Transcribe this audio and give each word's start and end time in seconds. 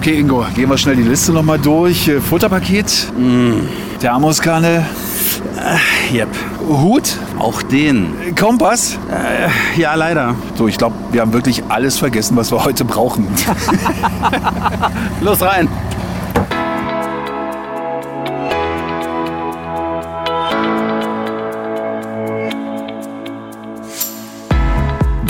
Okay, 0.00 0.18
Ingo, 0.18 0.46
gehen 0.54 0.70
wir 0.70 0.78
schnell 0.78 0.96
die 0.96 1.02
Liste 1.02 1.30
nochmal 1.30 1.58
durch. 1.58 2.08
Äh, 2.08 2.22
Futterpaket, 2.22 3.12
Thermoskanne, 4.00 4.86
Äh, 5.58 6.16
Yep. 6.16 6.28
Hut, 6.70 7.18
Auch 7.38 7.60
den. 7.60 8.14
Kompass. 8.34 8.98
Äh, 9.10 9.78
ja, 9.78 9.94
leider. 9.96 10.36
So, 10.54 10.68
ich 10.68 10.78
glaube, 10.78 10.94
wir 11.12 11.20
haben 11.20 11.34
wirklich 11.34 11.62
alles 11.68 11.98
vergessen, 11.98 12.34
was 12.34 12.50
wir 12.50 12.64
heute 12.64 12.86
brauchen. 12.86 13.26
Los 15.20 15.42
rein. 15.42 15.68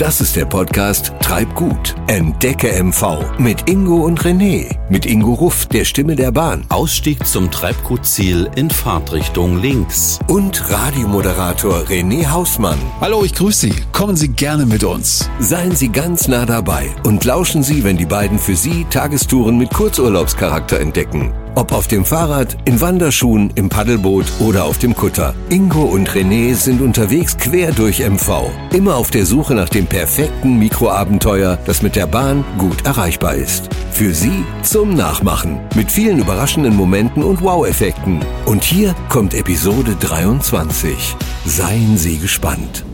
Das 0.01 0.23
ist 0.23 0.35
der 0.35 0.47
Podcast 0.47 1.13
Treibgut. 1.21 1.95
Entdecke 2.07 2.73
MV 2.83 3.39
mit 3.39 3.69
Ingo 3.69 3.97
und 3.97 4.23
René. 4.23 4.79
Mit 4.89 5.05
Ingo 5.05 5.35
Ruff, 5.35 5.67
der 5.67 5.85
Stimme 5.85 6.17
der 6.17 6.33
Bahn. 6.33 6.65
Ausstieg 6.71 7.27
zum 7.27 7.51
Treibgutziel 7.51 8.51
in 8.57 8.71
Fahrtrichtung 8.71 9.61
links. 9.61 10.19
Und 10.27 10.71
Radiomoderator 10.71 11.81
René 11.81 12.31
Hausmann. 12.31 12.79
Hallo, 13.03 13.25
ich 13.25 13.35
grüße 13.35 13.67
Sie. 13.67 13.75
Kommen 13.93 14.17
Sie 14.17 14.29
gerne 14.29 14.65
mit 14.65 14.85
uns. 14.85 15.29
Seien 15.39 15.77
Sie 15.77 15.91
ganz 15.91 16.29
nah 16.29 16.47
dabei 16.47 16.89
und 17.05 17.23
lauschen 17.27 17.63
Sie, 17.63 17.85
wenn 17.85 17.99
die 17.99 18.07
beiden 18.07 18.39
für 18.39 18.57
Sie 18.57 18.87
Tagestouren 18.89 19.59
mit 19.59 19.69
Kurzurlaubscharakter 19.69 20.81
entdecken. 20.81 21.31
Ob 21.55 21.73
auf 21.73 21.89
dem 21.89 22.05
Fahrrad, 22.05 22.57
in 22.65 22.81
Wanderschuhen, 22.81 23.51
im 23.55 23.69
Paddelboot 23.69 24.27
oder 24.39 24.65
auf 24.65 24.79
dem 24.79 24.95
Kutter. 24.95 25.35
Ingo 25.49 25.83
und 25.83 26.09
René 26.11 26.55
sind 26.55 26.81
unterwegs 26.81 27.37
quer 27.37 27.73
durch 27.73 28.01
MV. 28.01 28.51
Immer 28.73 28.97
auf 28.97 29.11
der 29.11 29.27
Suche 29.27 29.55
nach 29.55 29.69
dem 29.69 29.87
perfekten 29.87 30.59
Mikroabenteuer, 30.59 31.59
das 31.67 31.83
mit 31.83 31.97
der 31.97 32.07
Bahn 32.07 32.45
gut 32.59 32.87
erreichbar 32.87 33.35
ist. 33.35 33.69
Für 33.91 34.15
Sie 34.15 34.45
zum 34.63 34.95
Nachmachen. 34.95 35.61
Mit 35.75 35.91
vielen 35.91 36.19
überraschenden 36.19 36.77
Momenten 36.77 37.23
und 37.23 37.43
Wow-Effekten. 37.43 38.21
Und 38.47 38.65
hier 38.65 38.95
kommt 39.09 39.35
Episode 39.35 39.97
23. 40.01 41.17
Seien 41.45 41.97
Sie 41.97 42.19
gespannt. 42.19 42.85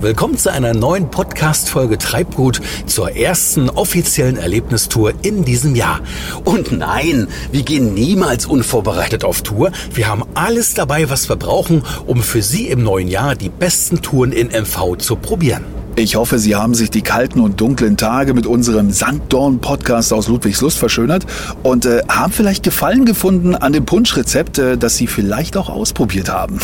Willkommen 0.00 0.36
zu 0.36 0.50
einer 0.50 0.74
neuen 0.74 1.10
Podcast-Folge 1.12 1.96
Treibgut 1.98 2.60
zur 2.86 3.12
ersten 3.12 3.70
offiziellen 3.70 4.36
Erlebnistour 4.36 5.12
in 5.22 5.44
diesem 5.44 5.76
Jahr. 5.76 6.00
Und 6.44 6.72
nein, 6.72 7.28
wir 7.52 7.62
gehen 7.62 7.94
niemals 7.94 8.46
unvorbereitet 8.46 9.22
auf 9.22 9.42
Tour. 9.42 9.70
Wir 9.92 10.08
haben 10.08 10.24
alles 10.34 10.74
dabei, 10.74 11.08
was 11.08 11.28
wir 11.28 11.36
brauchen, 11.36 11.84
um 12.06 12.20
für 12.20 12.42
Sie 12.42 12.66
im 12.66 12.82
neuen 12.82 13.06
Jahr 13.06 13.36
die 13.36 13.48
besten 13.48 14.02
Touren 14.02 14.32
in 14.32 14.48
MV 14.48 14.96
zu 14.98 15.14
probieren. 15.14 15.64
Ich 15.94 16.16
hoffe, 16.16 16.40
Sie 16.40 16.56
haben 16.56 16.74
sich 16.74 16.90
die 16.90 17.02
kalten 17.02 17.38
und 17.38 17.60
dunklen 17.60 17.96
Tage 17.96 18.34
mit 18.34 18.46
unserem 18.46 18.90
Sanddorn-Podcast 18.90 20.12
aus 20.12 20.26
Ludwigslust 20.26 20.78
verschönert 20.78 21.26
und 21.62 21.86
äh, 21.86 22.02
haben 22.08 22.32
vielleicht 22.32 22.64
Gefallen 22.64 23.04
gefunden 23.04 23.54
an 23.54 23.72
dem 23.72 23.86
Punschrezept, 23.86 24.58
äh, 24.58 24.76
das 24.76 24.96
Sie 24.96 25.06
vielleicht 25.06 25.56
auch 25.56 25.68
ausprobiert 25.68 26.28
haben. 26.28 26.58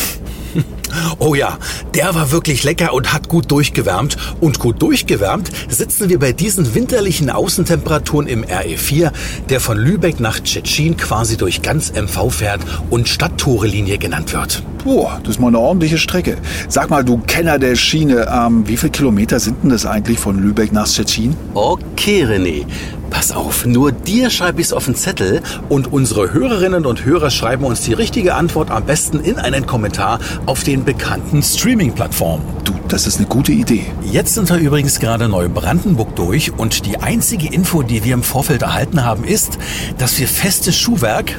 Oh 1.19 1.35
ja, 1.35 1.57
der 1.93 2.15
war 2.15 2.31
wirklich 2.31 2.63
lecker 2.63 2.93
und 2.93 3.13
hat 3.13 3.27
gut 3.27 3.51
durchgewärmt. 3.51 4.17
Und 4.39 4.59
gut 4.59 4.81
durchgewärmt 4.81 5.51
sitzen 5.69 6.09
wir 6.09 6.19
bei 6.19 6.31
diesen 6.33 6.73
winterlichen 6.73 7.29
Außentemperaturen 7.29 8.27
im 8.27 8.43
RE4, 8.43 9.11
der 9.49 9.59
von 9.59 9.77
Lübeck 9.77 10.19
nach 10.19 10.39
Tschetschen 10.39 10.97
quasi 10.97 11.37
durch 11.37 11.61
ganz 11.61 11.91
MV 11.93 12.29
fährt 12.31 12.61
und 12.89 13.07
Stadttore-Linie 13.07 13.97
genannt 13.97 14.33
wird. 14.33 14.63
Boah, 14.83 15.19
das 15.23 15.35
ist 15.35 15.39
mal 15.39 15.49
eine 15.49 15.59
ordentliche 15.59 15.97
Strecke. 15.97 16.37
Sag 16.67 16.89
mal, 16.89 17.05
du 17.05 17.19
Kenner 17.19 17.59
der 17.59 17.75
Schiene, 17.75 18.27
ähm, 18.31 18.67
wie 18.67 18.77
viele 18.77 18.91
Kilometer 18.91 19.39
sind 19.39 19.63
denn 19.63 19.69
das 19.69 19.85
eigentlich 19.85 20.19
von 20.19 20.41
Lübeck 20.41 20.73
nach 20.73 20.87
Stettin? 20.87 21.35
Okay, 21.53 22.25
René. 22.25 22.65
Pass 23.11 23.33
auf, 23.33 23.65
nur 23.65 23.91
dir 23.91 24.29
schreibe 24.29 24.61
ich 24.61 24.67
es 24.67 24.73
auf 24.73 24.85
den 24.85 24.95
Zettel 24.95 25.41
und 25.69 25.91
unsere 25.91 26.33
Hörerinnen 26.33 26.85
und 26.85 27.05
Hörer 27.05 27.29
schreiben 27.29 27.65
uns 27.65 27.81
die 27.81 27.93
richtige 27.93 28.33
Antwort 28.33 28.71
am 28.71 28.85
besten 28.85 29.19
in 29.19 29.37
einen 29.37 29.65
Kommentar 29.67 30.19
auf 30.45 30.63
den 30.63 30.85
bekannten 30.85 31.43
Streaming-Plattformen. 31.43 32.43
Du, 32.63 32.73
das 32.87 33.05
ist 33.05 33.17
eine 33.17 33.27
gute 33.27 33.51
Idee. 33.51 33.85
Jetzt 34.01 34.35
sind 34.35 34.49
wir 34.49 34.57
übrigens 34.57 34.99
gerade 34.99 35.27
Neubrandenburg 35.27 36.15
durch 36.15 36.53
und 36.57 36.85
die 36.85 36.97
einzige 36.97 37.53
Info, 37.53 37.83
die 37.83 38.03
wir 38.05 38.13
im 38.13 38.23
Vorfeld 38.23 38.61
erhalten 38.61 39.03
haben, 39.03 39.25
ist, 39.25 39.59
dass 39.97 40.17
wir 40.17 40.27
festes 40.27 40.77
Schuhwerk 40.77 41.35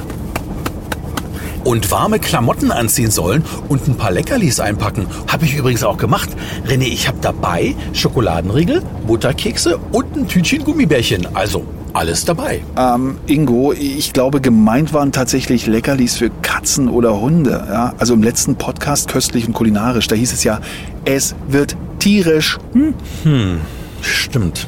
und 1.63 1.91
warme 1.91 2.19
Klamotten 2.19 2.71
anziehen 2.71 3.11
sollen 3.11 3.43
und 3.69 3.87
ein 3.87 3.95
paar 3.95 4.11
Leckerlis 4.11 4.59
einpacken. 4.59 5.07
Habe 5.27 5.45
ich 5.45 5.55
übrigens 5.55 5.83
auch 5.83 5.97
gemacht. 5.97 6.29
René, 6.67 6.83
ich 6.83 7.07
habe 7.07 7.17
dabei 7.21 7.75
Schokoladenriegel, 7.93 8.81
Butterkekse 9.07 9.77
und 9.91 10.15
ein 10.15 10.27
Tütchen 10.27 10.63
Gummibärchen. 10.63 11.35
Also 11.35 11.65
alles 11.93 12.25
dabei. 12.25 12.61
Ähm, 12.77 13.17
Ingo, 13.27 13.71
ich 13.71 14.13
glaube, 14.13 14.41
gemeint 14.41 14.93
waren 14.93 15.11
tatsächlich 15.11 15.67
Leckerlis 15.67 16.17
für 16.17 16.29
Katzen 16.41 16.89
oder 16.89 17.19
Hunde. 17.19 17.65
Ja? 17.69 17.93
Also 17.99 18.15
im 18.15 18.23
letzten 18.23 18.55
Podcast 18.55 19.09
Köstlich 19.09 19.47
und 19.47 19.53
Kulinarisch, 19.53 20.07
da 20.07 20.15
hieß 20.15 20.33
es 20.33 20.43
ja, 20.43 20.59
es 21.05 21.35
wird 21.47 21.77
tierisch. 21.99 22.57
Hm? 22.73 23.61
Stimmt. 24.01 24.67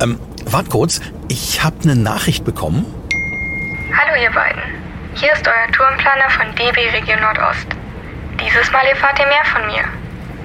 Ähm, 0.00 0.18
wart 0.44 0.68
kurz, 0.70 1.00
ich 1.28 1.62
habe 1.62 1.76
eine 1.84 1.96
Nachricht 1.96 2.44
bekommen. 2.44 2.84
Hallo 3.92 4.20
ihr 4.20 4.30
beiden. 4.32 4.89
Hier 5.14 5.32
ist 5.32 5.46
euer 5.46 5.72
Tourenplaner 5.72 6.30
von 6.30 6.54
DB 6.54 6.88
Region 6.90 7.20
Nordost. 7.20 7.66
Dieses 8.40 8.70
Mal 8.70 8.86
erfahrt 8.86 9.18
ihr 9.18 9.26
mehr 9.26 9.44
von 9.44 9.66
mir. 9.66 9.84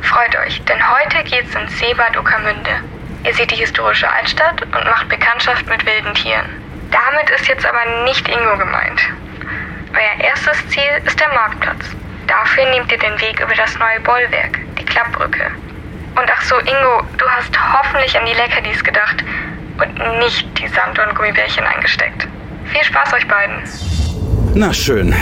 Freut 0.01 0.35
euch, 0.37 0.61
denn 0.65 0.79
heute 0.91 1.23
geht's 1.23 1.53
ins 1.53 1.77
Seebad 1.77 2.17
Uckermünde. 2.17 2.81
Ihr 3.23 3.33
seht 3.35 3.51
die 3.51 3.57
historische 3.57 4.11
Altstadt 4.11 4.63
und 4.63 4.73
macht 4.85 5.07
Bekanntschaft 5.07 5.67
mit 5.67 5.85
wilden 5.85 6.13
Tieren. 6.15 6.49
Damit 6.91 7.29
ist 7.29 7.47
jetzt 7.47 7.65
aber 7.65 8.03
nicht 8.03 8.27
Ingo 8.27 8.57
gemeint. 8.57 9.01
Euer 9.93 10.25
erstes 10.25 10.67
Ziel 10.69 11.01
ist 11.05 11.19
der 11.19 11.29
Marktplatz. 11.29 11.85
Dafür 12.25 12.65
nehmt 12.71 12.91
ihr 12.91 12.99
den 12.99 13.21
Weg 13.21 13.39
über 13.39 13.53
das 13.53 13.77
neue 13.77 13.99
Bollwerk, 14.01 14.59
die 14.79 14.85
Klappbrücke. 14.85 15.51
Und 16.15 16.31
ach 16.31 16.41
so, 16.41 16.57
Ingo, 16.59 17.03
du 17.17 17.29
hast 17.29 17.55
hoffentlich 17.73 18.17
an 18.17 18.25
die 18.25 18.33
Leckerlis 18.33 18.83
gedacht 18.83 19.23
und 19.77 20.19
nicht 20.19 20.57
die 20.57 20.67
Sand- 20.67 20.97
und 20.97 21.13
Gummibärchen 21.15 21.65
eingesteckt. 21.65 22.27
Viel 22.65 22.83
Spaß 22.83 23.13
euch 23.13 23.27
beiden. 23.27 23.63
Na 24.57 24.71
schön. 24.71 25.13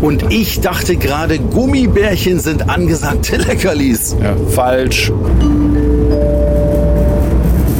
Und 0.00 0.32
ich 0.32 0.60
dachte 0.60 0.94
gerade, 0.94 1.40
Gummibärchen 1.40 2.38
sind 2.38 2.70
angesagte 2.70 3.36
Leckerlis. 3.36 4.14
Ja, 4.22 4.36
falsch. 4.54 5.10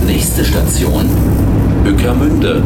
Nächste 0.05 0.45
Station, 0.45 1.09
Bückermünde. 1.85 2.65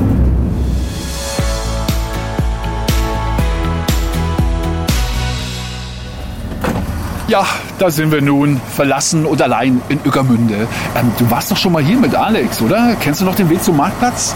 Ja, 7.29 7.47
da 7.79 7.91
sind 7.91 8.11
wir 8.11 8.23
nun, 8.23 8.59
verlassen 8.75 9.27
und 9.27 9.43
allein 9.43 9.83
in 9.91 9.99
Ueckermünde. 10.05 10.67
Ähm, 10.97 11.13
du 11.19 11.31
warst 11.31 11.51
doch 11.51 11.57
schon 11.59 11.73
mal 11.73 11.83
hier 11.83 11.99
mit 11.99 12.15
Alex, 12.15 12.63
oder? 12.63 12.97
Kennst 13.01 13.21
du 13.21 13.27
noch 13.27 13.35
den 13.35 13.51
Weg 13.51 13.63
zum 13.63 13.77
Marktplatz? 13.77 14.35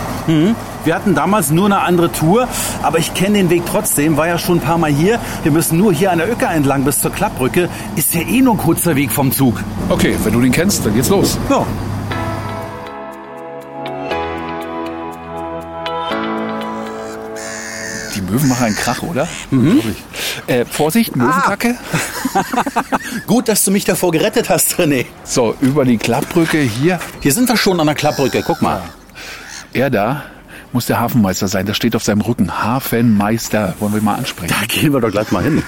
Wir 0.84 0.94
hatten 0.94 1.14
damals 1.14 1.50
nur 1.50 1.66
eine 1.66 1.80
andere 1.80 2.10
Tour, 2.12 2.48
aber 2.82 2.98
ich 2.98 3.12
kenne 3.14 3.38
den 3.38 3.50
Weg 3.50 3.62
trotzdem, 3.66 4.16
war 4.16 4.26
ja 4.26 4.38
schon 4.38 4.58
ein 4.58 4.60
paar 4.60 4.78
Mal 4.78 4.90
hier. 4.90 5.18
Wir 5.42 5.52
müssen 5.52 5.78
nur 5.78 5.92
hier 5.92 6.12
an 6.12 6.18
der 6.18 6.30
Öcker 6.30 6.50
entlang 6.50 6.84
bis 6.84 7.00
zur 7.00 7.10
Klappbrücke. 7.12 7.68
Ist 7.96 8.14
ja 8.14 8.22
eh 8.22 8.40
nur 8.40 8.54
ein 8.54 8.58
kurzer 8.58 8.96
Weg 8.96 9.10
vom 9.10 9.32
Zug. 9.32 9.62
Okay, 9.88 10.16
wenn 10.22 10.32
du 10.32 10.40
den 10.40 10.52
kennst, 10.52 10.86
dann 10.86 10.94
geht's 10.94 11.08
los. 11.08 11.38
Ja. 11.50 11.66
Die 18.14 18.20
Möwen 18.22 18.48
machen 18.48 18.66
einen 18.66 18.76
Krach, 18.76 19.02
oder? 19.02 19.28
Mhm. 19.50 19.80
Äh, 20.46 20.64
Vorsicht, 20.64 21.16
Möwenkacke. 21.16 21.74
Gut, 23.26 23.48
dass 23.48 23.64
du 23.64 23.70
mich 23.70 23.84
davor 23.84 24.12
gerettet 24.12 24.48
hast, 24.48 24.74
René. 24.76 25.06
So, 25.24 25.54
über 25.60 25.84
die 25.84 25.98
Klappbrücke 25.98 26.58
hier. 26.58 27.00
Hier 27.20 27.32
sind 27.32 27.48
wir 27.48 27.56
schon 27.56 27.78
an 27.80 27.86
der 27.86 27.94
Klappbrücke, 27.94 28.42
guck 28.46 28.62
mal. 28.62 28.82
Er 29.72 29.90
da 29.90 30.22
muss 30.72 30.86
der 30.86 31.00
Hafenmeister 31.00 31.48
sein. 31.48 31.66
Das 31.66 31.76
steht 31.76 31.96
auf 31.96 32.02
seinem 32.04 32.20
Rücken. 32.20 32.62
Hafenmeister. 32.62 33.74
Wollen 33.80 33.94
wir 33.94 34.02
mal 34.02 34.16
ansprechen? 34.16 34.54
Da 34.58 34.66
gehen 34.66 34.92
wir 34.92 35.00
doch 35.00 35.10
gleich 35.10 35.30
mal 35.30 35.42
hin. 35.42 35.62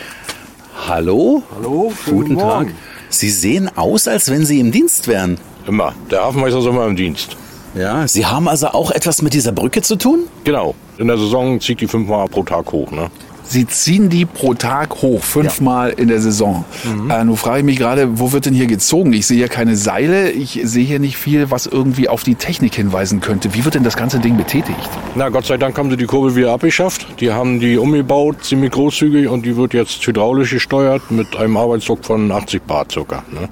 Hallo? 0.88 1.42
Hallo, 1.56 1.92
Guten 2.06 2.38
Tag. 2.38 2.68
Sie 3.08 3.30
sehen 3.30 3.70
aus, 3.76 4.08
als 4.08 4.30
wenn 4.30 4.44
Sie 4.44 4.60
im 4.60 4.72
Dienst 4.72 5.08
wären. 5.08 5.38
Immer. 5.66 5.94
Der 6.10 6.22
Hafenmeister 6.22 6.58
ist 6.60 6.66
immer 6.66 6.86
im 6.86 6.96
Dienst. 6.96 7.36
Ja, 7.74 8.06
Sie 8.08 8.26
haben 8.26 8.48
also 8.48 8.68
auch 8.68 8.90
etwas 8.90 9.22
mit 9.22 9.34
dieser 9.34 9.52
Brücke 9.52 9.82
zu 9.82 9.96
tun? 9.96 10.24
Genau. 10.44 10.74
In 10.98 11.06
der 11.06 11.18
Saison 11.18 11.60
zieht 11.60 11.80
die 11.80 11.86
fünfmal 11.86 12.26
pro 12.28 12.42
Tag 12.42 12.72
hoch. 12.72 12.90
Ne? 12.90 13.10
Sie 13.50 13.66
ziehen 13.66 14.10
die 14.10 14.26
pro 14.26 14.54
Tag 14.54 15.02
hoch, 15.02 15.24
fünfmal 15.24 15.90
in 15.90 16.06
der 16.06 16.20
Saison. 16.20 16.64
Äh, 17.10 17.24
nun 17.24 17.36
frage 17.36 17.58
ich 17.58 17.64
mich 17.64 17.78
gerade, 17.78 18.20
wo 18.20 18.30
wird 18.30 18.46
denn 18.46 18.54
hier 18.54 18.68
gezogen? 18.68 19.12
Ich 19.12 19.26
sehe 19.26 19.38
hier 19.38 19.48
keine 19.48 19.74
Seile, 19.74 20.30
ich 20.30 20.60
sehe 20.62 20.84
hier 20.84 21.00
nicht 21.00 21.16
viel, 21.16 21.50
was 21.50 21.66
irgendwie 21.66 22.08
auf 22.08 22.22
die 22.22 22.36
Technik 22.36 22.76
hinweisen 22.76 23.20
könnte. 23.20 23.52
Wie 23.52 23.64
wird 23.64 23.74
denn 23.74 23.82
das 23.82 23.96
ganze 23.96 24.20
Ding 24.20 24.36
betätigt? 24.36 24.88
Na, 25.16 25.30
Gott 25.30 25.46
sei 25.46 25.56
Dank 25.56 25.76
haben 25.76 25.90
sie 25.90 25.96
die 25.96 26.06
Kurbel 26.06 26.36
wieder 26.36 26.52
abgeschafft. 26.52 27.20
Die 27.20 27.32
haben 27.32 27.58
die 27.58 27.76
umgebaut, 27.76 28.44
ziemlich 28.44 28.70
großzügig 28.70 29.26
und 29.26 29.44
die 29.44 29.56
wird 29.56 29.74
jetzt 29.74 30.06
hydraulisch 30.06 30.50
gesteuert 30.50 31.10
mit 31.10 31.34
einem 31.34 31.56
Arbeitsdruck 31.56 32.04
von 32.04 32.30
80 32.30 32.62
Bar 32.62 32.86
circa. 32.88 33.24
Ne? 33.32 33.48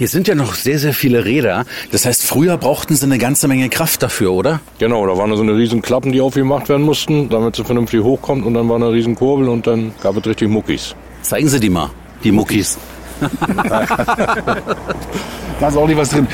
Hier 0.00 0.08
sind 0.08 0.26
ja 0.28 0.34
noch 0.34 0.54
sehr, 0.54 0.78
sehr 0.78 0.94
viele 0.94 1.26
Räder. 1.26 1.66
Das 1.92 2.06
heißt, 2.06 2.24
früher 2.24 2.56
brauchten 2.56 2.96
sie 2.96 3.04
eine 3.04 3.18
ganze 3.18 3.48
Menge 3.48 3.68
Kraft 3.68 4.02
dafür, 4.02 4.32
oder? 4.32 4.60
Genau, 4.78 5.06
da 5.06 5.14
waren 5.18 5.36
so 5.36 5.42
eine 5.42 5.54
riesen 5.54 5.82
Klappen, 5.82 6.10
die 6.10 6.22
aufgemacht 6.22 6.70
werden 6.70 6.86
mussten, 6.86 7.28
damit 7.28 7.56
sie 7.56 7.64
vernünftig 7.64 8.02
hochkommt 8.02 8.46
und 8.46 8.54
dann 8.54 8.66
war 8.66 8.76
eine 8.76 8.90
riesen 8.90 9.14
Kurbel 9.14 9.50
und 9.50 9.66
dann 9.66 9.92
gab 10.02 10.16
es 10.16 10.24
richtig 10.24 10.48
Muckis. 10.48 10.94
Zeigen 11.20 11.50
Sie 11.50 11.60
die 11.60 11.68
mal, 11.68 11.90
die 12.24 12.32
Muckis. 12.32 12.78
Da 15.60 15.68
ist 15.68 15.76
auch 15.76 15.86
nicht 15.86 15.98
was 15.98 16.08
drin. 16.08 16.26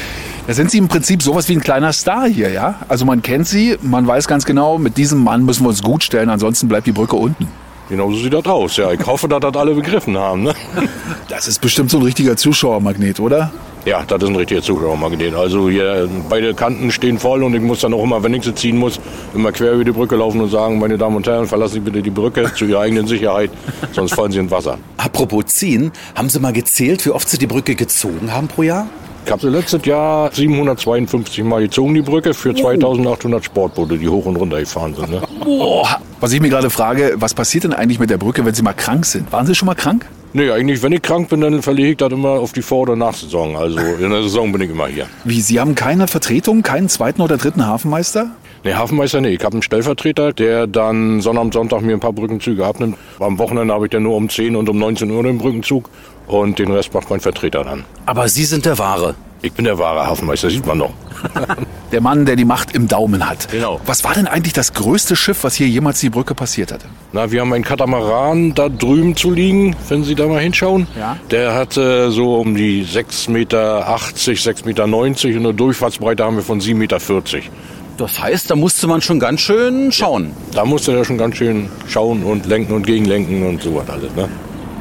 Da 0.47 0.55
sind 0.55 0.71
Sie 0.71 0.79
im 0.79 0.87
Prinzip 0.87 1.21
sowas 1.21 1.49
wie 1.49 1.55
ein 1.55 1.61
kleiner 1.61 1.93
Star 1.93 2.29
hier, 2.29 2.51
ja? 2.51 2.77
Also 2.87 3.05
man 3.05 3.21
kennt 3.21 3.49
Sie, 3.49 3.77
man 3.83 4.07
weiß 4.07 4.29
ganz 4.29 4.45
genau, 4.45 4.79
mit 4.79 4.97
diesem 4.97 5.25
Mann 5.25 5.45
müssen 5.45 5.65
wir 5.65 5.71
uns 5.71 5.83
gut 5.83 6.05
stellen, 6.05 6.31
ansonsten 6.31 6.69
bleibt 6.69 6.87
die 6.87 6.93
Brücke 6.93 7.17
unten. 7.17 7.49
Genau 7.89 8.11
so 8.11 8.19
sieht 8.19 8.33
das 8.33 8.45
aus. 8.47 8.77
Ja, 8.77 8.93
ich 8.93 9.07
hoffe, 9.07 9.29
dass 9.29 9.41
das 9.41 9.55
alle 9.55 9.75
begriffen 9.75 10.17
haben. 10.19 10.45
Ne? 10.45 10.55
Das 11.29 11.49
ist 11.49 11.61
bestimmt 11.61 11.91
so 11.91 11.99
ein 11.99 12.03
richtiger 12.03 12.37
Zuschauermagnet, 12.37 13.21
oder? 13.21 13.51
Ja, 13.85 14.03
das 14.05 14.23
ist 14.23 14.29
ein 14.29 14.37
richtiger 14.37 14.63
Zuschauermagnet. 14.63 15.35
Also 15.35 15.69
hier 15.69 16.09
beide 16.29 16.55
Kanten 16.55 16.91
stehen 16.91 17.19
voll 17.19 17.43
und 17.43 17.55
ich 17.55 17.61
muss 17.61 17.81
dann 17.81 17.95
auch 17.95 18.03
immer, 18.03 18.23
wenn 18.23 18.33
ich 18.35 18.45
sie 18.45 18.55
ziehen 18.55 18.79
muss, 18.79 18.99
immer 19.35 19.53
quer 19.53 19.73
über 19.73 19.85
die 19.85 19.93
Brücke 19.93 20.17
laufen 20.17 20.41
und 20.41 20.51
sagen, 20.51 20.79
meine 20.79 20.97
Damen 20.99 21.17
und 21.17 21.27
Herren, 21.27 21.47
verlassen 21.47 21.75
Sie 21.75 21.81
bitte 21.81 22.03
die 22.03 22.11
Brücke 22.11 22.53
zu 22.55 22.65
Ihrer 22.65 22.81
eigenen 22.81 23.07
Sicherheit, 23.07 23.51
sonst 23.93 24.15
fallen 24.15 24.33
Sie 24.33 24.39
ins 24.39 24.51
Wasser. 24.51 24.79
Apropos 24.97 25.47
ziehen, 25.47 25.93
haben 26.15 26.29
Sie 26.29 26.41
mal 26.41 26.53
gezählt, 26.53 27.05
wie 27.07 27.11
oft 27.11 27.29
Sie 27.29 27.39
die 27.39 27.47
Brücke 27.47 27.75
gezogen 27.75 28.33
haben 28.33 28.49
pro 28.49 28.63
Jahr? 28.63 28.89
Ich 29.27 29.33
habe 29.33 29.43
sie 29.43 29.49
letztes 29.49 29.85
Jahr 29.85 30.31
752 30.33 31.43
Mal 31.43 31.63
gezogen, 31.63 31.95
die 31.95 32.01
Brücke, 32.01 32.33
für 32.33 32.55
2800 32.55 33.45
Sportboote, 33.45 33.99
die 33.99 34.09
hoch 34.09 34.25
und 34.25 34.37
runter 34.37 34.61
gefahren 34.61 34.95
sind. 34.95 35.11
Ne? 35.11 35.21
Boah. 35.43 36.01
Was 36.21 36.33
ich 36.33 36.41
mir 36.41 36.49
gerade 36.49 36.71
frage, 36.71 37.15
was 37.17 37.35
passiert 37.35 37.65
denn 37.65 37.73
eigentlich 37.73 37.99
mit 37.99 38.09
der 38.09 38.19
Brücke, 38.19 38.45
wenn 38.45 38.55
Sie 38.55 38.63
mal 38.63 38.73
krank 38.73 39.05
sind? 39.05 39.33
Waren 39.33 39.45
Sie 39.45 39.57
schon 39.57 39.67
mal 39.67 39.75
krank? 39.75 40.07
Nee, 40.33 40.53
eigentlich, 40.53 40.81
wenn 40.85 40.93
ich 40.93 41.03
krank 41.03 41.29
bin, 41.29 41.41
dann 41.41 41.61
verlege 41.61 41.91
ich 41.91 41.97
das 41.97 42.13
immer 42.13 42.29
auf 42.29 42.53
die 42.53 42.63
Vor- 42.63 42.83
oder 42.83 42.95
Nachsaison. 42.95 43.57
Also 43.57 43.81
in 43.81 44.11
der 44.11 44.23
Saison 44.23 44.53
bin 44.53 44.61
ich 44.61 44.71
immer 44.71 44.87
hier. 44.87 45.09
Wie, 45.25 45.41
Sie 45.41 45.59
haben 45.59 45.75
keine 45.75 46.07
Vertretung, 46.07 46.63
keinen 46.63 46.89
zweiten 46.89 47.21
oder 47.21 47.37
dritten 47.37 47.67
Hafenmeister? 47.67 48.31
Nee, 48.63 48.75
Hafenmeister, 48.75 49.21
nee. 49.21 49.31
Ich 49.31 49.45
habe 49.45 49.55
einen 49.55 49.63
Stellvertreter, 49.63 50.33
der 50.33 50.67
dann 50.67 51.21
Sonnabend, 51.21 51.55
Sonntag 51.55 51.83
mir 51.83 51.95
ein 51.95 52.01
paar 52.01 52.13
Brückenzüge 52.13 52.65
abnimmt. 52.65 52.97
Am 53.19 53.39
Wochenende 53.39 53.75
habe 53.75 53.87
ich 53.87 53.91
dann 53.91 54.05
nur 54.05 54.15
um 54.15 54.29
10 54.29 54.55
und 54.55 54.69
um 54.69 54.79
19 54.79 55.11
Uhr 55.11 55.23
den 55.23 55.39
Brückenzug 55.39 55.91
und 56.27 56.59
den 56.59 56.71
Rest 56.71 56.93
macht 56.95 57.11
mein 57.11 57.21
Vertreter 57.21 57.65
dann. 57.65 57.85
Aber 58.07 58.29
Sie 58.29 58.45
sind 58.45 58.67
der 58.67 58.79
Wahre. 58.79 59.15
Ich 59.43 59.53
bin 59.53 59.65
der 59.65 59.79
wahre 59.79 60.07
Hafenmeister, 60.07 60.51
sieht 60.51 60.67
man 60.67 60.79
noch. 60.79 60.93
Der 61.93 62.01
Mann, 62.01 62.27
der 62.27 62.35
die 62.35 62.45
Macht 62.45 62.75
im 62.75 62.89
Daumen 62.89 63.29
hat. 63.29 63.49
Genau. 63.49 63.81
Was 63.87 64.03
war 64.03 64.13
denn 64.13 64.27
eigentlich 64.27 64.53
das 64.53 64.75
größte 64.75 65.15
Schiff, 65.15 65.45
was 65.45 65.55
hier 65.55 65.69
jemals 65.69 66.01
die 66.01 66.11
Brücke 66.11 66.35
passiert 66.35 66.73
hatte? 66.73 66.87
Na, 67.13 67.31
wir 67.31 67.41
haben 67.41 67.53
einen 67.53 67.63
Katamaran 67.63 68.55
da 68.55 68.69
drüben 68.69 69.15
zu 69.15 69.31
liegen, 69.31 69.77
wenn 69.89 70.03
Sie 70.03 70.17
da 70.17 70.27
mal 70.27 70.41
hinschauen. 70.41 70.89
Ja. 70.99 71.17
Der 71.31 71.55
hatte 71.55 72.11
so 72.11 72.35
um 72.35 72.57
die 72.57 72.85
6,80 72.85 73.31
Meter, 73.31 73.89
6,90 73.89 74.67
Meter 74.67 74.85
und 74.85 75.27
eine 75.37 75.55
Durchfahrtsbreite 75.55 76.25
haben 76.25 76.37
wir 76.37 76.43
von 76.43 76.61
7,40 76.61 76.75
Meter. 76.75 76.99
Das 77.99 78.21
heißt, 78.21 78.51
da 78.51 78.57
musste 78.57 78.89
man 78.89 79.01
schon 79.01 79.21
ganz 79.21 79.41
schön 79.41 79.93
schauen. 79.93 80.33
Da 80.53 80.65
musste 80.65 80.93
er 80.93 81.05
schon 81.05 81.19
ganz 81.19 81.37
schön 81.37 81.69
schauen 81.89 82.25
und 82.25 82.47
lenken 82.47 82.75
und 82.75 82.85
gegenlenken 82.85 83.47
und 83.47 83.63
so 83.63 83.77
was 83.77 83.89
alles. 83.89 84.15
Ne? 84.17 84.29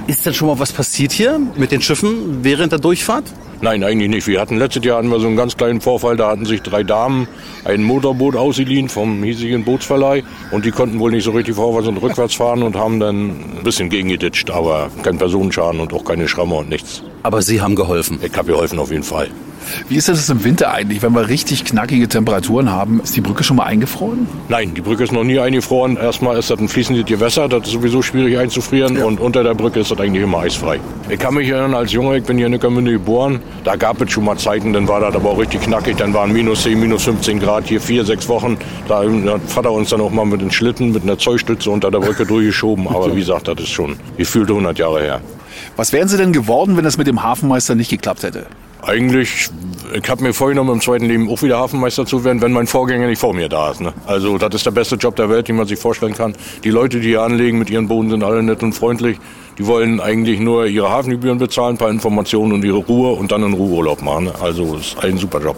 Ist 0.07 0.23
denn 0.23 0.35
schon 0.35 0.47
mal 0.47 0.59
was 0.59 0.71
passiert 0.71 1.11
hier 1.11 1.39
mit 1.55 1.71
den 1.71 1.81
Schiffen 1.81 2.43
während 2.43 2.71
der 2.71 2.77
Durchfahrt? 2.77 3.23
Nein, 3.61 3.83
eigentlich 3.83 4.09
nicht. 4.09 4.27
Wir 4.27 4.39
hatten 4.39 4.57
letztes 4.57 4.83
Jahr 4.85 4.97
hatten 4.99 5.09
wir 5.09 5.19
so 5.19 5.25
einen 5.25 5.35
ganz 5.35 5.57
kleinen 5.57 5.81
Vorfall. 5.81 6.15
Da 6.15 6.29
hatten 6.29 6.45
sich 6.45 6.61
drei 6.61 6.83
Damen 6.83 7.27
ein 7.63 7.81
Motorboot 7.81 8.35
ausgeliehen 8.35 8.87
vom 8.87 9.23
hiesigen 9.23 9.63
Bootsverleih 9.63 10.23
und 10.51 10.63
die 10.63 10.71
konnten 10.71 10.99
wohl 10.99 11.09
nicht 11.09 11.23
so 11.23 11.31
richtig 11.31 11.55
vorwärts 11.55 11.87
und 11.87 11.97
rückwärts 11.97 12.35
fahren 12.35 12.61
und 12.61 12.75
haben 12.75 12.99
dann 12.99 13.29
ein 13.29 13.63
bisschen 13.63 13.89
gegengeditscht, 13.89 14.51
aber 14.51 14.91
kein 15.01 15.17
Personenschaden 15.17 15.79
und 15.79 15.91
auch 15.91 16.05
keine 16.05 16.27
Schramme 16.27 16.53
und 16.53 16.69
nichts. 16.69 17.01
Aber 17.25 17.41
Sie 17.41 17.59
haben 17.59 17.75
geholfen. 17.75 18.19
Ich 18.21 18.37
habe 18.37 18.51
geholfen 18.51 18.77
auf 18.77 18.91
jeden 18.91 19.01
Fall. 19.01 19.29
Wie 19.89 19.95
ist 19.95 20.07
das 20.09 20.29
im 20.29 20.43
Winter 20.43 20.71
eigentlich, 20.71 21.01
wenn 21.01 21.13
wir 21.13 21.27
richtig 21.27 21.65
knackige 21.65 22.07
Temperaturen 22.07 22.71
haben? 22.71 23.01
Ist 23.01 23.15
die 23.15 23.21
Brücke 23.21 23.43
schon 23.43 23.57
mal 23.57 23.63
eingefroren? 23.63 24.27
Nein, 24.47 24.75
die 24.75 24.81
Brücke 24.81 25.05
ist 25.05 25.11
noch 25.11 25.23
nie 25.23 25.39
eingefroren. 25.39 25.97
Erstmal 25.97 26.37
ist 26.37 26.51
das 26.51 26.59
ein 26.59 26.69
fließendes 26.69 27.07
Gewässer, 27.07 27.49
das 27.49 27.63
ist 27.63 27.71
sowieso 27.71 28.03
schwierig 28.03 28.37
einzufrieren 28.37 29.01
und 29.01 29.19
unter 29.19 29.43
der 29.43 29.55
Brücke 29.55 29.79
ist 29.79 29.89
das 29.89 29.99
eigentlich 29.99 30.21
immer 30.21 30.37
eisfrei. 30.37 30.79
Ich 31.09 31.17
kann 31.17 31.33
mich 31.33 31.49
erinnern, 31.49 31.73
als 31.73 31.91
Junge, 31.93 32.15
ich 32.17 32.23
bin 32.23 32.37
hier 32.37 32.45
in 32.45 32.51
Neckarmünde 32.51 32.91
geboren, 32.91 33.39
da 33.63 33.75
gab 33.75 33.99
es 34.03 34.11
schon 34.11 34.25
mal 34.25 34.37
Zeiten, 34.37 34.71
dann 34.71 34.87
war 34.87 34.99
das 34.99 35.15
aber 35.15 35.31
auch 35.31 35.39
richtig 35.39 35.61
knackig, 35.61 35.97
dann 35.97 36.13
waren 36.13 36.31
minus 36.31 36.61
10, 36.61 36.79
minus 36.79 37.05
15 37.05 37.39
Grad, 37.39 37.65
hier 37.65 37.81
vier, 37.81 38.05
sechs 38.05 38.29
Wochen. 38.29 38.57
Da 38.87 39.01
hat 39.01 39.41
Vater 39.47 39.71
uns 39.71 39.89
dann 39.89 40.01
auch 40.01 40.11
mal 40.11 40.25
mit 40.27 40.41
den 40.41 40.51
Schlitten, 40.51 40.91
mit 40.91 41.01
einer 41.01 41.17
Zollstütze 41.17 41.71
unter 41.71 41.89
der 41.89 42.01
Brücke 42.01 42.23
durchgeschoben, 42.27 42.87
aber 42.87 43.15
wie 43.15 43.21
gesagt, 43.21 43.47
das 43.47 43.61
ist 43.61 43.69
schon 43.69 43.95
gefühlte 44.15 44.53
100 44.53 44.77
Jahre 44.77 45.01
her. 45.01 45.21
Was 45.77 45.91
wären 45.91 46.07
Sie 46.07 46.17
denn 46.17 46.31
geworden, 46.31 46.77
wenn 46.77 46.85
das 46.85 46.97
mit 46.97 47.07
dem 47.07 47.14
Hafenmeister 47.23 47.75
nicht 47.75 47.89
geklappt 47.89 48.23
hätte? 48.23 48.45
Eigentlich, 48.81 49.49
ich 49.93 50.09
habe 50.09 50.21
mir 50.21 50.33
vorgenommen, 50.33 50.73
im 50.73 50.81
zweiten 50.81 51.05
Leben 51.05 51.27
auch 51.27 51.41
wieder 51.41 51.57
Hafenmeister 51.57 52.05
zu 52.05 52.23
werden, 52.23 52.41
wenn 52.41 52.51
mein 52.51 52.67
Vorgänger 52.67 53.07
nicht 53.07 53.19
vor 53.19 53.33
mir 53.33 53.49
da 53.49 53.71
ist. 53.71 53.81
Ne? 53.81 53.93
Also 54.05 54.37
das 54.37 54.53
ist 54.53 54.65
der 54.65 54.71
beste 54.71 54.95
Job 54.95 55.15
der 55.15 55.27
Welt, 55.27 55.47
den 55.47 55.55
man 55.55 55.65
sich 55.65 55.79
vorstellen 55.79 56.13
kann. 56.13 56.35
Die 56.63 56.69
Leute, 56.69 56.99
die 56.99 57.07
hier 57.07 57.23
anlegen 57.23 57.57
mit 57.57 57.71
ihren 57.71 57.87
Booten, 57.87 58.11
sind 58.11 58.23
alle 58.23 58.43
nett 58.43 58.61
und 58.61 58.73
freundlich. 58.73 59.17
Die 59.57 59.65
wollen 59.65 59.99
eigentlich 59.99 60.39
nur 60.39 60.67
ihre 60.67 60.89
Hafengebühren 60.89 61.39
bezahlen, 61.39 61.75
ein 61.75 61.77
paar 61.79 61.89
Informationen 61.89 62.53
und 62.53 62.63
ihre 62.63 62.77
Ruhe 62.77 63.13
und 63.13 63.31
dann 63.31 63.43
einen 63.43 63.53
Ruheurlaub 63.53 64.03
machen. 64.03 64.25
Ne? 64.25 64.33
Also 64.39 64.75
es 64.75 64.87
ist 64.87 65.03
ein 65.03 65.17
super 65.17 65.41
Job. 65.41 65.57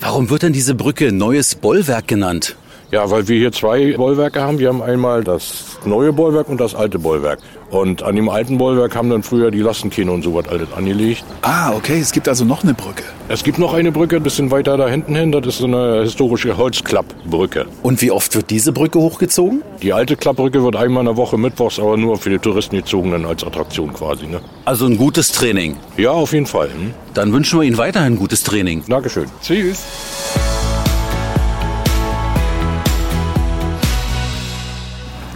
Warum 0.00 0.28
wird 0.28 0.42
denn 0.42 0.52
diese 0.52 0.74
Brücke 0.74 1.12
Neues 1.12 1.54
Bollwerk 1.54 2.08
genannt? 2.08 2.56
Ja, 2.94 3.10
weil 3.10 3.26
wir 3.26 3.36
hier 3.36 3.50
zwei 3.50 3.96
Bollwerke 3.96 4.40
haben. 4.40 4.60
Wir 4.60 4.68
haben 4.68 4.80
einmal 4.80 5.24
das 5.24 5.78
neue 5.84 6.12
Bollwerk 6.12 6.48
und 6.48 6.60
das 6.60 6.76
alte 6.76 7.00
Bollwerk. 7.00 7.40
Und 7.68 8.04
an 8.04 8.14
dem 8.14 8.28
alten 8.28 8.56
Bollwerk 8.56 8.94
haben 8.94 9.10
dann 9.10 9.24
früher 9.24 9.50
die 9.50 9.58
Lastenkähne 9.58 10.12
und 10.12 10.22
so 10.22 10.32
was 10.32 10.46
alles 10.46 10.72
angelegt. 10.72 11.24
Ah, 11.42 11.72
okay, 11.74 11.98
es 11.98 12.12
gibt 12.12 12.28
also 12.28 12.44
noch 12.44 12.62
eine 12.62 12.72
Brücke. 12.72 13.02
Es 13.26 13.42
gibt 13.42 13.58
noch 13.58 13.74
eine 13.74 13.90
Brücke, 13.90 14.14
ein 14.14 14.22
bisschen 14.22 14.52
weiter 14.52 14.76
da 14.76 14.86
hinten 14.86 15.16
hin. 15.16 15.32
Das 15.32 15.44
ist 15.44 15.58
so 15.58 15.66
eine 15.66 16.02
historische 16.02 16.56
Holzklappbrücke. 16.56 17.66
Und 17.82 18.00
wie 18.00 18.12
oft 18.12 18.32
wird 18.36 18.50
diese 18.50 18.70
Brücke 18.70 19.00
hochgezogen? 19.00 19.62
Die 19.82 19.92
alte 19.92 20.14
Klappbrücke 20.14 20.62
wird 20.62 20.76
einmal 20.76 21.00
in 21.00 21.06
der 21.06 21.16
Woche 21.16 21.36
mittwochs, 21.36 21.80
aber 21.80 21.96
nur 21.96 22.16
für 22.16 22.30
die 22.30 22.38
Touristen 22.38 22.76
gezogenen 22.76 23.26
als 23.26 23.42
Attraktion 23.42 23.92
quasi. 23.92 24.28
Ne? 24.28 24.40
Also 24.66 24.86
ein 24.86 24.96
gutes 24.96 25.32
Training. 25.32 25.78
Ja, 25.96 26.12
auf 26.12 26.32
jeden 26.32 26.46
Fall. 26.46 26.68
Hm? 26.68 26.94
Dann 27.12 27.32
wünschen 27.32 27.58
wir 27.58 27.66
Ihnen 27.66 27.76
weiterhin 27.76 28.16
gutes 28.16 28.44
Training. 28.44 28.84
Dankeschön. 28.86 29.26
Tschüss. 29.42 29.82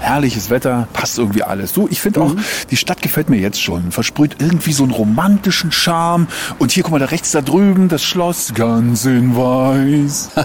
Herrliches 0.08 0.48
Wetter, 0.48 0.88
passt 0.94 1.18
irgendwie 1.18 1.42
alles. 1.42 1.74
Du, 1.74 1.86
ich 1.90 2.00
finde 2.00 2.22
auch, 2.22 2.34
die 2.70 2.78
Stadt 2.78 3.02
gefällt 3.02 3.28
mir 3.28 3.38
jetzt 3.38 3.60
schon. 3.60 3.92
Versprüht 3.92 4.36
irgendwie 4.38 4.72
so 4.72 4.82
einen 4.82 4.92
romantischen 4.92 5.70
Charme. 5.70 6.28
Und 6.58 6.72
hier, 6.72 6.82
guck 6.82 6.92
mal, 6.92 6.98
da 6.98 7.04
rechts 7.04 7.32
da 7.32 7.42
drüben, 7.42 7.90
das 7.90 8.02
Schloss, 8.02 8.54
ganz 8.54 9.04
in 9.04 9.36
weiß. 9.36 10.30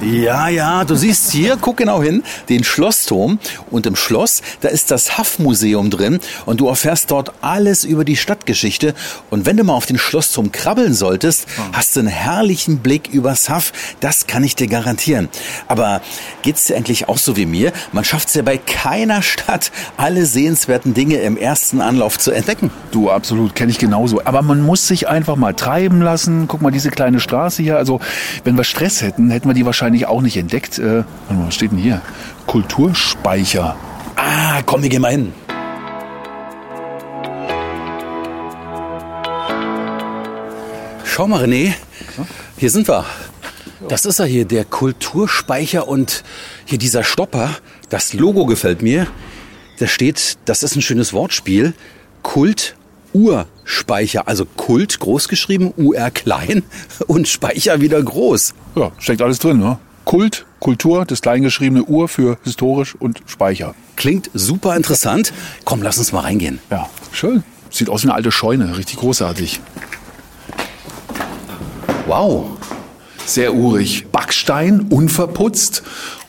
Ja, 0.00 0.48
ja, 0.48 0.84
du 0.84 0.96
siehst 0.96 1.30
hier, 1.30 1.56
guck 1.60 1.76
genau 1.76 2.02
hin, 2.02 2.24
den 2.48 2.64
Schlossturm. 2.64 3.38
Und 3.70 3.86
im 3.86 3.94
Schloss, 3.94 4.42
da 4.60 4.68
ist 4.68 4.90
das 4.90 5.16
Haffmuseum 5.16 5.90
drin. 5.90 6.18
Und 6.44 6.60
du 6.60 6.66
erfährst 6.66 7.12
dort 7.12 7.32
alles 7.40 7.84
über 7.84 8.04
die 8.04 8.16
Stadtgeschichte. 8.16 8.94
Und 9.30 9.46
wenn 9.46 9.56
du 9.56 9.62
mal 9.62 9.74
auf 9.74 9.86
den 9.86 9.98
Schlossturm 9.98 10.50
krabbeln 10.50 10.92
solltest, 10.92 11.46
hast 11.72 11.94
du 11.94 12.00
einen 12.00 12.08
herrlichen 12.08 12.78
Blick 12.78 13.08
übers 13.12 13.48
Haff. 13.48 13.72
Das 14.00 14.26
kann 14.26 14.42
ich 14.42 14.56
dir 14.56 14.66
garantieren. 14.66 15.28
Aber 15.68 16.02
geht's 16.42 16.64
dir 16.64 16.76
eigentlich 16.76 17.08
auch 17.08 17.18
so 17.18 17.36
wie 17.36 17.46
mir? 17.46 17.72
Man 17.92 18.04
schafft's 18.04 18.34
ja 18.34 18.42
bei 18.42 18.58
keiner 19.04 19.20
Stadt, 19.20 19.70
alle 19.98 20.24
sehenswerten 20.24 20.94
Dinge 20.94 21.16
im 21.16 21.36
ersten 21.36 21.82
Anlauf 21.82 22.18
zu 22.18 22.30
entdecken. 22.30 22.70
Du, 22.90 23.10
absolut, 23.10 23.54
kenne 23.54 23.70
ich 23.70 23.78
genauso. 23.78 24.24
Aber 24.24 24.40
man 24.40 24.62
muss 24.62 24.88
sich 24.88 25.08
einfach 25.08 25.36
mal 25.36 25.52
treiben 25.52 26.00
lassen. 26.00 26.48
Guck 26.48 26.62
mal, 26.62 26.70
diese 26.70 26.88
kleine 26.88 27.20
Straße 27.20 27.62
hier. 27.62 27.76
Also, 27.76 28.00
wenn 28.44 28.56
wir 28.56 28.64
Stress 28.64 29.02
hätten, 29.02 29.30
hätten 29.30 29.46
wir 29.46 29.52
die 29.52 29.66
wahrscheinlich 29.66 30.06
auch 30.06 30.22
nicht 30.22 30.38
entdeckt. 30.38 30.78
Äh, 30.78 31.04
was 31.28 31.54
steht 31.54 31.72
denn 31.72 31.78
hier? 31.78 32.00
Kulturspeicher. 32.46 33.76
Ah, 34.16 34.62
komm, 34.64 34.82
wir 34.82 34.88
gehen 34.88 35.02
mal 35.02 35.10
hin. 35.10 35.34
Schau 41.04 41.28
mal, 41.28 41.44
René, 41.44 41.74
hier 42.56 42.70
sind 42.70 42.88
wir. 42.88 43.04
Das 43.88 44.06
ist 44.06 44.18
er 44.18 44.24
hier, 44.24 44.46
der 44.46 44.64
Kulturspeicher 44.64 45.86
und 45.86 46.24
hier 46.64 46.78
dieser 46.78 47.04
Stopper. 47.04 47.50
Das 47.88 48.12
Logo 48.12 48.46
gefällt 48.46 48.82
mir. 48.82 49.06
Da 49.78 49.86
steht, 49.86 50.38
das 50.44 50.62
ist 50.62 50.76
ein 50.76 50.82
schönes 50.82 51.12
Wortspiel, 51.12 51.74
Kult 52.22 52.76
Urspeicher, 53.12 54.26
also 54.26 54.44
Kult 54.44 54.98
groß 54.98 55.28
geschrieben, 55.28 55.72
UR 55.76 56.10
klein 56.10 56.64
und 57.06 57.28
Speicher 57.28 57.80
wieder 57.80 58.02
groß. 58.02 58.54
Ja, 58.74 58.92
steckt 58.98 59.22
alles 59.22 59.38
drin, 59.38 59.58
ne? 59.58 59.78
Kult, 60.04 60.44
Kultur, 60.60 61.06
das 61.06 61.22
kleingeschriebene 61.22 61.84
Ur 61.84 62.08
für 62.08 62.38
historisch 62.44 62.94
und 62.94 63.22
Speicher. 63.26 63.74
Klingt 63.96 64.30
super 64.34 64.76
interessant. 64.76 65.32
Komm, 65.64 65.82
lass 65.82 65.96
uns 65.96 66.12
mal 66.12 66.20
reingehen. 66.20 66.58
Ja, 66.70 66.90
schön. 67.12 67.42
Sieht 67.70 67.88
aus 67.88 68.02
wie 68.02 68.08
eine 68.08 68.14
alte 68.14 68.30
Scheune, 68.30 68.76
richtig 68.76 68.98
großartig. 68.98 69.60
Wow. 72.06 72.58
Sehr 73.24 73.54
urig. 73.54 74.06
Backstein, 74.12 74.80
unverputzt, 74.90 75.82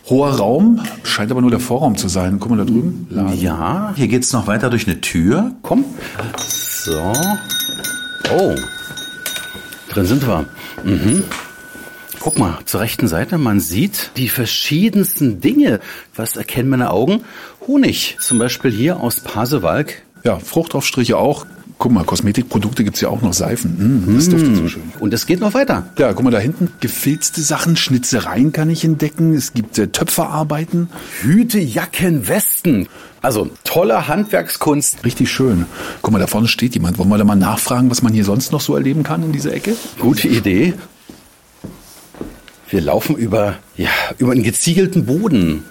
hoher 0.08 0.36
Raum, 0.36 0.82
scheint 1.04 1.32
aber 1.32 1.42
nur 1.42 1.50
der 1.50 1.60
Vorraum 1.60 1.98
zu 1.98 2.08
sein. 2.08 2.38
Guck 2.40 2.52
mal 2.52 2.58
da 2.58 2.66
drüben. 2.66 3.08
Laden. 3.10 3.40
Ja, 3.40 3.94
hier 3.96 4.08
geht's 4.08 4.34
noch 4.34 4.48
weiter 4.48 4.70
durch 4.70 4.88
eine 4.88 5.02
Tür. 5.02 5.52
Komm. 5.62 5.86
So. 6.38 7.14
Oh. 8.34 8.56
Drin 9.90 10.06
sind 10.06 10.28
wir. 10.28 10.46
Mhm. 10.84 11.24
Guck 12.20 12.40
mal, 12.40 12.58
zur 12.66 12.82
rechten 12.82 13.08
Seite, 13.08 13.38
man 13.38 13.60
sieht 13.60 14.12
die 14.18 14.30
verschiedensten 14.30 15.42
Dinge. 15.42 15.80
Was 16.16 16.36
erkennen 16.36 16.70
meine 16.70 16.90
Augen? 16.90 17.24
Honig, 17.68 18.18
zum 18.20 18.40
Beispiel 18.40 18.72
hier 18.72 19.00
aus 19.00 19.20
Pasewalk. 19.20 20.02
Ja, 20.24 20.40
Fruchtaufstriche 20.40 21.18
auch. 21.18 21.46
Guck 21.78 21.92
mal, 21.92 22.06
Kosmetikprodukte 22.06 22.86
gibt's 22.86 23.02
ja 23.02 23.10
auch 23.10 23.22
noch 23.22 23.34
Seifen. 23.34 24.06
Mm, 24.08 24.16
das 24.16 24.30
duftet 24.30 24.56
so 24.56 24.68
schön. 24.70 24.84
Und 25.00 25.14
es 25.14 25.26
geht 25.26 25.42
noch 25.42 25.54
weiter. 25.54 25.88
Ja, 25.98 26.14
guck 26.14 26.24
mal 26.24 26.32
da 26.32 26.40
hinten. 26.40 26.70
Gefilzte 26.80 27.42
Sachen, 27.42 27.76
Schnitzereien 27.76 28.54
kann 28.54 28.70
ich 28.70 28.86
entdecken. 28.86 29.34
Es 29.34 29.54
gibt 29.54 29.78
äh, 29.78 29.88
Töpferarbeiten. 29.88 30.90
Hüte, 31.22 31.60
Jacken, 31.60 32.30
Westen. 32.30 32.88
Also 33.22 33.50
tolle 33.66 34.08
Handwerkskunst. 34.08 35.04
Richtig 35.04 35.30
schön. 35.30 35.66
Guck 36.02 36.14
mal, 36.14 36.20
da 36.20 36.28
vorne 36.28 36.48
steht 36.48 36.76
jemand. 36.76 36.98
Wollen 36.98 37.10
wir 37.10 37.18
da 37.18 37.26
mal 37.26 37.36
nachfragen, 37.36 37.92
was 37.92 38.02
man 38.02 38.14
hier 38.14 38.24
sonst 38.24 38.54
noch 38.54 38.62
so 38.62 38.76
erleben 38.76 39.04
kann 39.04 39.24
in 39.24 39.34
dieser 39.34 39.54
Ecke? 39.54 39.76
Gute 40.00 40.30
Idee. 40.30 40.74
Wir 42.70 42.82
laufen 42.82 43.18
über, 43.18 43.56
ja, 43.76 43.90
über 44.18 44.32
einen 44.32 44.44
geziegelten 44.44 45.06
Boden. 45.06 45.64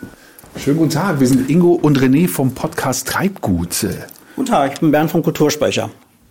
Schönen 0.57 0.79
guten 0.79 0.91
Tag. 0.91 1.19
Wir 1.19 1.27
sind 1.27 1.51
Ingo 1.51 1.73
und 1.73 1.99
René 1.99 2.29
vom 2.29 2.55
Podcast 2.55 3.09
Treibgut. 3.09 3.87
Guten 4.37 4.51
Tag, 4.51 4.73
ich 4.75 4.81
bin 4.81 4.91
Bernd 4.91 5.13
vom 5.13 5.23
Kulturspeicher. 5.23 5.91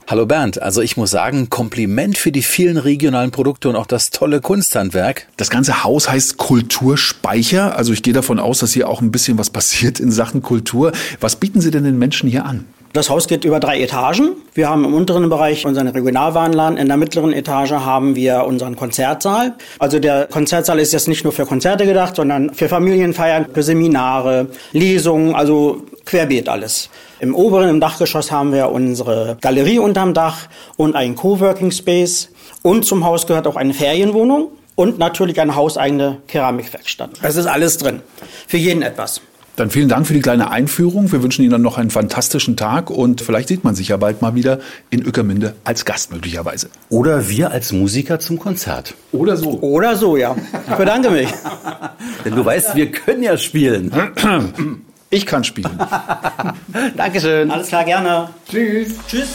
Hallo 0.10 0.26
Bernd, 0.26 0.62
also 0.62 0.82
ich 0.82 0.98
muss 0.98 1.12
sagen, 1.12 1.50
Kompliment 1.50 2.18
für 2.18 2.34
die 2.34 2.42
vielen 2.42 2.76
regionalen 2.76 3.32
Produkte 3.32 3.70
und 3.70 3.78
auch 3.78 3.86
das 3.86 4.10
tolle 4.10 4.42
Kunsthandwerk. 4.42 5.28
Das 5.38 5.50
ganze 5.50 5.86
Haus 5.86 6.10
heißt 6.10 6.36
Kulturspeicher. 6.36 7.78
Also 7.78 7.94
ich 7.94 8.04
gehe 8.04 8.14
davon 8.14 8.40
aus, 8.40 8.60
dass 8.60 8.74
hier 8.74 8.90
auch 8.90 9.00
ein 9.00 9.10
bisschen 9.10 9.38
was 9.38 9.50
passiert 9.50 10.02
in 10.02 10.12
Sachen 10.12 10.42
Kultur. 10.42 10.92
Was 11.22 11.38
bieten 11.38 11.62
Sie 11.62 11.72
denn 11.72 11.86
den 11.86 11.98
Menschen 11.98 12.30
hier 12.30 12.46
an? 12.46 12.66
Das 12.92 13.10
Haus 13.10 13.28
geht 13.28 13.46
über 13.46 13.62
drei 13.62 13.82
Etagen. 13.82 14.34
Wir 14.54 14.70
haben 14.70 14.84
im 14.84 14.94
unteren 14.94 15.28
Bereich 15.30 15.66
unseren 15.66 15.88
Regionalwarenladen. 15.88 16.78
In 16.78 16.88
der 16.90 16.98
mittleren 16.98 17.32
Etage 17.32 17.72
haben 17.72 18.16
wir 18.16 18.44
unseren 18.44 18.76
Konzertsaal. 18.76 19.54
Also 19.80 20.00
der 20.00 20.28
Konzertsaal 20.28 20.78
ist 20.78 20.92
jetzt 20.92 21.08
nicht 21.08 21.24
nur 21.24 21.34
für 21.34 21.46
Konzerte 21.46 21.86
gedacht, 21.86 22.18
sondern 22.18 22.54
für 22.54 22.68
Familienfeiern, 22.68 23.48
für 23.52 23.64
Seminare, 23.64 24.50
Lesungen, 24.74 25.34
also 25.34 25.86
querbeet 26.06 26.50
alles. 26.50 26.90
Im 27.20 27.36
oberen, 27.36 27.70
im 27.70 27.80
Dachgeschoss 27.80 28.32
haben 28.32 28.52
wir 28.52 28.70
unsere 28.70 29.38
Galerie 29.42 29.80
unterm 29.80 30.14
Dach 30.14 30.48
und 30.78 30.96
einen 30.96 31.16
Coworking 31.16 31.72
Space. 31.72 32.30
Und 32.62 32.86
zum 32.86 33.06
Haus 33.06 33.28
gehört 33.28 33.48
auch 33.48 33.56
eine 33.56 33.74
Ferienwohnung 33.74 34.52
und 34.76 35.00
natürlich 35.00 35.40
eine 35.40 35.56
hauseigene 35.56 36.22
Keramikwerkstatt. 36.28 37.12
Es 37.22 37.36
ist 37.36 37.46
alles 37.46 37.78
drin. 37.78 38.02
Für 38.48 38.58
jeden 38.58 38.82
etwas. 38.82 39.22
Dann 39.56 39.70
vielen 39.70 39.88
Dank 39.88 40.08
für 40.08 40.16
die 40.16 40.22
kleine 40.22 40.50
Einführung. 40.50 41.12
Wir 41.12 41.22
wünschen 41.22 41.44
Ihnen 41.44 41.52
dann 41.52 41.62
noch 41.62 41.78
einen 41.78 41.92
fantastischen 41.92 42.58
Tag 42.58 42.90
und 42.90 43.22
vielleicht 43.22 43.50
sieht 43.50 43.64
man 43.64 43.76
sich 43.76 43.90
ja 43.90 43.98
bald 43.98 44.24
mal 44.24 44.34
wieder 44.34 44.60
in 44.90 45.06
Ueckermünde 45.06 45.54
als 45.64 45.86
Gast 45.86 46.12
möglicherweise. 46.12 46.70
Oder 46.90 47.30
wir 47.30 47.52
als 47.52 47.72
Musiker 47.72 48.18
zum 48.18 48.40
Konzert. 48.40 48.96
Oder 49.12 49.38
so. 49.38 49.60
Oder 49.62 49.96
so, 49.96 50.18
ja. 50.18 50.36
Ich 50.68 50.74
bedanke 50.74 51.12
mich. 51.12 51.28
Denn 52.26 52.36
du 52.36 52.44
weißt, 52.44 52.76
wir 52.76 52.92
können 52.92 53.22
ja 53.22 53.38
spielen. 53.38 53.92
Ich 55.14 55.28
kann 55.28 55.44
spielen. 55.44 55.80
Dankeschön. 56.98 57.52
Alles 57.52 57.68
klar, 57.68 57.84
gerne. 57.84 58.30
Tschüss. 58.50 58.96
Tschüss. 59.08 59.30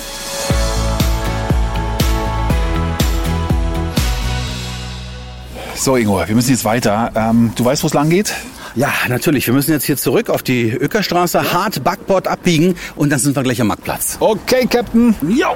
So, 5.77 5.95
Ingo, 5.95 6.21
wir 6.27 6.35
müssen 6.35 6.51
jetzt 6.51 6.65
weiter. 6.65 7.13
Ähm, 7.15 7.53
du 7.55 7.65
weißt, 7.65 7.85
wo 7.85 7.87
es 7.87 7.95
lang 7.95 8.11
geht? 8.11 8.35
Ja, 8.75 8.91
natürlich. 9.09 9.47
Wir 9.47 9.55
müssen 9.55 9.71
jetzt 9.71 9.85
hier 9.85 9.97
zurück 9.97 10.31
auf 10.31 10.43
die 10.43 10.73
Öckerstraße, 10.73 11.53
hart 11.53 11.85
Backbord 11.85 12.27
abbiegen 12.27 12.75
und 12.97 13.11
dann 13.11 13.21
sind 13.21 13.37
wir 13.37 13.45
gleich 13.45 13.61
am 13.61 13.69
Marktplatz. 13.69 14.17
Okay, 14.19 14.67
Captain. 14.67 15.15
Jo. 15.29 15.55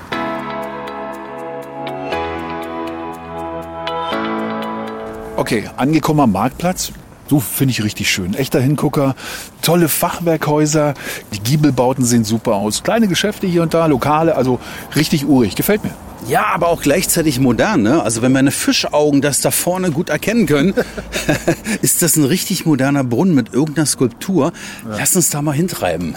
Okay, 5.34 5.68
angekommen 5.76 6.20
am 6.20 6.30
Marktplatz. 6.30 6.92
So 7.32 7.40
finde 7.40 7.72
ich 7.72 7.82
richtig 7.82 8.10
schön. 8.10 8.34
Echter 8.34 8.60
Hingucker, 8.60 9.14
tolle 9.62 9.88
Fachwerkhäuser, 9.88 10.92
die 11.32 11.40
Giebelbauten 11.40 12.04
sehen 12.04 12.24
super 12.24 12.56
aus. 12.56 12.82
Kleine 12.82 13.08
Geschäfte 13.08 13.46
hier 13.46 13.62
und 13.62 13.72
da, 13.72 13.86
Lokale, 13.86 14.36
also 14.36 14.60
richtig 14.96 15.24
urig. 15.24 15.56
Gefällt 15.56 15.82
mir. 15.82 15.92
Ja, 16.28 16.44
aber 16.52 16.68
auch 16.68 16.82
gleichzeitig 16.82 17.40
modern. 17.40 17.80
Ne? 17.80 18.02
Also 18.02 18.20
wenn 18.20 18.32
meine 18.32 18.50
Fischaugen 18.50 19.22
das 19.22 19.40
da 19.40 19.50
vorne 19.50 19.92
gut 19.92 20.10
erkennen 20.10 20.44
können, 20.44 20.74
ist 21.80 22.02
das 22.02 22.16
ein 22.16 22.24
richtig 22.24 22.66
moderner 22.66 23.02
Brunnen 23.02 23.34
mit 23.34 23.54
irgendeiner 23.54 23.86
Skulptur. 23.86 24.52
Lass 24.86 25.16
uns 25.16 25.30
da 25.30 25.40
mal 25.40 25.52
hintreiben. 25.52 26.14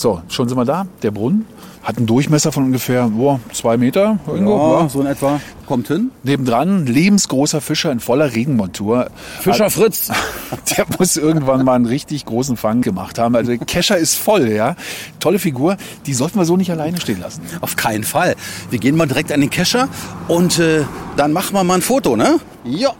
So, 0.00 0.22
schon 0.28 0.48
sind 0.48 0.56
wir 0.56 0.64
da. 0.64 0.86
Der 1.02 1.10
Brunnen 1.10 1.44
hat 1.82 1.98
einen 1.98 2.06
Durchmesser 2.06 2.52
von 2.52 2.64
ungefähr 2.64 3.08
boah, 3.08 3.38
zwei 3.52 3.76
Meter. 3.76 4.18
Irgendwo, 4.26 4.78
Ja, 4.80 4.88
so 4.88 5.02
in 5.02 5.06
etwa. 5.06 5.42
Kommt 5.66 5.88
hin. 5.88 6.10
Nebendran, 6.22 6.86
lebensgroßer 6.86 7.60
Fischer 7.60 7.92
in 7.92 8.00
voller 8.00 8.34
Regenmontur. 8.34 9.10
Fischer 9.40 9.68
Fritz. 9.68 10.08
Der 10.76 10.86
muss 10.98 11.18
irgendwann 11.18 11.66
mal 11.66 11.74
einen 11.74 11.84
richtig 11.84 12.24
großen 12.24 12.56
Fang 12.56 12.80
gemacht 12.80 13.18
haben. 13.18 13.36
Also 13.36 13.54
der 13.54 13.58
Kescher 13.58 13.98
ist 13.98 14.14
voll, 14.14 14.48
ja. 14.48 14.74
Tolle 15.18 15.38
Figur. 15.38 15.76
Die 16.06 16.14
sollten 16.14 16.38
wir 16.38 16.46
so 16.46 16.56
nicht 16.56 16.70
alleine 16.70 16.98
stehen 16.98 17.20
lassen. 17.20 17.42
Auf 17.60 17.76
keinen 17.76 18.04
Fall. 18.04 18.36
Wir 18.70 18.78
gehen 18.78 18.96
mal 18.96 19.06
direkt 19.06 19.30
an 19.32 19.42
den 19.42 19.50
Kescher 19.50 19.90
und 20.28 20.58
äh, 20.58 20.84
dann 21.18 21.34
machen 21.34 21.52
wir 21.54 21.62
mal 21.62 21.74
ein 21.74 21.82
Foto, 21.82 22.16
ne? 22.16 22.40
Ja. 22.64 22.94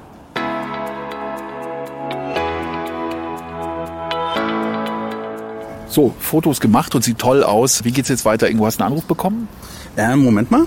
So, 5.90 6.14
Fotos 6.20 6.60
gemacht 6.60 6.94
und 6.94 7.02
sieht 7.02 7.18
toll 7.18 7.42
aus. 7.42 7.84
Wie 7.84 7.90
geht's 7.90 8.08
jetzt 8.08 8.24
weiter? 8.24 8.46
Irgendwo 8.46 8.66
hast 8.66 8.78
du 8.78 8.84
einen 8.84 8.92
Anruf 8.92 9.06
bekommen? 9.06 9.48
Äh, 9.96 10.14
Moment 10.14 10.52
mal. 10.52 10.66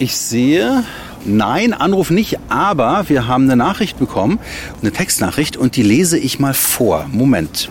Ich 0.00 0.16
sehe, 0.16 0.82
nein, 1.24 1.72
Anruf 1.72 2.10
nicht, 2.10 2.38
aber 2.48 3.08
wir 3.08 3.28
haben 3.28 3.44
eine 3.44 3.54
Nachricht 3.54 4.00
bekommen, 4.00 4.40
eine 4.82 4.90
Textnachricht 4.90 5.56
und 5.56 5.76
die 5.76 5.84
lese 5.84 6.18
ich 6.18 6.40
mal 6.40 6.54
vor. 6.54 7.06
Moment. 7.12 7.70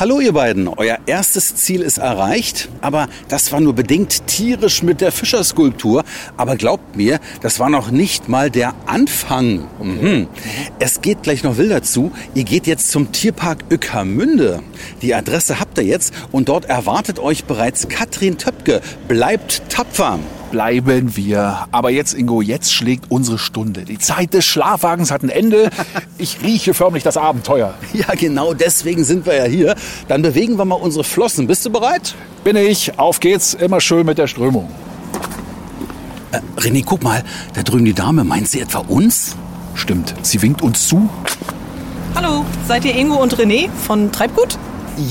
Hallo 0.00 0.20
ihr 0.20 0.32
beiden, 0.32 0.68
euer 0.68 1.00
erstes 1.06 1.56
Ziel 1.56 1.82
ist 1.82 1.98
erreicht, 1.98 2.68
aber 2.80 3.08
das 3.28 3.50
war 3.50 3.58
nur 3.58 3.72
bedingt 3.72 4.28
tierisch 4.28 4.84
mit 4.84 5.00
der 5.00 5.10
Fischerskulptur. 5.10 6.04
Aber 6.36 6.54
glaubt 6.54 6.94
mir, 6.94 7.18
das 7.40 7.58
war 7.58 7.68
noch 7.68 7.90
nicht 7.90 8.28
mal 8.28 8.48
der 8.48 8.74
Anfang. 8.86 9.66
Mhm. 9.82 10.28
Es 10.78 11.00
geht 11.00 11.24
gleich 11.24 11.42
noch 11.42 11.56
wilder 11.56 11.82
zu. 11.82 12.12
Ihr 12.34 12.44
geht 12.44 12.68
jetzt 12.68 12.92
zum 12.92 13.10
Tierpark 13.10 13.64
Ueckermünde. 13.72 14.62
Die 15.02 15.16
Adresse 15.16 15.58
habt 15.58 15.78
ihr 15.78 15.84
jetzt 15.84 16.14
und 16.30 16.48
dort 16.48 16.66
erwartet 16.66 17.18
euch 17.18 17.42
bereits 17.42 17.88
Katrin 17.88 18.38
Töpke. 18.38 18.80
Bleibt 19.08 19.68
tapfer. 19.68 20.20
Bleiben 20.50 21.14
wir. 21.14 21.66
Aber 21.72 21.90
jetzt, 21.90 22.14
Ingo, 22.14 22.40
jetzt 22.40 22.72
schlägt 22.72 23.10
unsere 23.10 23.38
Stunde. 23.38 23.82
Die 23.82 23.98
Zeit 23.98 24.32
des 24.32 24.46
Schlafwagens 24.46 25.10
hat 25.10 25.22
ein 25.22 25.28
Ende. 25.28 25.70
Ich 26.16 26.42
rieche 26.42 26.74
förmlich 26.74 27.02
das 27.02 27.16
Abenteuer. 27.16 27.74
Ja, 27.92 28.14
genau 28.14 28.54
deswegen 28.54 29.04
sind 29.04 29.26
wir 29.26 29.36
ja 29.36 29.44
hier. 29.44 29.74
Dann 30.08 30.22
bewegen 30.22 30.56
wir 30.56 30.64
mal 30.64 30.76
unsere 30.76 31.04
Flossen. 31.04 31.46
Bist 31.46 31.66
du 31.66 31.70
bereit? 31.70 32.14
Bin 32.44 32.56
ich. 32.56 32.98
Auf 32.98 33.20
geht's. 33.20 33.54
Immer 33.54 33.80
schön 33.80 34.06
mit 34.06 34.18
der 34.18 34.26
Strömung. 34.26 34.68
Äh, 36.32 36.40
René, 36.60 36.82
guck 36.84 37.02
mal, 37.02 37.24
da 37.54 37.62
drüben 37.62 37.84
die 37.84 37.94
Dame. 37.94 38.24
Meint 38.24 38.48
sie 38.48 38.60
etwa 38.60 38.78
uns? 38.78 39.36
Stimmt. 39.74 40.14
Sie 40.22 40.40
winkt 40.42 40.62
uns 40.62 40.88
zu. 40.88 41.08
Hallo, 42.14 42.44
seid 42.66 42.84
ihr 42.84 42.96
Ingo 42.96 43.16
und 43.16 43.36
René 43.36 43.68
von 43.86 44.10
Treibgut? 44.10 44.58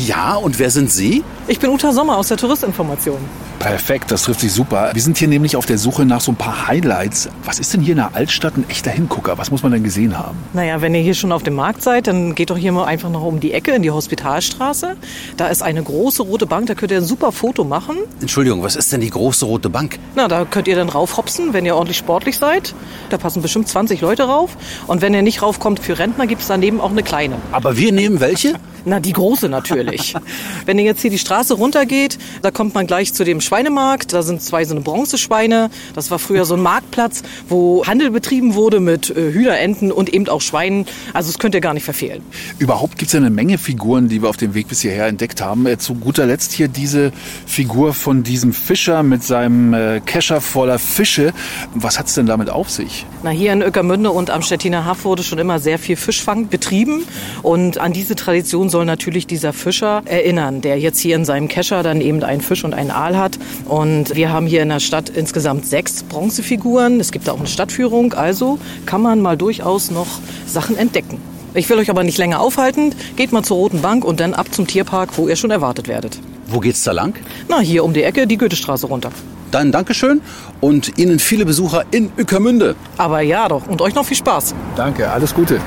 Ja, 0.06 0.36
und 0.36 0.60
wer 0.60 0.70
sind 0.70 0.92
Sie? 0.92 1.24
Ich 1.48 1.60
bin 1.60 1.70
Uta 1.70 1.94
Sommer 1.94 2.18
aus 2.18 2.28
der 2.28 2.38
Touristinformation. 2.38 3.20
Perfekt, 3.68 4.12
das 4.12 4.24
trifft 4.24 4.40
sich 4.40 4.54
super. 4.54 4.92
Wir 4.94 5.02
sind 5.02 5.18
hier 5.18 5.28
nämlich 5.28 5.58
auf 5.58 5.66
der 5.66 5.78
Suche 5.78 6.06
nach 6.06 6.22
so 6.22 6.32
ein 6.32 6.38
paar 6.38 6.70
Highlights. 6.70 7.28
Was 7.44 7.60
ist 7.60 7.74
denn 7.74 7.82
hier 7.82 7.92
in 7.92 7.98
der 7.98 8.16
Altstadt 8.16 8.56
ein 8.56 8.64
echter 8.70 8.92
Hingucker? 8.92 9.38
Was 9.38 9.52
muss 9.52 9.62
man 9.62 9.74
denn 9.74 9.84
gesehen 9.84 10.18
haben? 10.18 10.38
Naja, 10.54 10.80
wenn 10.80 10.96
ihr 10.96 11.02
hier 11.02 11.14
schon 11.14 11.34
auf 11.34 11.44
dem 11.44 11.56
Markt 11.56 11.84
seid, 11.84 12.08
dann 12.08 12.34
geht 12.34 12.50
doch 12.50 12.56
hier 12.56 12.72
mal 12.72 12.86
einfach 12.86 13.10
noch 13.10 13.24
um 13.24 13.42
die 13.42 13.52
Ecke 13.52 13.72
in 13.72 13.82
die 13.82 13.92
Hospitalstraße. 13.92 14.96
Da 15.36 15.48
ist 15.48 15.64
eine 15.64 15.84
große 15.84 16.24
rote 16.24 16.46
Bank, 16.46 16.68
da 16.68 16.76
könnt 16.76 16.94
ihr 16.94 17.00
ein 17.00 17.04
super 17.04 17.34
Foto 17.34 17.66
machen. 17.66 17.98
Entschuldigung, 18.22 18.64
was 18.64 18.78
ist 18.78 18.94
denn 18.94 19.02
die 19.02 19.10
große 19.10 19.44
rote 19.44 19.70
Bank? 19.70 20.00
Na, 20.16 20.30
da 20.30 20.46
könnt 20.46 20.70
ihr 20.70 20.78
dann 20.78 20.88
raufhopsen, 20.88 21.52
wenn 21.52 21.66
ihr 21.66 21.76
ordentlich 21.76 21.98
sportlich 21.98 22.38
seid. 22.38 22.74
Da 23.10 23.18
passen 23.18 23.42
bestimmt 23.42 23.68
20 23.68 24.00
Leute 24.00 24.24
rauf. 24.24 24.56
Und 24.88 25.02
wenn 25.02 25.14
ihr 25.14 25.24
nicht 25.24 25.42
raufkommt 25.42 25.82
für 25.82 26.00
Rentner, 26.00 26.26
gibt 26.26 26.42
es 26.42 26.48
daneben 26.48 26.80
auch 26.80 26.92
eine 26.92 27.04
kleine. 27.04 27.36
Aber 27.52 27.76
wir 27.76 27.92
nehmen 27.92 28.22
welche? 28.22 28.54
Na, 28.88 29.02
die 29.02 29.12
große 29.12 29.50
natürlich. 29.50 30.14
Wenn 30.66 30.80
ihr 30.80 30.86
jetzt 30.86 31.02
hier 31.02 31.12
die 31.12 31.20
Straße 31.20 31.56
runtergeht, 31.56 32.18
da 32.42 32.52
kommt 32.52 32.74
man 32.74 32.88
gleich 32.88 33.14
zu 33.14 33.26
dem 33.26 33.42
Schweinemarkt. 33.58 34.14
Da 34.14 34.22
sind 34.22 34.40
zwei 34.44 34.66
so 34.66 34.76
eine 34.76 34.82
Bronzeschweine. 34.82 35.72
Das 35.96 36.12
war 36.12 36.20
früher 36.20 36.46
so 36.46 36.54
ein 36.54 36.62
Marktplatz, 36.62 37.24
wo 37.50 37.84
Handel 37.88 38.12
betrieben 38.12 38.54
wurde 38.54 38.80
mit 38.80 39.10
äh, 39.10 39.32
Hühnerenten 39.32 39.92
und 39.92 40.14
eben 40.14 40.30
auch 40.30 40.42
Schweinen. 40.42 40.86
Also 41.14 41.32
das 41.32 41.40
könnt 41.40 41.56
ihr 41.56 41.62
gar 41.62 41.74
nicht 41.74 41.84
verfehlen. 41.84 42.22
Überhaupt 42.60 43.00
gibt 43.00 43.08
es 43.08 43.14
ja 43.14 43.20
eine 43.20 43.32
Menge 43.32 43.58
Figuren, 43.58 44.10
die 44.10 44.22
wir 44.22 44.30
auf 44.30 44.38
dem 44.38 44.54
Weg 44.54 44.68
bis 44.68 44.82
hierher 44.82 45.08
entdeckt 45.08 45.42
haben. 45.42 45.66
Äh, 45.66 45.80
Zu 45.80 45.96
guter 45.96 46.28
Letzt 46.28 46.52
hier 46.52 46.68
diese 46.68 47.12
Figur 47.48 47.96
von 47.96 48.22
diesem 48.22 48.54
Fischer 48.54 49.02
mit 49.02 49.24
seinem 49.24 49.74
äh, 49.74 50.02
Kescher 50.02 50.40
voller 50.40 50.78
Fische. 50.78 51.34
Was 51.74 51.98
hat's 51.98 52.14
denn 52.14 52.28
damit 52.28 52.52
auf 52.52 52.70
sich? 52.70 53.08
Na, 53.24 53.32
hier 53.32 53.54
in 53.54 53.64
Öckermünde 53.64 54.12
und 54.12 54.30
am 54.30 54.44
Stettiner 54.44 54.86
Haff 54.86 55.04
wurde 55.04 55.24
schon 55.24 55.40
immer 55.40 55.58
sehr 55.58 55.80
viel 55.80 55.96
Fischfang 55.96 56.48
betrieben. 56.48 57.06
Und 57.42 57.80
an 57.80 57.92
diese 57.92 58.14
Tradition 58.14 58.70
soll 58.70 58.86
natürlich 58.86 59.26
dieser 59.26 59.52
Fischer 59.52 60.04
erinnern, 60.06 60.62
der 60.62 60.78
jetzt 60.80 61.00
hier 61.00 61.16
in 61.16 61.26
seinem 61.26 61.48
Kescher 61.48 61.82
dann 61.82 62.02
eben 62.02 62.22
einen 62.24 62.42
Fisch 62.42 62.64
und 62.64 62.76
einen 62.76 62.92
Aal 62.92 63.18
hat. 63.18 63.40
Und 63.66 64.16
wir 64.16 64.32
haben 64.32 64.48
hier 64.48 64.64
in 64.64 64.70
der 64.70 64.80
Stadt 64.80 65.10
insgesamt 65.10 65.66
sechs 65.66 66.04
Bronzefiguren. 66.04 67.00
Es 67.00 67.12
gibt 67.12 67.28
da 67.28 67.34
auch 67.34 67.40
eine 67.40 67.48
Stadtführung, 67.48 68.14
also 68.14 68.60
kann 68.86 69.02
man 69.02 69.22
mal 69.22 69.38
durchaus 69.38 69.92
noch 69.92 70.08
Sachen 70.46 70.78
entdecken. 70.78 71.20
Ich 71.54 71.70
will 71.70 71.78
euch 71.80 71.90
aber 71.90 72.04
nicht 72.04 72.18
länger 72.18 72.40
aufhalten. 72.40 72.94
Geht 73.16 73.32
mal 73.32 73.44
zur 73.44 73.58
Roten 73.58 73.82
Bank 73.82 74.06
und 74.06 74.20
dann 74.20 74.34
ab 74.34 74.54
zum 74.54 74.68
Tierpark, 74.68 75.18
wo 75.18 75.28
ihr 75.28 75.36
schon 75.36 75.50
erwartet 75.50 75.88
werdet. 75.88 76.20
Wo 76.48 76.60
geht's 76.60 76.84
da 76.84 76.92
lang? 76.92 77.16
Na, 77.50 77.60
hier 77.60 77.84
um 77.84 77.94
die 77.94 78.04
Ecke, 78.04 78.28
die 78.28 78.38
Goethestraße 78.38 78.88
runter. 78.88 79.12
Dann 79.52 79.72
Dankeschön 79.72 80.22
und 80.62 80.98
Ihnen 80.98 81.20
viele 81.20 81.46
Besucher 81.46 81.86
in 81.92 82.12
Ückermünde. 82.18 82.76
Aber 82.98 83.22
ja 83.22 83.48
doch, 83.48 83.68
und 83.68 83.82
euch 83.82 83.96
noch 83.96 84.06
viel 84.06 84.18
Spaß. 84.18 84.54
Danke, 84.76 85.10
alles 85.10 85.34
Gute. 85.34 85.60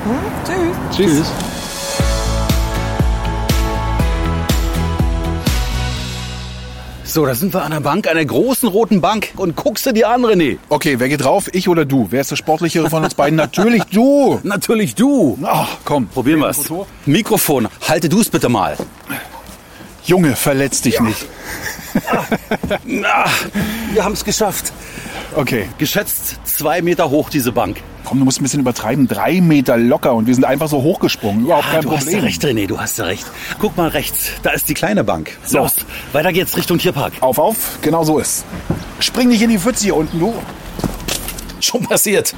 Tschüss. 0.95 0.97
Tschüss. 0.97 1.60
So, 7.11 7.27
da 7.27 7.35
sind 7.35 7.53
wir 7.53 7.65
an 7.65 7.73
der 7.73 7.81
Bank, 7.81 8.07
einer 8.07 8.25
großen 8.25 8.69
roten 8.69 9.01
Bank. 9.01 9.33
Und 9.37 9.57
guckst 9.57 9.85
du 9.85 9.93
dir 9.93 10.11
an, 10.11 10.25
René? 10.25 10.59
Okay, 10.69 11.01
wer 11.01 11.09
geht 11.09 11.25
drauf? 11.25 11.49
Ich 11.53 11.69
oder 11.69 11.85
du? 11.85 12.07
Wer 12.11 12.21
ist 12.21 12.31
der 12.31 12.37
Sportlichere 12.37 12.89
von 12.89 13.03
uns 13.03 13.17
beiden? 13.17 13.35
Natürlich 13.35 13.83
du. 13.91 14.39
Natürlich 14.45 14.95
du. 14.95 15.37
Ach, 15.43 15.79
komm. 15.85 16.07
Probieren 16.07 16.39
wir 16.39 16.51
es. 16.51 16.71
Mikrofon, 17.07 17.67
halte 17.89 18.09
du 18.09 18.21
es 18.21 18.31
bitte 18.31 18.49
mal. 18.49 18.77
Junge, 20.05 20.37
verletz 20.37 20.83
dich 20.83 21.01
nicht. 21.01 21.27
Na, 22.85 23.25
wir 23.93 24.05
haben 24.05 24.13
es 24.13 24.25
geschafft. 24.25 24.73
Okay, 25.35 25.69
Geschätzt 25.79 26.37
zwei 26.45 26.81
Meter 26.81 27.11
hoch, 27.11 27.29
diese 27.29 27.51
Bank. 27.51 27.79
Komm, 28.05 28.19
du 28.19 28.25
musst 28.25 28.41
ein 28.41 28.45
bisschen 28.45 28.61
übertreiben. 28.61 29.07
Drei 29.09 29.41
Meter 29.41 29.77
locker 29.77 30.15
und 30.15 30.27
wir 30.27 30.35
sind 30.35 30.45
einfach 30.45 30.69
so 30.69 30.83
hochgesprungen. 30.83 31.45
Überhaupt 31.45 31.67
Ah, 31.69 31.73
kein 31.73 31.83
du 31.83 31.91
hast 31.93 32.05
ja 32.07 32.11
Problem. 32.13 32.25
recht, 32.25 32.45
René, 32.45 32.67
du 32.67 32.81
hast 32.81 32.99
ja 32.99 33.05
recht. 33.05 33.27
Guck 33.59 33.77
mal 33.77 33.89
rechts, 33.89 34.31
da 34.43 34.51
ist 34.51 34.69
die 34.69 34.75
kleine 34.75 35.05
Bank. 35.05 35.37
So. 35.45 35.59
Los, 35.59 35.77
weiter 36.13 36.33
geht's 36.33 36.57
Richtung 36.57 36.79
Tierpark. 36.79 37.13
Auf, 37.21 37.39
auf, 37.39 37.79
genau 37.83 38.05
so 38.05 38.19
ist. 38.19 38.45
Spring 38.99 39.29
nicht 39.29 39.43
in 39.43 39.51
die 39.51 39.59
Pfütze 39.59 39.85
hier 39.85 39.97
unten, 39.97 40.19
du. 40.19 40.35
Schon 41.61 41.83
passiert. 41.83 42.35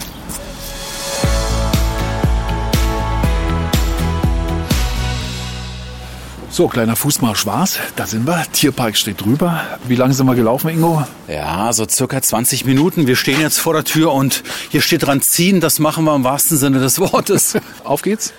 So, 6.53 6.69
kleiner 6.69 6.97
Fußmarsch 6.97 7.47
war's. 7.47 7.79
Da 7.97 8.07
sind 8.07 8.27
wir. 8.27 8.45
Tierpark 8.53 8.95
steht 8.99 9.23
drüber. 9.23 9.63
Wie 9.89 9.95
lange 9.95 10.13
sind 10.13 10.27
wir 10.27 10.35
gelaufen, 10.35 10.69
Ingo? 10.69 11.03
Ja, 11.27 11.73
so 11.73 11.89
circa 11.89 12.21
20 12.21 12.67
Minuten. 12.67 13.07
Wir 13.07 13.17
stehen 13.17 13.41
jetzt 13.41 13.59
vor 13.59 13.73
der 13.73 13.85
Tür 13.85 14.13
und 14.13 14.43
hier 14.69 14.83
steht 14.83 15.07
dran 15.07 15.23
ziehen. 15.23 15.63
Das 15.63 15.79
machen 15.79 16.05
wir 16.05 16.15
im 16.15 16.25
wahrsten 16.25 16.59
Sinne 16.59 16.79
des 16.79 16.99
Wortes. 16.99 17.55
Auf 17.85 18.03
geht's. 18.03 18.35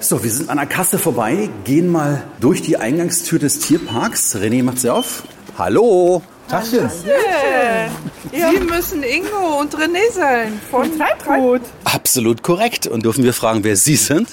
So, 0.00 0.24
wir 0.24 0.30
sind 0.30 0.48
an 0.48 0.56
der 0.56 0.66
Kasse 0.66 0.98
vorbei, 0.98 1.50
gehen 1.64 1.92
mal 1.92 2.24
durch 2.40 2.62
die 2.62 2.78
Eingangstür 2.78 3.38
des 3.38 3.58
Tierparks. 3.58 4.34
René 4.34 4.62
macht 4.62 4.78
sie 4.78 4.88
auf. 4.88 5.24
Hallo. 5.58 6.22
Tachchen. 6.48 6.88
Sie 8.32 8.60
müssen 8.60 9.02
Ingo 9.02 9.60
und 9.60 9.74
René 9.74 10.12
sein 10.12 10.60
von 10.70 10.90
Treibgut. 10.96 11.62
Absolut 11.84 12.42
korrekt. 12.42 12.86
Und 12.86 13.04
dürfen 13.04 13.24
wir 13.24 13.32
fragen, 13.32 13.64
wer 13.64 13.76
Sie 13.76 13.96
sind? 13.96 14.28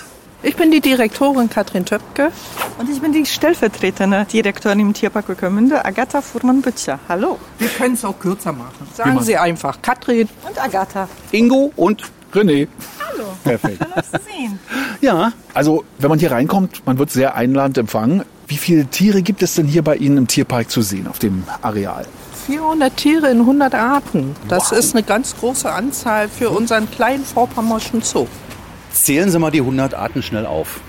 Ich 0.46 0.58
bin 0.58 0.72
die 0.72 0.82
Direktorin 0.82 1.50
Katrin 1.50 1.86
Töpke. 1.86 2.32
Und 2.78 2.90
ich 2.90 3.00
bin 3.00 3.14
die 3.14 3.26
stellvertretende 3.26 4.26
Direktorin 4.32 4.80
im 4.82 4.94
Tierpark 4.94 5.30
Ueckermünde, 5.30 5.86
Agatha 5.86 6.22
Fuhrmann-Bütscher. 6.22 7.00
Hallo. 7.08 7.40
Wir 7.60 7.70
können 7.70 7.94
es 7.94 8.04
auch 8.04 8.20
kürzer 8.20 8.52
machen. 8.52 8.88
Sagen 8.94 9.22
Sie 9.24 9.38
einfach 9.38 9.82
Katrin. 9.82 10.28
Und 10.46 10.62
Agatha. 10.62 11.08
Ingo 11.32 11.72
und 11.78 12.04
René. 12.34 12.68
Hallo. 13.00 13.26
Perfekt. 13.44 13.78
Schön, 13.84 13.94
euch 13.94 14.12
zu 14.12 14.20
sehen. 14.32 14.60
ja. 15.02 15.32
Also, 15.54 15.84
wenn 16.00 16.10
man 16.10 16.20
hier 16.20 16.32
reinkommt, 16.32 16.86
man 16.86 16.98
wird 16.98 17.12
sehr 17.12 17.36
einladend 17.36 17.78
empfangen. 17.78 18.24
Wie 18.48 18.58
viele 18.58 18.86
Tiere 18.86 19.22
gibt 19.22 19.42
es 19.44 19.56
denn 19.56 19.68
hier 19.68 19.84
bei 19.84 19.96
Ihnen 19.96 20.18
im 20.18 20.28
Tierpark 20.28 20.70
zu 20.70 20.82
sehen, 20.82 21.08
auf 21.08 21.20
dem 21.20 21.44
Areal? 21.62 22.06
400 22.48 22.96
Tiere 22.98 23.30
in 23.30 23.40
100 23.40 23.74
Arten. 23.74 24.36
Das 24.50 24.72
ist 24.72 24.96
eine 24.96 25.04
ganz 25.04 25.36
große 25.38 25.72
Anzahl 25.72 26.28
für 26.28 26.50
unseren 26.50 26.90
kleinen 26.92 27.24
vorpommerschen 27.24 28.02
Zoo. 28.02 28.28
Zählen 28.92 29.30
Sie 29.30 29.40
mal 29.40 29.52
die 29.52 29.62
100 29.62 29.94
Arten 29.94 30.22
schnell 30.22 30.46
auf. 30.46 30.82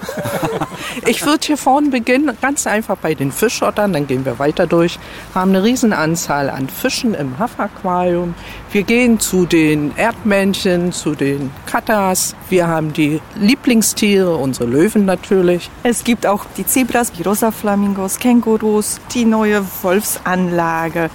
Ich 1.06 1.24
würde 1.24 1.46
hier 1.46 1.56
vorne 1.56 1.90
beginnen, 1.90 2.36
ganz 2.40 2.66
einfach 2.66 2.96
bei 2.96 3.14
den 3.14 3.30
Fischottern, 3.32 3.92
dann 3.92 4.06
gehen 4.06 4.24
wir 4.24 4.38
weiter 4.38 4.66
durch, 4.66 4.98
haben 5.34 5.50
eine 5.50 5.62
Riesenanzahl 5.62 6.48
an 6.48 6.68
Fischen 6.68 7.14
im 7.14 7.38
Haffaquarium. 7.38 8.34
Wir 8.72 8.82
gehen 8.82 9.20
zu 9.20 9.46
den 9.46 9.96
Erdmännchen, 9.96 10.92
zu 10.92 11.14
den 11.14 11.50
Katas. 11.66 12.34
Wir 12.48 12.66
haben 12.68 12.92
die 12.92 13.20
Lieblingstiere, 13.36 14.36
unsere 14.36 14.68
Löwen 14.68 15.04
natürlich. 15.04 15.70
Es 15.82 16.04
gibt 16.04 16.26
auch 16.26 16.44
die 16.56 16.66
Zebras, 16.66 17.12
die 17.12 17.22
rosa 17.22 17.50
Flamingos, 17.50 18.18
Kängurus, 18.18 19.00
die 19.14 19.24
neue 19.24 19.64
Wolfsanlage. 19.82 21.10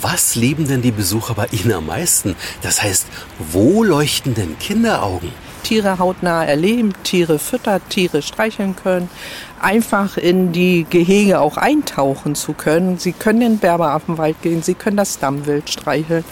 Was 0.00 0.34
lieben 0.34 0.66
denn 0.68 0.82
die 0.82 0.90
Besucher 0.90 1.34
bei 1.34 1.46
Ihnen 1.50 1.72
am 1.72 1.86
meisten? 1.86 2.36
Das 2.62 2.82
heißt, 2.82 3.06
wo 3.52 3.82
leuchten 3.82 4.34
denn 4.34 4.58
Kinderaugen? 4.58 5.45
Tiere 5.66 5.98
hautnah 5.98 6.44
erleben, 6.44 6.92
Tiere 7.02 7.40
füttern, 7.40 7.80
Tiere 7.88 8.22
streicheln 8.22 8.76
können, 8.76 9.10
einfach 9.60 10.16
in 10.16 10.52
die 10.52 10.86
Gehege 10.88 11.40
auch 11.40 11.56
eintauchen 11.56 12.36
zu 12.36 12.52
können. 12.52 12.98
Sie 12.98 13.10
können 13.10 13.42
in 13.42 13.52
den 13.54 13.58
Berberaffenwald 13.58 14.40
gehen, 14.42 14.62
Sie 14.62 14.74
können 14.74 14.96
das 14.96 15.18
Dammwild 15.18 15.68
streicheln. 15.68 16.22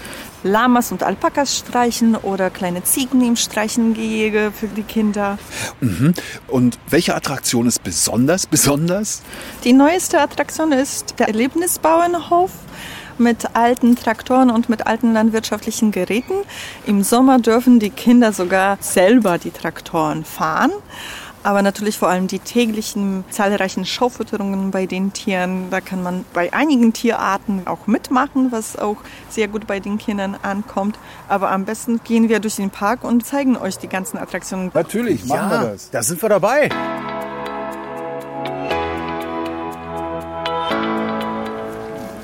Lamas 0.45 0.93
und 0.93 1.03
Alpakas 1.03 1.59
streichen 1.59 2.15
oder 2.15 2.49
kleine 2.49 2.85
Ziegen 2.85 3.27
im 3.27 3.35
Streichengehege 3.35 4.53
für 4.55 4.69
die 4.69 4.85
Kinder. 4.85 5.37
Und 6.47 6.79
welche 6.89 7.17
Attraktion 7.17 7.67
ist 7.67 7.83
besonders, 7.83 8.47
besonders? 8.47 9.23
Die 9.65 9.73
neueste 9.73 10.21
Attraktion 10.21 10.71
ist 10.71 11.19
der 11.19 11.27
Erlebnisbauernhof 11.27 12.53
mit 13.19 13.55
alten 13.55 13.97
Traktoren 13.97 14.51
und 14.51 14.69
mit 14.69 14.87
alten 14.87 15.13
landwirtschaftlichen 15.13 15.91
Geräten. 15.93 16.35
Im 16.87 17.03
Sommer 17.03 17.39
dürfen 17.39 17.79
die 17.79 17.91
Kinder 17.91 18.33
sogar 18.33 18.79
selber 18.81 19.39
die 19.39 19.51
Traktoren 19.51 20.25
fahren. 20.25 20.73
Aber 21.45 21.61
natürlich 21.61 21.99
vor 21.99 22.09
allem 22.09 22.27
die 22.27 22.39
täglichen 22.39 23.23
zahlreichen 23.29 23.85
Schaufütterungen 23.85 24.71
bei 24.71 24.87
den 24.87 25.13
Tieren. 25.13 25.69
Da 25.71 25.83
kann 25.83 26.03
man 26.03 26.25
bei 26.33 26.51
einigen 26.55 26.95
Tierarten 26.95 27.67
auch 27.67 27.87
mitmachen, 27.87 28.51
was 28.51 28.79
auch 28.79 28.97
sehr 29.29 29.49
gut 29.49 29.67
bei 29.67 29.79
den 29.79 29.99
Kindern 29.99 30.37
ankommt. 30.41 30.99
Aber 31.29 31.51
am 31.51 31.67
besten 31.67 32.01
gehen 32.03 32.31
wir 32.31 32.41
durch 32.41 32.57
den 32.57 32.71
Park 32.71 33.05
und 33.05 33.27
zeigen 33.27 33.59
euch 33.59 33.77
die 33.77 33.89
ganzen 33.89 34.17
Attraktionen. 34.17 34.71
Natürlich, 34.73 35.27
machen 35.27 35.51
wir 35.51 35.71
das. 35.73 35.91
da 35.91 36.03
sind 36.03 36.23
wir 36.23 36.31
dabei. 36.31 36.71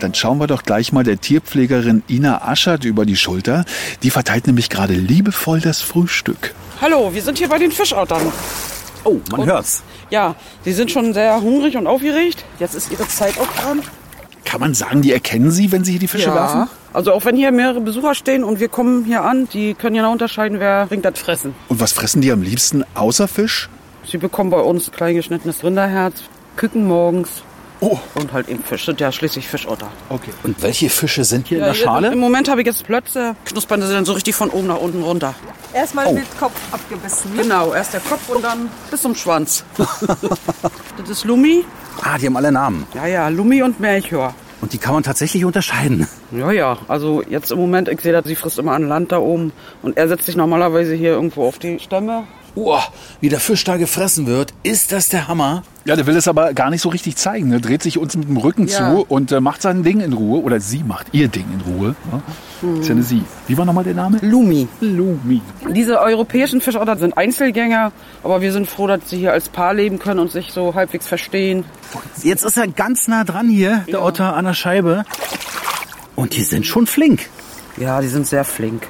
Dann 0.00 0.14
schauen 0.14 0.38
wir 0.38 0.46
doch 0.46 0.62
gleich 0.62 0.92
mal 0.92 1.04
der 1.04 1.20
Tierpflegerin 1.20 2.02
Ina 2.08 2.48
Aschert 2.48 2.84
über 2.84 3.04
die 3.04 3.16
Schulter. 3.16 3.64
Die 4.02 4.10
verteilt 4.10 4.46
nämlich 4.46 4.70
gerade 4.70 4.94
liebevoll 4.94 5.60
das 5.60 5.82
Frühstück. 5.82 6.54
Hallo, 6.80 7.12
wir 7.12 7.22
sind 7.22 7.36
hier 7.36 7.48
bei 7.48 7.58
den 7.58 7.70
Fischottern. 7.70 8.32
Oh, 9.04 9.18
man 9.30 9.44
hört's. 9.44 9.82
Ja, 10.08 10.34
die 10.64 10.72
sind 10.72 10.90
schon 10.90 11.12
sehr 11.12 11.40
hungrig 11.42 11.76
und 11.76 11.86
aufgeregt. 11.86 12.44
Jetzt 12.58 12.74
ist 12.74 12.90
ihre 12.90 13.06
Zeit 13.08 13.38
auch 13.38 13.62
dran. 13.62 13.82
Kann 14.46 14.60
man 14.60 14.74
sagen, 14.74 15.02
die 15.02 15.12
erkennen 15.12 15.50
Sie, 15.50 15.70
wenn 15.70 15.84
Sie 15.84 15.92
hier 15.92 16.00
die 16.00 16.08
Fische 16.08 16.34
werfen? 16.34 16.68
Also 16.92 17.12
auch 17.12 17.24
wenn 17.24 17.36
hier 17.36 17.52
mehrere 17.52 17.80
Besucher 17.80 18.14
stehen 18.14 18.42
und 18.42 18.58
wir 18.58 18.68
kommen 18.68 19.04
hier 19.04 19.22
an, 19.22 19.48
die 19.52 19.74
können 19.74 19.94
ja 19.94 20.02
noch 20.02 20.12
unterscheiden, 20.12 20.58
wer 20.58 20.86
bringt 20.86 21.04
das 21.04 21.18
Fressen. 21.18 21.54
Und 21.68 21.78
was 21.78 21.92
fressen 21.92 22.20
die 22.20 22.32
am 22.32 22.42
liebsten 22.42 22.84
außer 22.94 23.28
Fisch? 23.28 23.68
Sie 24.10 24.18
bekommen 24.18 24.50
bei 24.50 24.60
uns 24.60 24.90
klein 24.90 25.14
geschnittenes 25.14 25.62
Rinderherz, 25.62 26.22
Küken 26.56 26.88
morgens 26.88 27.44
Oh, 27.80 27.98
und 28.14 28.32
halt 28.32 28.48
eben 28.48 28.62
Fisch. 28.62 28.84
Sind 28.84 29.00
ja 29.00 29.10
schließlich 29.10 29.48
Fischotter. 29.48 29.88
okay. 30.10 30.30
Und 30.42 30.62
welche 30.62 30.90
Fische 30.90 31.24
sind 31.24 31.48
hier 31.48 31.58
in 31.58 31.64
der 31.64 31.72
Ja, 31.72 31.78
Im 31.80 31.84
Schale? 31.86 32.16
Moment 32.16 32.48
habe 32.48 32.60
ich 32.60 32.66
jetzt 32.66 32.84
Plötze. 32.84 33.34
Knuspern 33.46 33.80
sie 33.82 33.92
dann 33.92 34.04
so 34.04 34.12
richtig 34.12 34.34
von 34.34 34.50
oben 34.50 34.66
nach 34.66 34.78
unten 34.78 35.02
runter. 35.02 35.34
Erstmal 35.72 36.12
mit 36.12 36.26
Kopf 36.38 36.52
abgebissen. 36.72 37.30
Genau, 37.36 37.72
erst 37.72 37.94
der 37.94 38.00
Kopf 38.00 38.28
und 38.28 38.44
dann 38.44 38.68
bis 38.90 39.00
zum 39.02 39.14
Schwanz. 39.14 39.64
das 39.76 41.08
ist 41.08 41.24
Lumi. 41.24 41.64
Ah, 42.02 42.18
die 42.18 42.26
haben 42.26 42.36
alle 42.36 42.52
Namen. 42.52 42.86
Ja, 42.94 43.06
ja, 43.06 43.28
Lumi 43.28 43.62
und 43.62 43.80
Melchior. 43.80 44.34
Und 44.60 44.74
die 44.74 44.78
kann 44.78 44.92
man 44.92 45.02
tatsächlich 45.02 45.44
unterscheiden. 45.46 46.06
Ja, 46.32 46.52
ja. 46.52 46.76
Also 46.86 47.22
jetzt 47.22 47.50
im 47.50 47.58
Moment, 47.58 47.88
ich 47.88 48.00
sehe, 48.02 48.12
dass 48.12 48.26
sie 48.26 48.36
frisst 48.36 48.58
immer 48.58 48.72
an 48.72 48.86
Land 48.88 49.10
da 49.10 49.18
oben. 49.18 49.52
Und 49.80 49.96
er 49.96 50.06
setzt 50.08 50.26
sich 50.26 50.36
normalerweise 50.36 50.94
hier 50.94 51.12
irgendwo 51.12 51.46
auf 51.46 51.58
die 51.58 51.78
Stämme. 51.78 52.24
Uah, 52.56 52.82
wie 53.20 53.28
der 53.28 53.40
Fisch 53.40 53.64
da 53.64 53.76
gefressen 53.76 54.26
wird, 54.26 54.52
ist 54.62 54.92
das 54.92 55.08
der 55.08 55.28
Hammer? 55.28 55.62
Ja, 55.84 55.96
der 55.96 56.06
will 56.06 56.16
es 56.16 56.28
aber 56.28 56.52
gar 56.52 56.70
nicht 56.70 56.82
so 56.82 56.88
richtig 56.90 57.16
zeigen. 57.16 57.48
Ne? 57.48 57.60
Dreht 57.60 57.82
sich 57.82 57.96
uns 57.98 58.16
mit 58.16 58.28
dem 58.28 58.36
Rücken 58.36 58.66
Ja. 58.66 58.76
zu 58.92 59.06
und 59.08 59.32
äh, 59.32 59.40
macht 59.40 59.62
sein 59.62 59.82
Ding 59.82 60.00
in 60.00 60.12
Ruhe. 60.12 60.42
Oder 60.42 60.60
sie 60.60 60.82
macht 60.82 61.06
ihr 61.12 61.28
Ding 61.28 61.46
in 61.52 61.60
Ruhe. 61.72 61.94
Ja? 62.12 62.78
Ist 62.80 62.88
ja 62.88 62.94
eine 62.94 63.02
sie. 63.02 63.22
Wie 63.46 63.56
war 63.56 63.64
nochmal 63.64 63.84
der 63.84 63.94
Name? 63.94 64.18
Lumi. 64.20 64.68
Lumi. 64.80 65.40
Diese 65.70 65.98
europäischen 66.00 66.60
Fischotter 66.60 66.96
sind 66.96 67.16
Einzelgänger, 67.16 67.92
aber 68.22 68.40
wir 68.42 68.52
sind 68.52 68.68
froh, 68.68 68.86
dass 68.86 69.00
sie 69.08 69.16
hier 69.18 69.32
als 69.32 69.48
Paar 69.48 69.72
leben 69.72 69.98
können 69.98 70.20
und 70.20 70.30
sich 70.30 70.52
so 70.52 70.74
halbwegs 70.74 71.06
verstehen. 71.06 71.64
Jetzt 72.22 72.44
ist 72.44 72.56
er 72.58 72.68
ganz 72.68 73.08
nah 73.08 73.24
dran 73.24 73.48
hier, 73.48 73.84
der 73.90 74.02
Otter 74.02 74.36
an 74.36 74.44
der 74.44 74.54
Scheibe. 74.54 75.04
Und 76.16 76.36
die 76.36 76.42
sind 76.42 76.66
schon 76.66 76.86
flink. 76.86 77.28
Ja, 77.78 78.00
die 78.02 78.08
sind 78.08 78.26
sehr 78.26 78.44
flink. 78.44 78.82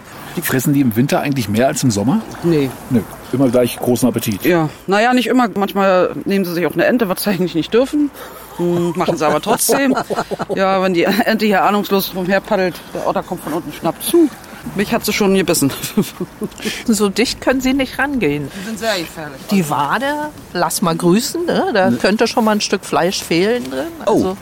Fressen 0.43 0.73
die 0.73 0.81
im 0.81 0.97
Winter 0.97 1.21
eigentlich 1.21 1.49
mehr 1.49 1.67
als 1.67 1.83
im 1.83 1.91
Sommer? 1.91 2.23
Nee. 2.43 2.71
Nö. 2.91 3.01
Immer 3.33 3.49
gleich 3.49 3.79
großen 3.79 4.09
Appetit. 4.09 4.45
Ja, 4.45 4.69
naja, 4.87 5.13
nicht 5.13 5.29
immer. 5.29 5.49
Manchmal 5.55 6.13
nehmen 6.25 6.45
sie 6.45 6.53
sich 6.55 6.67
auch 6.67 6.73
eine 6.73 6.85
Ente, 6.85 7.09
was 7.09 7.23
sie 7.23 7.31
eigentlich 7.31 7.55
nicht 7.55 7.73
dürfen. 7.73 8.11
Hm, 8.57 8.93
machen 8.97 9.17
sie 9.17 9.27
aber 9.27 9.41
trotzdem. 9.41 9.97
Ja, 10.55 10.83
wenn 10.83 10.95
die 10.95 11.05
Ente 11.05 11.47
hier 11.47 11.65
ahnungslos 11.65 12.13
rumherpaddelt, 12.15 12.75
der 12.95 13.07
Otter 13.07 13.23
kommt 13.23 13.43
von 13.43 13.53
unten, 13.53 13.73
schnappt 13.73 14.03
zu. 14.03 14.29
Mich 14.75 14.93
hat 14.93 15.05
sie 15.05 15.13
schon 15.13 15.35
gebissen. 15.35 15.73
So 16.87 17.09
dicht 17.09 17.41
können 17.41 17.61
sie 17.61 17.73
nicht 17.73 17.99
rangehen. 17.99 18.51
Die 18.61 18.67
sind 18.67 18.79
sehr 18.79 18.99
gefährlich. 18.99 19.41
Die 19.51 19.69
Wade, 19.71 20.31
lass 20.53 20.83
mal 20.83 20.97
grüßen, 20.97 21.47
ne? 21.47 21.71
da 21.73 21.91
könnte 21.91 22.27
schon 22.27 22.45
mal 22.45 22.53
ein 22.53 22.61
Stück 22.61 22.85
Fleisch 22.85 23.23
fehlen 23.23 23.71
drin. 23.71 23.87
Also, 24.05 24.37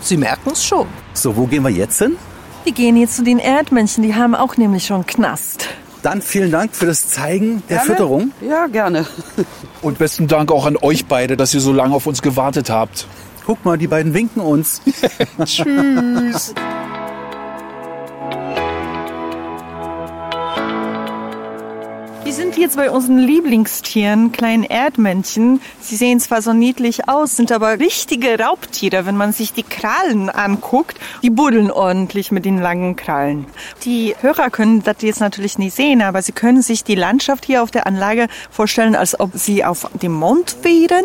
Sie 0.00 0.16
merken 0.16 0.50
es 0.52 0.64
schon. 0.64 0.86
So, 1.12 1.36
wo 1.36 1.46
gehen 1.46 1.62
wir 1.62 1.70
jetzt 1.70 1.98
hin? 1.98 2.16
Wir 2.64 2.72
gehen 2.72 2.96
jetzt 2.96 3.16
zu 3.16 3.24
den 3.24 3.38
Erdmännchen, 3.38 4.02
die 4.02 4.14
haben 4.14 4.34
auch 4.34 4.56
nämlich 4.56 4.86
schon 4.86 5.06
Knast. 5.06 5.68
Dann 6.02 6.22
vielen 6.22 6.50
Dank 6.50 6.74
für 6.74 6.86
das 6.86 7.08
Zeigen 7.08 7.62
der 7.68 7.78
Gerne? 7.78 7.90
Fütterung. 7.90 8.32
Ja, 8.40 8.66
gerne. 8.66 9.06
Und 9.82 9.98
besten 9.98 10.28
Dank 10.28 10.50
auch 10.50 10.66
an 10.66 10.76
euch 10.76 11.06
beide, 11.06 11.36
dass 11.36 11.52
ihr 11.52 11.60
so 11.60 11.72
lange 11.72 11.94
auf 11.94 12.06
uns 12.06 12.22
gewartet 12.22 12.70
habt. 12.70 13.06
Guck 13.44 13.64
mal, 13.64 13.76
die 13.76 13.86
beiden 13.86 14.14
winken 14.14 14.40
uns. 14.40 14.80
Tschüss. 15.44 16.54
Sind 22.40 22.56
jetzt 22.56 22.76
bei 22.78 22.90
unseren 22.90 23.18
Lieblingstieren, 23.18 24.32
kleinen 24.32 24.64
Erdmännchen. 24.64 25.60
Sie 25.78 25.96
sehen 25.96 26.20
zwar 26.20 26.40
so 26.40 26.54
niedlich 26.54 27.06
aus, 27.06 27.36
sind 27.36 27.52
aber 27.52 27.78
richtige 27.78 28.38
Raubtiere, 28.38 29.04
wenn 29.04 29.14
man 29.14 29.34
sich 29.34 29.52
die 29.52 29.62
Krallen 29.62 30.30
anguckt. 30.30 30.98
Die 31.22 31.28
buddeln 31.28 31.70
ordentlich 31.70 32.32
mit 32.32 32.46
den 32.46 32.58
langen 32.58 32.96
Krallen. 32.96 33.44
Die 33.84 34.16
Hörer 34.22 34.48
können 34.48 34.82
das 34.82 34.96
jetzt 35.02 35.20
natürlich 35.20 35.58
nicht 35.58 35.76
sehen, 35.76 36.00
aber 36.00 36.22
sie 36.22 36.32
können 36.32 36.62
sich 36.62 36.82
die 36.82 36.94
Landschaft 36.94 37.44
hier 37.44 37.62
auf 37.62 37.70
der 37.70 37.86
Anlage 37.86 38.26
vorstellen, 38.50 38.96
als 38.96 39.20
ob 39.20 39.32
sie 39.34 39.62
auf 39.62 39.90
dem 40.00 40.12
Mond 40.12 40.56
wären. 40.62 41.04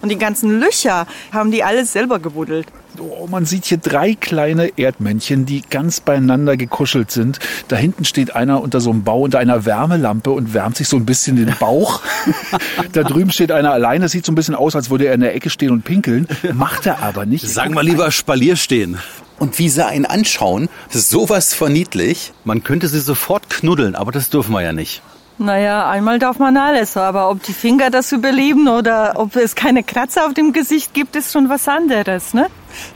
Und 0.00 0.08
die 0.08 0.16
ganzen 0.16 0.58
Löcher 0.58 1.06
haben 1.32 1.50
die 1.50 1.62
alles 1.62 1.92
selber 1.92 2.18
gebuddelt. 2.18 2.66
Oh, 2.98 3.26
man 3.26 3.46
sieht 3.46 3.66
hier 3.66 3.78
drei 3.78 4.14
kleine 4.14 4.78
Erdmännchen, 4.78 5.46
die 5.46 5.62
ganz 5.62 6.00
beieinander 6.00 6.56
gekuschelt 6.56 7.10
sind. 7.10 7.38
Da 7.68 7.76
hinten 7.76 8.04
steht 8.04 8.34
einer 8.34 8.60
unter 8.60 8.80
so 8.80 8.90
einem 8.90 9.02
Bau 9.02 9.20
unter 9.22 9.38
einer 9.38 9.64
Wärmelampe 9.64 10.30
und 10.30 10.54
wärmt 10.54 10.76
sich 10.76 10.88
so 10.88 10.96
ein 10.96 11.06
bisschen 11.06 11.36
den 11.36 11.54
Bauch. 11.58 12.00
da 12.92 13.02
drüben 13.02 13.30
steht 13.30 13.52
einer 13.52 13.72
alleine. 13.72 14.04
Das 14.04 14.12
sieht 14.12 14.26
so 14.26 14.32
ein 14.32 14.34
bisschen 14.34 14.54
aus, 14.54 14.76
als 14.76 14.90
würde 14.90 15.06
er 15.06 15.14
in 15.14 15.20
der 15.20 15.34
Ecke 15.34 15.50
stehen 15.50 15.70
und 15.70 15.84
pinkeln. 15.84 16.26
Macht 16.52 16.86
er 16.86 17.02
aber 17.02 17.24
nicht. 17.24 17.48
Sagen 17.48 17.74
wir 17.74 17.82
lieber 17.82 18.10
Spalier 18.10 18.56
stehen. 18.56 18.98
Und 19.38 19.58
wie 19.58 19.68
sie 19.68 19.84
einen 19.84 20.06
anschauen, 20.06 20.68
das 20.88 21.02
ist 21.02 21.10
sowas 21.10 21.54
von 21.54 21.72
niedlich. 21.72 22.32
Man 22.44 22.62
könnte 22.62 22.88
sie 22.88 23.00
sofort 23.00 23.50
knuddeln, 23.50 23.94
aber 23.94 24.12
das 24.12 24.30
dürfen 24.30 24.52
wir 24.52 24.62
ja 24.62 24.72
nicht. 24.72 25.02
Naja, 25.42 25.90
einmal 25.90 26.20
darf 26.20 26.38
man 26.38 26.56
alles, 26.56 26.96
aber 26.96 27.28
ob 27.28 27.42
die 27.42 27.52
Finger 27.52 27.90
das 27.90 28.12
überleben 28.12 28.68
oder 28.68 29.14
ob 29.16 29.34
es 29.34 29.56
keine 29.56 29.82
Kratzer 29.82 30.24
auf 30.26 30.34
dem 30.34 30.52
Gesicht 30.52 30.94
gibt, 30.94 31.16
ist 31.16 31.32
schon 31.32 31.48
was 31.48 31.66
anderes, 31.66 32.32
ne? 32.32 32.46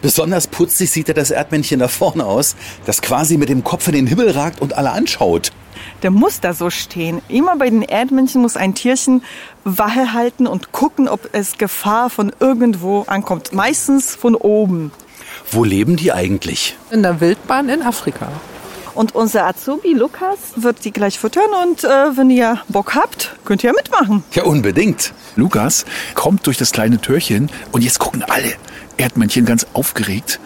Besonders 0.00 0.46
putzig 0.46 0.92
sieht 0.92 1.08
ja 1.08 1.14
das 1.14 1.32
Erdmännchen 1.32 1.80
da 1.80 1.88
vorne 1.88 2.24
aus, 2.24 2.54
das 2.84 3.02
quasi 3.02 3.36
mit 3.36 3.48
dem 3.48 3.64
Kopf 3.64 3.88
in 3.88 3.94
den 3.94 4.06
Himmel 4.06 4.30
ragt 4.30 4.60
und 4.60 4.74
alle 4.78 4.92
anschaut. 4.92 5.50
Der 6.04 6.12
muss 6.12 6.38
da 6.38 6.54
so 6.54 6.70
stehen. 6.70 7.20
Immer 7.26 7.56
bei 7.56 7.68
den 7.68 7.82
Erdmännchen 7.82 8.42
muss 8.42 8.56
ein 8.56 8.76
Tierchen 8.76 9.24
Wache 9.64 10.12
halten 10.12 10.46
und 10.46 10.70
gucken, 10.70 11.08
ob 11.08 11.28
es 11.32 11.58
Gefahr 11.58 12.10
von 12.10 12.32
irgendwo 12.38 13.02
ankommt. 13.08 13.54
Meistens 13.54 14.14
von 14.14 14.36
oben. 14.36 14.92
Wo 15.50 15.64
leben 15.64 15.96
die 15.96 16.12
eigentlich? 16.12 16.76
In 16.92 17.02
der 17.02 17.20
Wildbahn 17.20 17.68
in 17.68 17.82
Afrika. 17.82 18.28
Und 18.96 19.14
unser 19.14 19.46
Azubi 19.46 19.92
Lukas 19.92 20.38
wird 20.56 20.82
die 20.86 20.90
gleich 20.90 21.18
füttern 21.18 21.50
und 21.62 21.84
äh, 21.84 22.16
wenn 22.16 22.30
ihr 22.30 22.62
Bock 22.68 22.94
habt, 22.94 23.36
könnt 23.44 23.62
ihr 23.62 23.74
mitmachen. 23.74 24.24
Ja, 24.32 24.44
unbedingt. 24.44 25.12
Lukas 25.36 25.84
kommt 26.14 26.46
durch 26.46 26.56
das 26.56 26.72
kleine 26.72 26.98
Türchen 26.98 27.50
und 27.72 27.84
jetzt 27.84 27.98
gucken 27.98 28.24
alle 28.26 28.54
Erdmännchen 28.96 29.44
ganz 29.44 29.66
aufgeregt, 29.74 30.40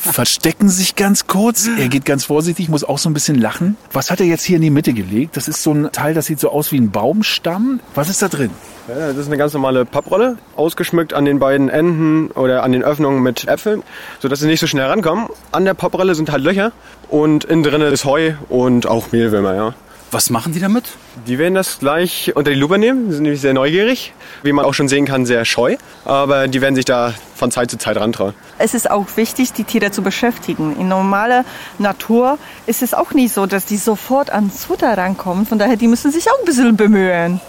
verstecken 0.00 0.68
sich 0.68 0.96
ganz 0.96 1.26
kurz. 1.26 1.68
Er 1.78 1.88
geht 1.88 2.04
ganz 2.04 2.24
vorsichtig, 2.24 2.68
muss 2.68 2.84
auch 2.84 2.98
so 2.98 3.10
ein 3.10 3.14
bisschen 3.14 3.38
lachen. 3.38 3.76
Was 3.92 4.10
hat 4.10 4.20
er 4.20 4.26
jetzt 4.26 4.42
hier 4.42 4.56
in 4.56 4.62
die 4.62 4.70
Mitte 4.70 4.92
gelegt? 4.92 5.36
Das 5.36 5.46
ist 5.46 5.62
so 5.62 5.72
ein 5.72 5.92
Teil, 5.92 6.14
das 6.14 6.26
sieht 6.26 6.40
so 6.40 6.50
aus 6.50 6.72
wie 6.72 6.78
ein 6.78 6.90
Baumstamm. 6.90 7.80
Was 7.94 8.08
ist 8.08 8.22
da 8.22 8.28
drin? 8.28 8.50
Ja, 8.88 9.08
das 9.08 9.18
ist 9.18 9.26
eine 9.26 9.36
ganz 9.36 9.52
normale 9.52 9.84
Papprolle, 9.84 10.38
ausgeschmückt 10.56 11.12
an 11.12 11.24
den 11.24 11.38
beiden 11.38 11.68
Enden 11.68 12.30
oder 12.30 12.62
an 12.62 12.72
den 12.72 12.82
Öffnungen 12.82 13.22
mit 13.22 13.46
Äpfeln, 13.46 13.82
sodass 14.20 14.40
sie 14.40 14.46
nicht 14.46 14.60
so 14.60 14.66
schnell 14.66 14.86
rankommen. 14.86 15.28
An 15.52 15.64
der 15.64 15.74
Papprolle 15.74 16.14
sind 16.14 16.32
halt 16.32 16.42
Löcher 16.42 16.72
und 17.08 17.44
innen 17.44 17.62
drin 17.62 17.82
ist 17.82 18.04
Heu 18.04 18.32
und 18.48 18.86
auch 18.86 19.12
Mehlwürmer, 19.12 19.54
ja. 19.54 19.74
Was 20.12 20.28
machen 20.28 20.52
die 20.52 20.58
damit? 20.58 20.84
Die 21.28 21.38
werden 21.38 21.54
das 21.54 21.78
gleich 21.78 22.32
unter 22.34 22.50
die 22.50 22.56
Lupe 22.56 22.78
nehmen. 22.78 23.08
Die 23.08 23.14
sind 23.14 23.22
nämlich 23.22 23.40
sehr 23.40 23.54
neugierig. 23.54 24.12
Wie 24.42 24.52
man 24.52 24.64
auch 24.64 24.74
schon 24.74 24.88
sehen 24.88 25.06
kann, 25.06 25.24
sehr 25.24 25.44
scheu. 25.44 25.76
Aber 26.04 26.48
die 26.48 26.60
werden 26.60 26.74
sich 26.74 26.84
da 26.84 27.14
von 27.36 27.52
Zeit 27.52 27.70
zu 27.70 27.78
Zeit 27.78 27.96
rantrauen. 27.96 28.34
Es 28.58 28.74
ist 28.74 28.90
auch 28.90 29.06
wichtig, 29.14 29.52
die 29.52 29.62
Tiere 29.62 29.92
zu 29.92 30.02
beschäftigen. 30.02 30.76
In 30.80 30.88
normaler 30.88 31.44
Natur 31.78 32.38
ist 32.66 32.82
es 32.82 32.92
auch 32.92 33.12
nicht 33.12 33.32
so, 33.32 33.46
dass 33.46 33.66
die 33.66 33.76
sofort 33.76 34.30
ans 34.30 34.64
Futter 34.64 34.98
rankommen. 34.98 35.46
Von 35.46 35.60
daher, 35.60 35.76
die 35.76 35.86
müssen 35.86 36.10
sich 36.10 36.28
auch 36.28 36.38
ein 36.40 36.44
bisschen 36.44 36.76
bemühen. 36.76 37.40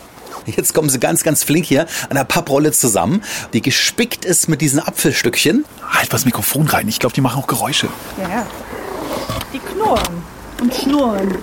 Jetzt 0.46 0.74
kommen 0.74 0.90
sie 0.90 1.00
ganz, 1.00 1.24
ganz 1.24 1.44
flink 1.44 1.66
hier 1.66 1.88
an 2.10 2.16
der 2.16 2.24
Papprolle 2.24 2.72
zusammen, 2.72 3.22
die 3.54 3.62
gespickt 3.62 4.26
ist 4.26 4.50
mit 4.50 4.62
diesen 4.62 4.80
Apfelstückchen. 4.80 5.66
Halt 5.88 6.14
das 6.14 6.26
Mikrofon 6.26 6.68
rein. 6.68 6.88
Ich 6.88 7.00
glaube, 7.00 7.14
die 7.14 7.22
machen 7.22 7.42
auch 7.42 7.48
Geräusche. 7.48 7.90
Ja. 8.18 8.46
Die 9.54 9.60
knurren 9.60 10.24
und 10.62 10.74
schnurren. 10.74 11.38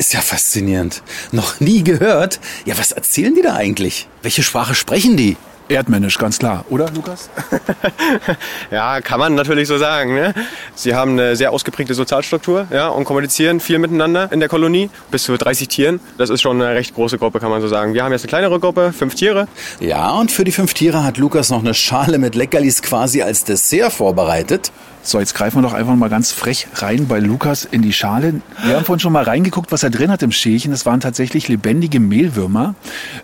Ist 0.00 0.14
ja 0.14 0.22
faszinierend. 0.22 1.02
Noch 1.30 1.60
nie 1.60 1.84
gehört. 1.84 2.40
Ja, 2.64 2.78
was 2.78 2.90
erzählen 2.90 3.34
die 3.34 3.42
da 3.42 3.52
eigentlich? 3.52 4.08
Welche 4.22 4.42
Sprache 4.42 4.74
sprechen 4.74 5.18
die? 5.18 5.36
Erdmännisch, 5.68 6.16
ganz 6.16 6.38
klar, 6.38 6.64
oder 6.70 6.90
Lukas? 6.90 7.28
Ja, 8.70 9.02
kann 9.02 9.20
man 9.20 9.34
natürlich 9.34 9.68
so 9.68 9.76
sagen. 9.76 10.14
Ne? 10.14 10.32
Sie 10.74 10.94
haben 10.94 11.12
eine 11.12 11.36
sehr 11.36 11.52
ausgeprägte 11.52 11.92
Sozialstruktur 11.92 12.66
ja, 12.72 12.88
und 12.88 13.04
kommunizieren 13.04 13.60
viel 13.60 13.78
miteinander 13.78 14.32
in 14.32 14.40
der 14.40 14.48
Kolonie. 14.48 14.88
Bis 15.10 15.24
zu 15.24 15.36
30 15.36 15.68
Tieren. 15.68 16.00
Das 16.16 16.30
ist 16.30 16.40
schon 16.40 16.62
eine 16.62 16.74
recht 16.74 16.94
große 16.94 17.18
Gruppe, 17.18 17.38
kann 17.38 17.50
man 17.50 17.60
so 17.60 17.68
sagen. 17.68 17.92
Wir 17.92 18.02
haben 18.02 18.12
jetzt 18.12 18.22
eine 18.22 18.30
kleinere 18.30 18.58
Gruppe, 18.58 18.94
fünf 18.94 19.14
Tiere. 19.16 19.48
Ja, 19.80 20.12
und 20.12 20.32
für 20.32 20.44
die 20.44 20.52
fünf 20.52 20.72
Tiere 20.72 21.04
hat 21.04 21.18
Lukas 21.18 21.50
noch 21.50 21.60
eine 21.60 21.74
Schale 21.74 22.16
mit 22.16 22.34
Leckerlis 22.36 22.80
quasi 22.80 23.20
als 23.20 23.44
Dessert 23.44 23.92
vorbereitet. 23.92 24.72
So, 25.02 25.18
jetzt 25.18 25.34
greifen 25.34 25.58
wir 25.58 25.62
doch 25.62 25.72
einfach 25.72 25.94
mal 25.96 26.10
ganz 26.10 26.30
frech 26.30 26.66
rein 26.74 27.08
bei 27.08 27.20
Lukas 27.20 27.64
in 27.64 27.80
die 27.80 27.92
Schale. 27.92 28.42
Wir 28.62 28.76
haben 28.76 28.84
vorhin 28.84 29.00
schon 29.00 29.14
mal 29.14 29.24
reingeguckt, 29.24 29.72
was 29.72 29.82
er 29.82 29.90
drin 29.90 30.10
hat 30.10 30.22
im 30.22 30.30
Schälchen. 30.30 30.70
Das 30.72 30.84
waren 30.84 31.00
tatsächlich 31.00 31.48
lebendige 31.48 32.00
Mehlwürmer. 32.00 32.74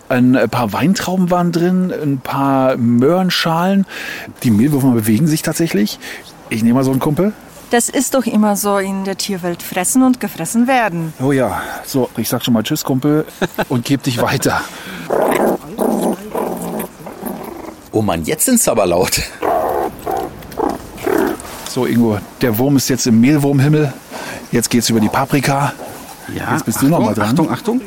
Ein 0.09 0.33
paar 0.49 0.73
Weintrauben 0.73 1.29
waren 1.29 1.51
drin, 1.51 1.93
ein 1.93 2.19
paar 2.19 2.77
Möhrenschalen. 2.77 3.85
Die 4.43 4.49
Mehlwürmer 4.51 4.93
bewegen 4.93 5.27
sich 5.27 5.43
tatsächlich. 5.43 5.99
Ich 6.49 6.63
nehme 6.63 6.75
mal 6.75 6.83
so 6.83 6.91
einen 6.91 6.99
Kumpel. 6.99 7.31
Das 7.69 7.89
ist 7.89 8.15
doch 8.15 8.25
immer 8.25 8.55
so 8.55 8.77
in 8.77 9.03
der 9.03 9.17
Tierwelt. 9.17 9.61
Fressen 9.61 10.01
und 10.01 10.19
gefressen 10.19 10.67
werden. 10.67 11.13
Oh 11.21 11.31
ja, 11.31 11.61
so, 11.85 12.09
ich 12.17 12.27
sag 12.27 12.43
schon 12.43 12.53
mal 12.53 12.63
Tschüss, 12.63 12.83
Kumpel, 12.83 13.25
und 13.69 13.85
geb 13.85 14.03
dich 14.03 14.21
weiter. 14.21 14.61
Oh 17.91 18.01
Mann, 18.01 18.23
jetzt 18.23 18.45
sind's 18.45 18.67
aber 18.67 18.85
laut. 18.85 19.21
So, 21.69 21.85
Ingo, 21.85 22.19
der 22.41 22.57
Wurm 22.57 22.77
ist 22.77 22.89
jetzt 22.89 23.07
im 23.07 23.19
Mehlwurmhimmel. 23.21 23.93
Jetzt 24.51 24.69
geht's 24.69 24.89
über 24.89 24.99
die 24.99 25.09
Paprika. 25.09 25.73
Ja, 26.35 26.53
Jetzt 26.53 26.65
bist 26.65 26.81
du 26.81 26.87
noch 26.87 26.99
mal 26.99 27.13
dran. 27.13 27.29
Achtung, 27.29 27.51
Achtung. 27.51 27.81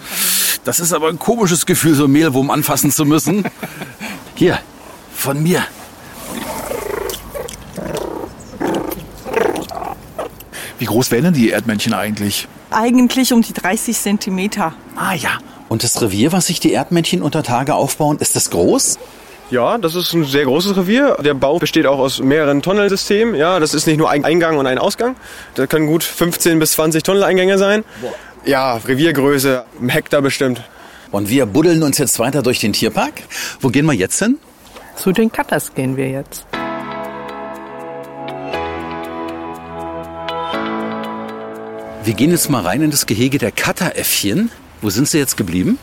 Das 0.64 0.80
ist 0.80 0.92
aber 0.92 1.08
ein 1.08 1.18
komisches 1.18 1.66
Gefühl, 1.66 1.94
so 1.94 2.06
Mehlwurm 2.06 2.50
anfassen 2.50 2.90
zu 2.90 3.04
müssen. 3.04 3.44
Hier, 4.34 4.58
von 5.14 5.42
mir. 5.42 5.62
Wie 10.78 10.84
groß 10.86 11.10
werden 11.10 11.24
denn 11.24 11.34
die 11.34 11.50
Erdmännchen 11.50 11.92
eigentlich? 11.92 12.48
Eigentlich 12.70 13.32
um 13.32 13.42
die 13.42 13.52
30 13.52 13.98
Zentimeter. 13.98 14.74
Ah 14.96 15.14
ja. 15.14 15.30
Und 15.68 15.84
das 15.84 16.00
Revier, 16.00 16.32
was 16.32 16.46
sich 16.46 16.60
die 16.60 16.72
Erdmännchen 16.72 17.22
unter 17.22 17.42
Tage 17.42 17.74
aufbauen, 17.74 18.18
ist 18.18 18.34
das 18.36 18.50
groß? 18.50 18.98
Ja, 19.50 19.78
das 19.78 19.96
ist 19.96 20.12
ein 20.12 20.24
sehr 20.24 20.44
großes 20.44 20.76
Revier. 20.76 21.16
Der 21.24 21.34
Bau 21.34 21.58
besteht 21.58 21.84
auch 21.84 21.98
aus 21.98 22.20
mehreren 22.20 22.62
Tunnelsystemen. 22.62 23.34
Ja, 23.34 23.58
das 23.58 23.74
ist 23.74 23.86
nicht 23.86 23.98
nur 23.98 24.08
ein 24.08 24.24
Eingang 24.24 24.58
und 24.58 24.66
ein 24.66 24.78
Ausgang. 24.78 25.16
Da 25.56 25.66
können 25.66 25.88
gut 25.88 26.04
15 26.04 26.60
bis 26.60 26.72
20 26.72 27.02
Tunneleingänge 27.02 27.58
sein. 27.58 27.84
Ja, 28.44 28.76
Reviergröße, 28.76 29.64
ein 29.80 29.88
Hektar 29.88 30.22
bestimmt. 30.22 30.62
Und 31.10 31.28
wir 31.30 31.46
buddeln 31.46 31.82
uns 31.82 31.98
jetzt 31.98 32.20
weiter 32.20 32.42
durch 32.42 32.60
den 32.60 32.72
Tierpark. 32.72 33.22
Wo 33.60 33.68
gehen 33.68 33.86
wir 33.86 33.92
jetzt 33.92 34.20
hin? 34.20 34.38
Zu 34.94 35.10
den 35.10 35.32
Cutters 35.32 35.74
gehen 35.74 35.96
wir 35.96 36.08
jetzt. 36.08 36.46
Wir 42.04 42.14
gehen 42.14 42.30
jetzt 42.30 42.48
mal 42.50 42.62
rein 42.62 42.82
in 42.82 42.90
das 42.92 43.06
Gehege 43.06 43.38
der 43.38 43.50
Katteräffchen. 43.50 44.52
Wo 44.80 44.90
sind 44.90 45.08
sie 45.08 45.18
jetzt 45.18 45.36
geblieben? 45.36 45.78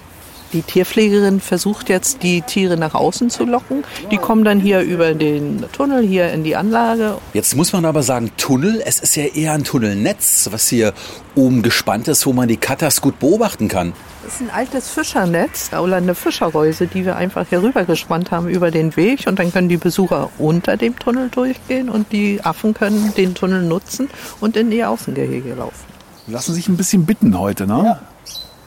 Die 0.53 0.61
Tierpflegerin 0.61 1.41
versucht 1.41 1.89
jetzt, 1.89 2.23
die 2.23 2.41
Tiere 2.41 2.77
nach 2.77 2.93
außen 2.93 3.29
zu 3.29 3.43
locken. 3.43 3.83
Die 4.11 4.17
kommen 4.17 4.45
dann 4.45 4.59
hier 4.61 4.79
über 4.81 5.13
den 5.13 5.65
Tunnel 5.73 6.07
hier 6.07 6.31
in 6.31 6.43
die 6.43 6.55
Anlage. 6.55 7.17
Jetzt 7.33 7.55
muss 7.55 7.73
man 7.73 7.83
aber 7.83 8.01
sagen, 8.01 8.31
Tunnel, 8.37 8.81
es 8.85 8.99
ist 8.99 9.15
ja 9.17 9.25
eher 9.25 9.53
ein 9.53 9.65
Tunnelnetz, 9.65 10.47
was 10.51 10.69
hier 10.69 10.93
oben 11.35 11.63
gespannt 11.63 12.07
ist, 12.07 12.25
wo 12.25 12.33
man 12.33 12.47
die 12.47 12.57
Katas 12.57 13.01
gut 13.01 13.19
beobachten 13.19 13.67
kann. 13.67 13.93
Das 14.23 14.35
ist 14.35 14.41
ein 14.41 14.49
altes 14.49 14.89
Fischernetz 14.89 15.71
oder 15.73 15.97
eine 15.97 16.15
Fischerreuse, 16.15 16.87
die 16.87 17.05
wir 17.05 17.17
einfach 17.17 17.45
hier 17.49 17.61
rüber 17.61 17.83
gespannt 17.83 18.31
haben 18.31 18.47
über 18.47 18.71
den 18.71 18.95
Weg. 18.95 19.25
Und 19.27 19.39
dann 19.39 19.51
können 19.51 19.69
die 19.69 19.77
Besucher 19.77 20.29
unter 20.37 20.77
dem 20.77 20.97
Tunnel 20.97 21.29
durchgehen 21.29 21.89
und 21.89 22.11
die 22.11 22.41
Affen 22.43 22.73
können 22.73 23.13
den 23.15 23.35
Tunnel 23.35 23.63
nutzen 23.63 24.09
und 24.39 24.55
in 24.55 24.71
ihr 24.71 24.89
Außengehege 24.89 25.55
laufen. 25.55 25.85
Lassen 26.27 26.53
sich 26.53 26.67
ein 26.67 26.77
bisschen 26.77 27.05
bitten 27.05 27.37
heute, 27.37 27.67
ne? 27.67 27.83
Ja. 27.85 28.01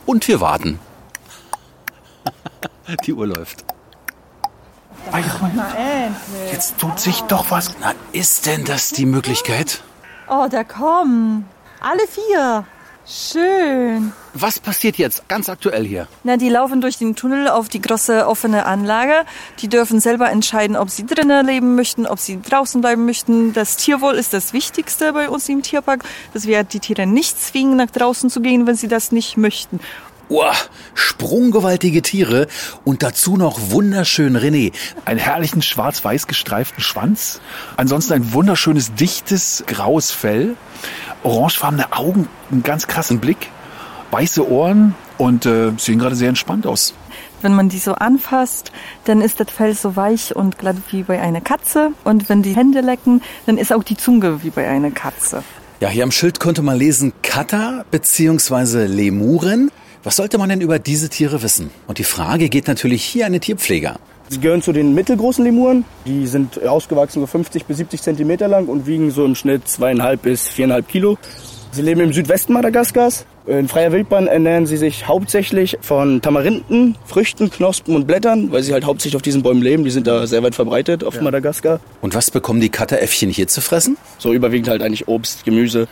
Und 0.07 0.27
wir 0.29 0.41
warten. 0.41 0.79
Die 3.07 3.13
Uhr 3.13 3.27
läuft. 3.27 3.65
Jetzt 6.53 6.79
tut 6.79 6.99
sich 7.01 7.21
doch 7.23 7.51
was. 7.51 7.75
Na, 7.81 7.95
ist 8.13 8.47
denn 8.47 8.65
das 8.65 8.91
die 8.91 9.07
Möglichkeit? 9.07 9.83
Oh, 10.29 10.47
da 10.51 10.63
kommen. 10.65 11.49
Alle 11.81 12.07
vier. 12.07 12.65
Schön. 13.07 14.13
Was 14.35 14.61
passiert 14.61 14.97
jetzt 14.97 15.27
ganz 15.27 15.49
aktuell 15.49 15.85
hier? 15.85 16.07
Na, 16.23 16.37
die 16.37 16.49
laufen 16.49 16.81
durch 16.81 16.97
den 16.97 17.17
Tunnel 17.17 17.49
auf 17.49 17.69
die 17.69 17.81
große 17.81 18.25
offene 18.25 18.67
Anlage. 18.67 19.25
Die 19.59 19.69
dürfen 19.69 19.99
selber 19.99 20.31
entscheiden, 20.31 20.77
ob 20.77 20.91
sie 20.91 21.05
drinnen 21.07 21.45
leben 21.45 21.75
möchten, 21.75 22.07
ob 22.07 22.21
sie 22.21 22.41
draußen 22.41 22.81
bleiben 22.81 23.07
möchten. 23.07 23.53
Das 23.53 23.77
Tierwohl 23.77 24.15
ist 24.15 24.33
das 24.33 24.53
Wichtigste 24.53 25.13
bei 25.13 25.29
uns 25.29 25.49
im 25.49 25.63
Tierpark, 25.63 26.05
dass 26.35 26.47
wir 26.47 26.63
die 26.63 26.79
Tiere 26.79 27.07
nicht 27.07 27.41
zwingen, 27.43 27.77
nach 27.77 27.91
draußen 27.91 28.31
zu 28.31 28.41
gehen, 28.41 28.69
wenn 28.69 28.77
sie 28.77 28.89
das 28.89 29.11
nicht 29.11 29.37
möchten. 29.37 29.81
Uah, 30.31 30.55
sprunggewaltige 30.95 32.03
Tiere 32.03 32.47
und 32.85 33.03
dazu 33.03 33.37
noch 33.37 33.73
wunderschön 33.73 34.37
René. 34.37 34.73
Einen 35.05 35.19
herrlichen 35.19 35.61
schwarz-weiß 35.61 36.29
gestreiften 36.29 36.81
Schwanz. 36.81 37.41
Ansonsten 37.77 38.13
ein 38.13 38.33
wunderschönes, 38.33 38.95
dichtes, 38.95 39.65
graues 39.67 40.13
Fell. 40.13 40.55
Orangefarbene 41.25 41.93
Augen, 41.93 42.29
einen 42.53 42.63
ganz 42.63 42.87
krassen 42.87 43.19
Blick. 43.19 43.49
Weiße 44.13 44.49
Ohren 44.49 44.95
und 45.19 45.47
äh, 45.47 45.73
sehen 45.77 45.99
gerade 45.99 46.15
sehr 46.15 46.29
entspannt 46.29 46.65
aus. 46.65 46.95
Wenn 47.43 47.55
man 47.55 47.69
die 47.69 47.79
so 47.79 47.95
anfasst, 47.95 48.71
dann 49.07 49.23
ist 49.23 49.41
das 49.41 49.51
Fell 49.51 49.75
so 49.75 49.97
weich 49.97 50.37
und 50.37 50.59
glatt 50.59 50.77
wie 50.93 51.03
bei 51.03 51.21
einer 51.21 51.41
Katze. 51.41 51.91
Und 52.05 52.29
wenn 52.29 52.43
die 52.43 52.55
Hände 52.55 52.83
lecken, 52.83 53.21
dann 53.47 53.59
ist 53.59 53.73
auch 53.73 53.83
die 53.83 53.97
Zunge 53.97 54.45
wie 54.45 54.51
bei 54.51 54.69
einer 54.69 54.93
Katze. 54.93 55.43
Ja, 55.81 55.89
hier 55.89 56.05
am 56.05 56.13
Schild 56.13 56.39
konnte 56.39 56.63
man 56.63 56.77
lesen 56.77 57.15
Kata 57.23 57.85
bzw. 57.91 58.87
Lemuren. 58.87 59.73
Was 60.03 60.17
sollte 60.17 60.39
man 60.39 60.49
denn 60.49 60.63
über 60.63 60.79
diese 60.79 61.11
Tiere 61.11 61.43
wissen? 61.43 61.71
Und 61.87 61.99
die 61.99 62.05
Frage 62.05 62.49
geht 62.49 62.69
natürlich 62.69 63.05
hier 63.05 63.27
an 63.27 63.33
den 63.33 63.43
Tierpfleger. 63.43 63.99
Sie 64.31 64.41
gehören 64.41 64.63
zu 64.63 64.73
den 64.73 64.95
mittelgroßen 64.95 65.45
Lemuren. 65.45 65.85
Die 66.07 66.27
sind 66.27 66.65
ausgewachsen 66.65 67.21
so 67.21 67.27
50 67.27 67.67
bis 67.67 67.77
70 67.77 68.01
Zentimeter 68.01 68.49
lang 68.49 68.67
und 68.67 68.87
wiegen 68.87 69.11
so 69.11 69.27
im 69.27 69.35
Schnitt 69.35 69.69
zweieinhalb 69.69 70.23
bis 70.23 70.49
viereinhalb 70.49 70.89
Kilo. 70.89 71.19
Sie 71.73 71.83
leben 71.83 72.01
im 72.01 72.15
Südwesten 72.15 72.55
Madagaskars. 72.55 73.27
In 73.47 73.69
freier 73.69 73.93
Wildbahn 73.93 74.27
ernähren 74.27 74.67
sie 74.67 74.79
sich 74.79 75.07
hauptsächlich 75.07 75.77
von 75.83 76.23
Tamarinden, 76.23 76.97
Früchten, 77.05 77.51
Knospen 77.51 77.95
und 77.95 78.07
Blättern, 78.07 78.51
weil 78.53 78.63
sie 78.63 78.73
halt 78.73 78.85
hauptsächlich 78.85 79.17
auf 79.17 79.23
diesen 79.23 79.43
Bäumen 79.43 79.61
leben. 79.61 79.85
Die 79.85 79.91
sind 79.91 80.07
da 80.07 80.27
sehr 80.27 80.43
weit 80.43 80.55
verbreitet 80.55 81.05
auf 81.05 81.17
ja. 81.17 81.23
Madagaskar. 81.23 81.81
Und 82.01 82.15
was 82.15 82.31
bekommen 82.31 82.61
die 82.61 82.71
Katteräffchen 82.71 83.29
hier 83.29 83.49
zu 83.49 83.61
fressen? 83.61 83.99
So 84.19 84.33
überwiegend 84.33 84.69
halt 84.69 84.81
eigentlich 84.81 85.09
Obst, 85.09 85.45
Gemüse. 85.45 85.89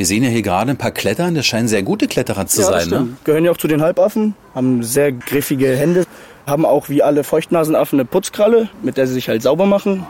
Wir 0.00 0.06
sehen 0.06 0.24
ja 0.24 0.30
hier 0.30 0.40
gerade 0.40 0.70
ein 0.70 0.78
paar 0.78 0.92
Klettern. 0.92 1.34
Das 1.34 1.44
scheinen 1.44 1.68
sehr 1.68 1.82
gute 1.82 2.08
Kletterer 2.08 2.46
zu 2.46 2.62
ja, 2.62 2.68
sein. 2.68 2.88
Ne? 2.88 3.08
Gehören 3.24 3.44
ja 3.44 3.50
auch 3.50 3.58
zu 3.58 3.68
den 3.68 3.82
Halbaffen, 3.82 4.34
haben 4.54 4.82
sehr 4.82 5.12
griffige 5.12 5.76
Hände, 5.76 6.06
haben 6.46 6.64
auch 6.64 6.88
wie 6.88 7.02
alle 7.02 7.22
Feuchtnasenaffen 7.22 8.00
eine 8.00 8.06
Putzkralle, 8.06 8.70
mit 8.80 8.96
der 8.96 9.06
sie 9.06 9.12
sich 9.12 9.28
halt 9.28 9.42
sauber 9.42 9.66
machen, 9.66 10.06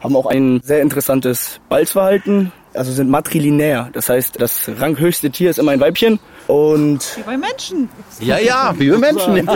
haben 0.00 0.16
auch 0.16 0.24
ein 0.24 0.62
sehr 0.64 0.80
interessantes 0.80 1.60
Balzverhalten, 1.68 2.52
also 2.72 2.90
sind 2.90 3.10
matrilinär. 3.10 3.90
Das 3.92 4.08
heißt, 4.08 4.40
das 4.40 4.70
ranghöchste 4.78 5.28
Tier 5.28 5.50
ist 5.50 5.58
immer 5.58 5.72
ein 5.72 5.80
Weibchen 5.80 6.20
und... 6.46 7.18
Wie 7.18 7.22
bei 7.24 7.36
Menschen. 7.36 7.90
Ja, 8.20 8.38
ja, 8.38 8.74
wie 8.78 8.88
bei 8.92 8.96
Menschen. 8.96 9.46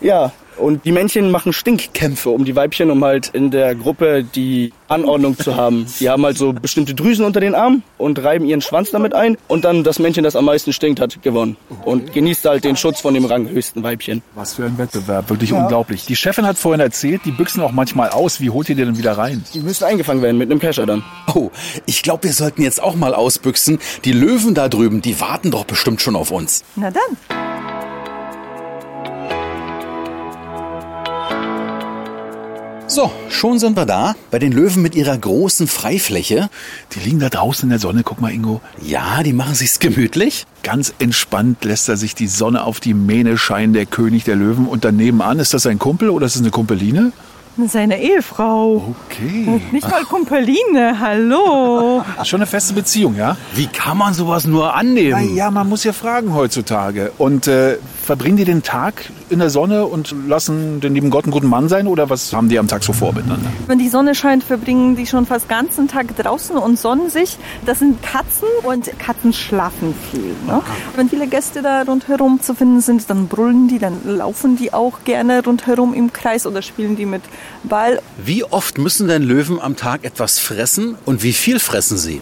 Ja. 0.00 0.30
und 0.62 0.84
die 0.84 0.92
Männchen 0.92 1.30
machen 1.30 1.52
Stinkkämpfe 1.52 2.30
um 2.30 2.44
die 2.44 2.56
Weibchen, 2.56 2.90
um 2.90 3.04
halt 3.04 3.28
in 3.28 3.50
der 3.50 3.74
Gruppe 3.74 4.24
die 4.24 4.72
Anordnung 4.88 5.36
zu 5.36 5.56
haben. 5.56 5.86
Die 6.00 6.08
haben 6.08 6.24
halt 6.24 6.38
so 6.38 6.52
bestimmte 6.52 6.94
Drüsen 6.94 7.24
unter 7.24 7.40
den 7.40 7.54
Armen 7.54 7.82
und 7.98 8.22
reiben 8.22 8.44
ihren 8.46 8.60
Schwanz 8.60 8.90
damit 8.90 9.14
ein. 9.14 9.36
Und 9.48 9.64
dann 9.64 9.84
das 9.84 9.98
Männchen, 9.98 10.24
das 10.24 10.36
am 10.36 10.44
meisten 10.44 10.72
stinkt, 10.72 11.00
hat 11.00 11.22
gewonnen. 11.22 11.56
Und 11.84 12.12
genießt 12.12 12.44
halt 12.44 12.64
den 12.64 12.76
Schutz 12.76 13.00
von 13.00 13.14
dem 13.14 13.24
ranghöchsten 13.24 13.82
Weibchen. 13.82 14.22
Was 14.34 14.54
für 14.54 14.64
ein 14.64 14.78
Wettbewerb, 14.78 15.28
wirklich 15.30 15.50
ja. 15.50 15.62
unglaublich. 15.62 16.06
Die 16.06 16.16
Chefin 16.16 16.46
hat 16.46 16.58
vorhin 16.58 16.80
erzählt, 16.80 17.22
die 17.24 17.32
büchsen 17.32 17.62
auch 17.62 17.72
manchmal 17.72 18.10
aus. 18.10 18.40
Wie 18.40 18.50
holt 18.50 18.68
ihr 18.68 18.76
die 18.76 18.84
denn 18.84 18.98
wieder 18.98 19.18
rein? 19.18 19.44
Die 19.54 19.60
müssen 19.60 19.84
eingefangen 19.84 20.22
werden 20.22 20.38
mit 20.38 20.50
einem 20.50 20.60
Kescher 20.60 20.86
dann. 20.86 21.02
Oh, 21.34 21.50
ich 21.86 22.02
glaube, 22.02 22.24
wir 22.24 22.32
sollten 22.32 22.62
jetzt 22.62 22.82
auch 22.82 22.94
mal 22.94 23.14
ausbüchsen. 23.14 23.78
Die 24.04 24.12
Löwen 24.12 24.54
da 24.54 24.68
drüben, 24.68 25.00
die 25.00 25.18
warten 25.20 25.50
doch 25.50 25.64
bestimmt 25.64 26.02
schon 26.02 26.14
auf 26.14 26.30
uns. 26.30 26.62
Na 26.76 26.90
dann. 26.90 27.51
So, 32.94 33.10
schon 33.30 33.58
sind 33.58 33.74
wir 33.74 33.86
da. 33.86 34.14
Bei 34.30 34.38
den 34.38 34.52
Löwen 34.52 34.82
mit 34.82 34.94
ihrer 34.94 35.16
großen 35.16 35.66
Freifläche. 35.66 36.50
Die 36.92 37.00
liegen 37.00 37.20
da 37.20 37.30
draußen 37.30 37.64
in 37.64 37.70
der 37.70 37.78
Sonne. 37.78 38.02
Guck 38.04 38.20
mal, 38.20 38.30
Ingo. 38.30 38.60
Ja, 38.82 39.22
die 39.22 39.32
machen 39.32 39.54
sich's 39.54 39.78
gemütlich. 39.78 40.44
Ganz 40.62 40.92
entspannt 40.98 41.64
lässt 41.64 41.88
er 41.88 41.96
sich 41.96 42.14
die 42.14 42.26
Sonne 42.26 42.64
auf 42.64 42.80
die 42.80 42.92
Mähne 42.92 43.38
scheinen, 43.38 43.72
der 43.72 43.86
König 43.86 44.24
der 44.24 44.36
Löwen. 44.36 44.66
Und 44.66 44.84
daneben 44.84 45.22
an, 45.22 45.38
ist 45.38 45.54
das 45.54 45.64
ein 45.64 45.78
Kumpel 45.78 46.10
oder 46.10 46.26
ist 46.26 46.34
das 46.34 46.42
eine 46.42 46.50
Kumpeline? 46.50 47.12
Seine 47.66 47.98
Ehefrau. 47.98 48.94
Okay. 49.06 49.62
Nicht 49.72 49.90
mal 49.90 50.04
Kumpeline, 50.04 51.00
hallo. 51.00 52.04
Schon 52.24 52.40
eine 52.40 52.46
feste 52.46 52.74
Beziehung, 52.74 53.16
ja? 53.16 53.38
Wie 53.54 53.68
kann 53.68 53.96
man 53.96 54.12
sowas 54.12 54.46
nur 54.46 54.74
annehmen? 54.74 55.28
Na 55.28 55.34
ja, 55.34 55.50
man 55.50 55.66
muss 55.66 55.82
ja 55.84 55.94
fragen 55.94 56.34
heutzutage. 56.34 57.10
Und 57.16 57.46
äh, 57.46 57.78
verbringen 58.02 58.36
die 58.36 58.44
den 58.44 58.62
Tag 58.62 59.10
in 59.32 59.38
der 59.38 59.50
Sonne 59.50 59.86
und 59.86 60.14
lassen 60.28 60.80
den 60.80 60.94
lieben 60.94 61.10
Gott 61.10 61.24
einen 61.24 61.32
guten 61.32 61.48
Mann 61.48 61.68
sein 61.68 61.86
oder 61.86 62.10
was 62.10 62.32
haben 62.32 62.48
die 62.48 62.58
am 62.58 62.68
Tag 62.68 62.84
so 62.84 62.92
vor 62.92 63.12
miteinander? 63.12 63.50
Wenn 63.66 63.78
die 63.78 63.88
Sonne 63.88 64.14
scheint, 64.14 64.44
verbringen 64.44 64.96
die 64.96 65.06
schon 65.06 65.26
fast 65.26 65.42
den 65.42 65.48
ganzen 65.48 65.88
Tag 65.88 66.16
draußen 66.16 66.56
und 66.56 66.78
sonnen 66.78 67.10
sich. 67.10 67.38
Das 67.66 67.78
sind 67.78 68.02
Katzen 68.02 68.48
und 68.62 68.98
Katzen 68.98 69.32
schlafen 69.32 69.94
viel. 70.10 70.34
Ne? 70.46 70.58
Okay. 70.58 70.70
Wenn 70.96 71.08
viele 71.08 71.26
Gäste 71.26 71.62
da 71.62 71.82
rundherum 71.82 72.40
zu 72.40 72.54
finden 72.54 72.80
sind, 72.80 73.08
dann 73.10 73.28
brüllen 73.28 73.68
die, 73.68 73.78
dann 73.78 73.98
laufen 74.04 74.56
die 74.56 74.72
auch 74.72 75.04
gerne 75.04 75.44
rundherum 75.44 75.94
im 75.94 76.12
Kreis 76.12 76.46
oder 76.46 76.62
spielen 76.62 76.96
die 76.96 77.06
mit 77.06 77.22
Ball. 77.64 78.00
Wie 78.24 78.44
oft 78.44 78.78
müssen 78.78 79.08
denn 79.08 79.22
Löwen 79.22 79.60
am 79.60 79.76
Tag 79.76 80.04
etwas 80.04 80.38
fressen 80.38 80.96
und 81.04 81.22
wie 81.22 81.32
viel 81.32 81.58
fressen 81.58 81.98
sie? 81.98 82.20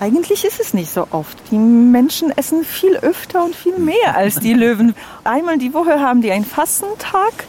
Eigentlich 0.00 0.46
ist 0.46 0.58
es 0.58 0.72
nicht 0.72 0.90
so 0.90 1.08
oft. 1.10 1.36
Die 1.50 1.58
Menschen 1.58 2.30
essen 2.30 2.64
viel 2.64 2.96
öfter 2.96 3.44
und 3.44 3.54
viel 3.54 3.78
mehr 3.78 4.16
als 4.16 4.36
die 4.36 4.54
Löwen. 4.54 4.94
Einmal 5.24 5.58
die 5.58 5.74
Woche 5.74 6.00
haben 6.00 6.22
die 6.22 6.32
einen 6.32 6.46
Fastentag. 6.46 7.44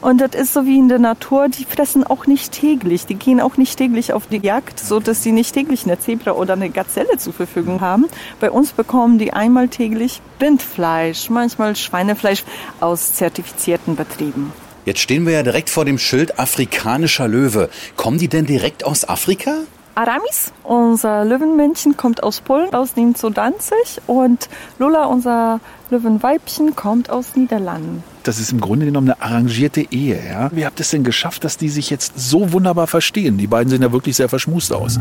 Und 0.00 0.20
das 0.20 0.40
ist 0.40 0.52
so 0.52 0.66
wie 0.66 0.78
in 0.78 0.88
der 0.88 1.00
Natur, 1.00 1.48
die 1.48 1.64
fressen 1.64 2.04
auch 2.04 2.28
nicht 2.28 2.52
täglich. 2.52 3.06
Die 3.06 3.16
gehen 3.16 3.40
auch 3.40 3.56
nicht 3.56 3.76
täglich 3.76 4.12
auf 4.12 4.28
die 4.28 4.38
Jagd, 4.38 4.78
so 4.78 5.00
dass 5.00 5.24
sie 5.24 5.32
nicht 5.32 5.52
täglich 5.52 5.84
eine 5.84 5.98
Zebra 5.98 6.30
oder 6.30 6.52
eine 6.52 6.70
Gazelle 6.70 7.18
zur 7.18 7.32
Verfügung 7.32 7.80
haben. 7.80 8.06
Bei 8.38 8.52
uns 8.52 8.70
bekommen 8.70 9.18
die 9.18 9.32
einmal 9.32 9.66
täglich 9.66 10.22
Rindfleisch, 10.40 11.28
manchmal 11.28 11.74
Schweinefleisch 11.74 12.44
aus 12.78 13.14
zertifizierten 13.14 13.96
Betrieben. 13.96 14.52
Jetzt 14.84 15.00
stehen 15.00 15.26
wir 15.26 15.32
ja 15.32 15.42
direkt 15.42 15.70
vor 15.70 15.84
dem 15.84 15.98
Schild 15.98 16.38
afrikanischer 16.38 17.26
Löwe. 17.26 17.68
Kommen 17.96 18.18
die 18.18 18.28
denn 18.28 18.46
direkt 18.46 18.84
aus 18.84 19.08
Afrika? 19.08 19.56
Aramis, 20.00 20.50
unser 20.64 21.26
Löwenmännchen, 21.26 21.94
kommt 21.94 22.22
aus 22.22 22.40
Polen, 22.40 22.72
aus 22.72 22.94
dem 22.94 23.14
zu 23.14 23.28
Danzig. 23.28 24.00
Und 24.06 24.48
Lola, 24.78 25.04
unser 25.04 25.60
Löwenweibchen, 25.90 26.74
kommt 26.74 27.10
aus 27.10 27.36
Niederlanden 27.36 28.02
das 28.24 28.38
ist 28.38 28.52
im 28.52 28.60
Grunde 28.60 28.86
genommen 28.86 29.10
eine 29.10 29.22
arrangierte 29.22 29.86
Ehe. 29.90 30.20
Ja? 30.28 30.50
Wie 30.52 30.66
habt 30.66 30.80
ihr 30.80 30.82
es 30.82 30.90
denn 30.90 31.04
geschafft, 31.04 31.44
dass 31.44 31.56
die 31.56 31.68
sich 31.68 31.90
jetzt 31.90 32.12
so 32.16 32.52
wunderbar 32.52 32.86
verstehen? 32.86 33.38
Die 33.38 33.46
beiden 33.46 33.70
sehen 33.70 33.82
ja 33.82 33.92
wirklich 33.92 34.16
sehr 34.16 34.28
verschmust 34.28 34.72
aus. 34.72 34.98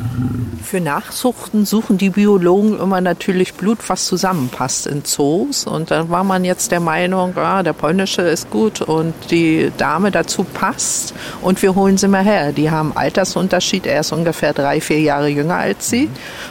Für 0.63 0.81
Nachzuchten 0.81 1.65
suchen 1.65 1.97
die 1.97 2.09
Biologen 2.09 2.79
immer 2.79 3.01
natürlich 3.01 3.53
Blut, 3.53 3.79
was 3.87 4.05
zusammenpasst 4.05 4.87
in 4.87 5.03
Zoos. 5.03 5.65
Und 5.65 5.91
dann 5.91 6.09
war 6.09 6.23
man 6.23 6.45
jetzt 6.45 6.71
der 6.71 6.79
Meinung, 6.79 7.33
ja, 7.35 7.63
der 7.63 7.73
polnische 7.73 8.21
ist 8.21 8.49
gut 8.49 8.81
und 8.81 9.13
die 9.31 9.71
Dame 9.77 10.11
dazu 10.11 10.43
passt. 10.43 11.13
Und 11.41 11.61
wir 11.61 11.75
holen 11.75 11.97
sie 11.97 12.07
mal 12.07 12.23
her. 12.23 12.51
Die 12.51 12.71
haben 12.71 12.95
Altersunterschied. 12.95 13.85
Er 13.85 14.01
ist 14.01 14.11
ungefähr 14.11 14.53
drei, 14.53 14.81
vier 14.81 14.99
Jahre 14.99 15.27
jünger 15.27 15.55
als 15.55 15.89
sie. 15.89 16.09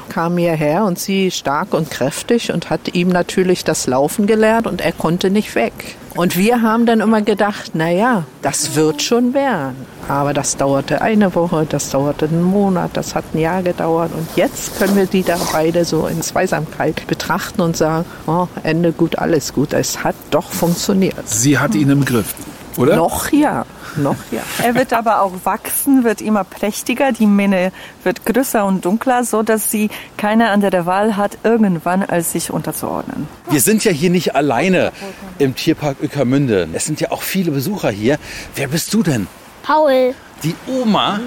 Kam 0.09 0.37
hierher 0.37 0.85
und 0.85 0.99
sie 0.99 1.31
stark 1.31 1.75
und 1.75 1.91
kräftig 1.91 2.53
und 2.53 2.71
hat 2.71 2.95
ihm 2.95 3.09
natürlich 3.09 3.65
das 3.65 3.87
Laufen 3.87 4.27
gelernt 4.27 4.67
und 4.67 4.81
er 4.81 4.93
konnte 4.93 5.31
nicht 5.31 5.55
weg. 5.55 5.97
Und 6.15 6.37
wir 6.37 6.63
haben 6.63 6.87
dann 6.87 7.01
immer 7.01 7.23
gedacht, 7.23 7.73
na 7.75 7.91
ja, 7.91 8.25
das 8.43 8.75
wird 8.75 9.03
schon 9.03 9.35
werden. 9.35 9.77
Aber 10.09 10.33
das 10.33 10.57
dauerte 10.57 11.03
eine 11.03 11.35
Woche, 11.35 11.67
das 11.69 11.91
dauerte 11.91 12.27
einen 12.27 12.43
Monat, 12.43 12.93
das 12.95 13.15
hat 13.15 13.25
ein 13.35 13.41
Jahr 13.41 13.63
gedauert. 13.63 14.11
Und 14.15 14.27
jetzt 14.37 14.79
können 14.79 14.97
wir 14.97 15.07
die 15.07 15.23
da 15.23 15.37
beide 15.53 15.85
so 15.85 16.07
in 16.07 16.23
Zweisamkeit 16.23 17.07
betrachten 17.07 17.61
und 17.61 17.77
sagen, 17.77 18.05
oh, 18.27 18.49
Ende 18.63 18.93
gut, 18.93 19.19
alles 19.19 19.53
gut. 19.53 19.73
Es 19.73 20.03
hat 20.03 20.17
doch 20.31 20.51
funktioniert. 20.51 21.29
Sie 21.29 21.59
hat 21.59 21.75
ihn 21.75 21.91
im 21.91 22.05
Griff, 22.05 22.35
oder? 22.79 22.97
Noch 22.97 23.33
ja, 23.33 23.67
noch 23.97 24.17
ja. 24.31 24.43
Er 24.63 24.75
wird 24.75 24.93
aber 24.93 25.21
auch 25.23 25.33
wachsen, 25.45 26.05
wird 26.05 26.21
immer 26.21 26.45
prächtiger. 26.45 27.13
Die 27.13 27.27
Mähne 27.27 27.73
wird 28.05 28.25
größer 28.25 28.65
und 28.65 28.85
dunkler, 28.85 29.25
so 29.25 29.43
dass 29.43 29.71
sie 29.71 29.91
keine 30.17 30.51
andere 30.51 30.87
Wahl 30.87 31.17
hat, 31.17 31.39
irgendwann 31.43 32.05
als 32.05 32.33
sich 32.33 32.51
unterzuordnen. 32.51 33.29
Wir 33.51 33.61
sind 33.61 33.85
ja 33.85 33.91
hier 33.91 34.11
nicht 34.11 34.37
alleine 34.37 34.93
im 35.39 35.55
Tierpark 35.55 36.01
Ueckermünde. 36.01 36.69
Es 36.73 36.85
sind 36.85 37.01
ja 37.01 37.11
auch 37.11 37.23
viele 37.23 37.51
Besucher 37.51 37.91
hier. 37.91 38.19
Wer 38.55 38.69
bist 38.69 38.95
du 38.95 39.03
denn? 39.03 39.27
Paul. 39.63 40.15
Die 40.45 40.55
Oma 40.69 41.19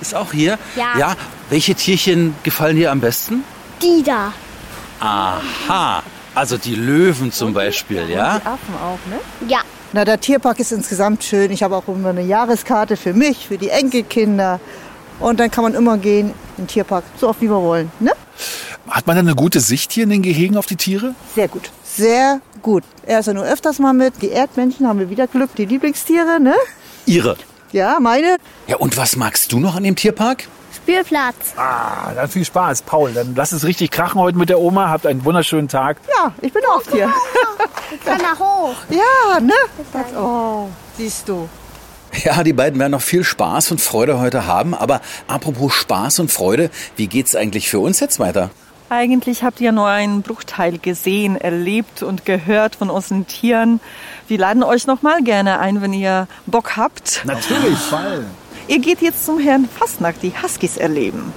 ist 0.00 0.14
auch 0.14 0.32
hier. 0.32 0.58
Ja. 0.74 0.98
Ja. 0.98 1.14
Welche 1.50 1.76
Tierchen 1.76 2.34
gefallen 2.42 2.76
dir 2.76 2.90
am 2.90 3.00
besten? 3.00 3.44
Die 3.80 4.02
da. 4.02 4.32
Aha. 4.98 6.02
Also 6.34 6.58
die 6.58 6.74
Löwen 6.74 7.30
zum 7.30 7.54
Beispiel, 7.54 8.10
ja? 8.10 8.36
Affen 8.36 8.74
auch, 8.74 8.98
ne? 9.08 9.20
Ja. 9.48 9.60
Na, 9.96 10.04
der 10.04 10.20
Tierpark 10.20 10.60
ist 10.60 10.72
insgesamt 10.72 11.24
schön. 11.24 11.50
Ich 11.50 11.62
habe 11.62 11.74
auch 11.74 11.88
immer 11.88 12.10
eine 12.10 12.20
Jahreskarte 12.20 12.98
für 12.98 13.14
mich, 13.14 13.48
für 13.48 13.56
die 13.56 13.70
Enkelkinder. 13.70 14.60
Und 15.20 15.40
dann 15.40 15.50
kann 15.50 15.64
man 15.64 15.72
immer 15.72 15.96
gehen 15.96 16.34
in 16.58 16.64
den 16.64 16.66
Tierpark, 16.66 17.02
so 17.18 17.30
oft 17.30 17.40
wie 17.40 17.48
wir 17.48 17.62
wollen. 17.62 17.90
Ne? 17.98 18.12
Hat 18.90 19.06
man 19.06 19.16
dann 19.16 19.26
eine 19.26 19.34
gute 19.34 19.58
Sicht 19.58 19.92
hier 19.92 20.04
in 20.04 20.10
den 20.10 20.20
Gehegen 20.20 20.58
auf 20.58 20.66
die 20.66 20.76
Tiere? 20.76 21.14
Sehr 21.34 21.48
gut. 21.48 21.70
Sehr 21.82 22.42
gut. 22.60 22.84
Er 23.06 23.20
ist 23.20 23.26
ja 23.26 23.32
nur 23.32 23.44
öfters 23.44 23.78
mal 23.78 23.94
mit. 23.94 24.20
Die 24.20 24.28
Erdmännchen 24.28 24.86
haben 24.86 24.98
wir 24.98 25.08
wieder 25.08 25.26
Glück. 25.28 25.54
Die 25.56 25.64
Lieblingstiere, 25.64 26.40
ne? 26.40 26.56
Ihre. 27.06 27.38
Ja, 27.72 27.98
meine. 27.98 28.36
Ja, 28.66 28.76
und 28.76 28.98
was 28.98 29.16
magst 29.16 29.50
du 29.50 29.60
noch 29.60 29.76
an 29.76 29.82
dem 29.84 29.96
Tierpark? 29.96 30.46
Spielplatz. 30.76 31.54
Ah, 31.56 32.12
dann 32.14 32.28
viel 32.28 32.44
Spaß, 32.44 32.82
Paul. 32.82 33.12
Dann 33.14 33.34
lass 33.34 33.52
es 33.52 33.64
richtig 33.64 33.92
krachen 33.92 34.20
heute 34.20 34.36
mit 34.36 34.50
der 34.50 34.60
Oma. 34.60 34.90
Habt 34.90 35.06
einen 35.06 35.24
wunderschönen 35.24 35.68
Tag. 35.68 35.96
Ja, 36.18 36.34
ich 36.42 36.52
bin 36.52 36.62
oft 36.76 36.92
hier. 36.92 37.10
Kann 38.06 38.18
da 38.18 38.38
hoch. 38.38 38.74
Ja, 38.90 39.40
ne? 39.40 39.52
Oh, 40.18 40.68
siehst 40.96 41.28
du. 41.28 41.48
Ja, 42.24 42.42
die 42.42 42.52
beiden 42.52 42.78
werden 42.78 42.92
noch 42.92 43.02
viel 43.02 43.24
Spaß 43.24 43.72
und 43.72 43.80
Freude 43.80 44.18
heute 44.18 44.46
haben. 44.46 44.74
Aber 44.74 45.00
apropos 45.26 45.74
Spaß 45.74 46.20
und 46.20 46.32
Freude, 46.32 46.70
wie 46.96 47.08
geht's 47.08 47.36
eigentlich 47.36 47.68
für 47.68 47.80
uns 47.80 48.00
jetzt 48.00 48.18
weiter? 48.18 48.50
Eigentlich 48.88 49.42
habt 49.42 49.60
ihr 49.60 49.72
nur 49.72 49.88
einen 49.88 50.22
Bruchteil 50.22 50.78
gesehen, 50.78 51.36
erlebt 51.36 52.04
und 52.04 52.24
gehört 52.24 52.76
von 52.76 52.88
unseren 52.88 53.26
Tieren. 53.26 53.80
Wir 54.28 54.38
laden 54.38 54.62
euch 54.62 54.86
noch 54.86 55.02
mal 55.02 55.22
gerne 55.22 55.58
ein, 55.58 55.82
wenn 55.82 55.92
ihr 55.92 56.28
Bock 56.46 56.76
habt. 56.76 57.22
Natürlich. 57.24 57.78
Ihr 58.68 58.78
geht 58.78 59.02
jetzt 59.02 59.26
zum 59.26 59.40
Herrn 59.40 59.68
Fastnacht, 59.68 60.22
die 60.22 60.32
Huskies 60.40 60.76
erleben. 60.76 61.32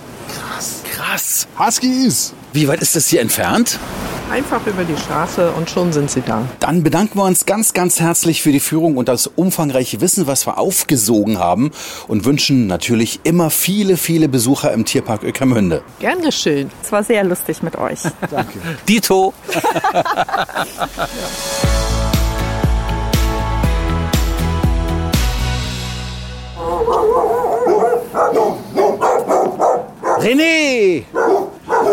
Krass. 0.95 1.47
Huskies. 1.58 2.34
Wie 2.53 2.67
weit 2.67 2.82
ist 2.82 2.95
das 2.95 3.08
hier 3.08 3.21
entfernt? 3.21 3.79
Einfach 4.31 4.65
über 4.67 4.83
die 4.83 4.95
Straße 4.95 5.51
und 5.53 5.71
schon 5.71 5.91
sind 5.91 6.11
sie 6.11 6.21
da. 6.21 6.43
Dann 6.59 6.83
bedanken 6.83 7.17
wir 7.17 7.23
uns 7.23 7.47
ganz, 7.47 7.73
ganz 7.73 7.99
herzlich 7.99 8.43
für 8.43 8.51
die 8.51 8.59
Führung 8.59 8.95
und 8.97 9.09
das 9.09 9.25
umfangreiche 9.25 10.01
Wissen, 10.01 10.27
was 10.27 10.45
wir 10.45 10.59
aufgesogen 10.59 11.39
haben 11.39 11.71
und 12.07 12.25
wünschen 12.25 12.67
natürlich 12.67 13.21
immer 13.23 13.49
viele, 13.49 13.97
viele 13.97 14.29
Besucher 14.29 14.71
im 14.71 14.85
Tierpark 14.85 15.23
Öckermünde. 15.23 15.81
Gern 15.99 16.21
geschehen. 16.21 16.69
Es 16.83 16.91
war 16.91 17.03
sehr 17.03 17.23
lustig 17.23 17.63
mit 17.63 17.75
euch. 17.75 18.01
Danke. 18.29 18.59
Dito. 18.87 19.33
René, 30.19 31.03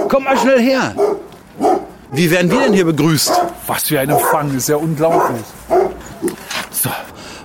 komm 0.09 0.25
mal 0.25 0.37
schnell 0.37 0.61
her. 0.61 0.95
Wie 2.17 2.31
werden 2.31 2.51
wir 2.51 2.61
denn 2.61 2.73
hier 2.73 2.87
begrüßt? 2.87 3.31
Was 3.67 3.83
für 3.85 4.01
ein 4.01 4.09
Empfang, 4.09 4.55
ist 4.57 4.71
ja 4.71 4.77
unglaublich. 4.77 5.45
So, 6.71 6.89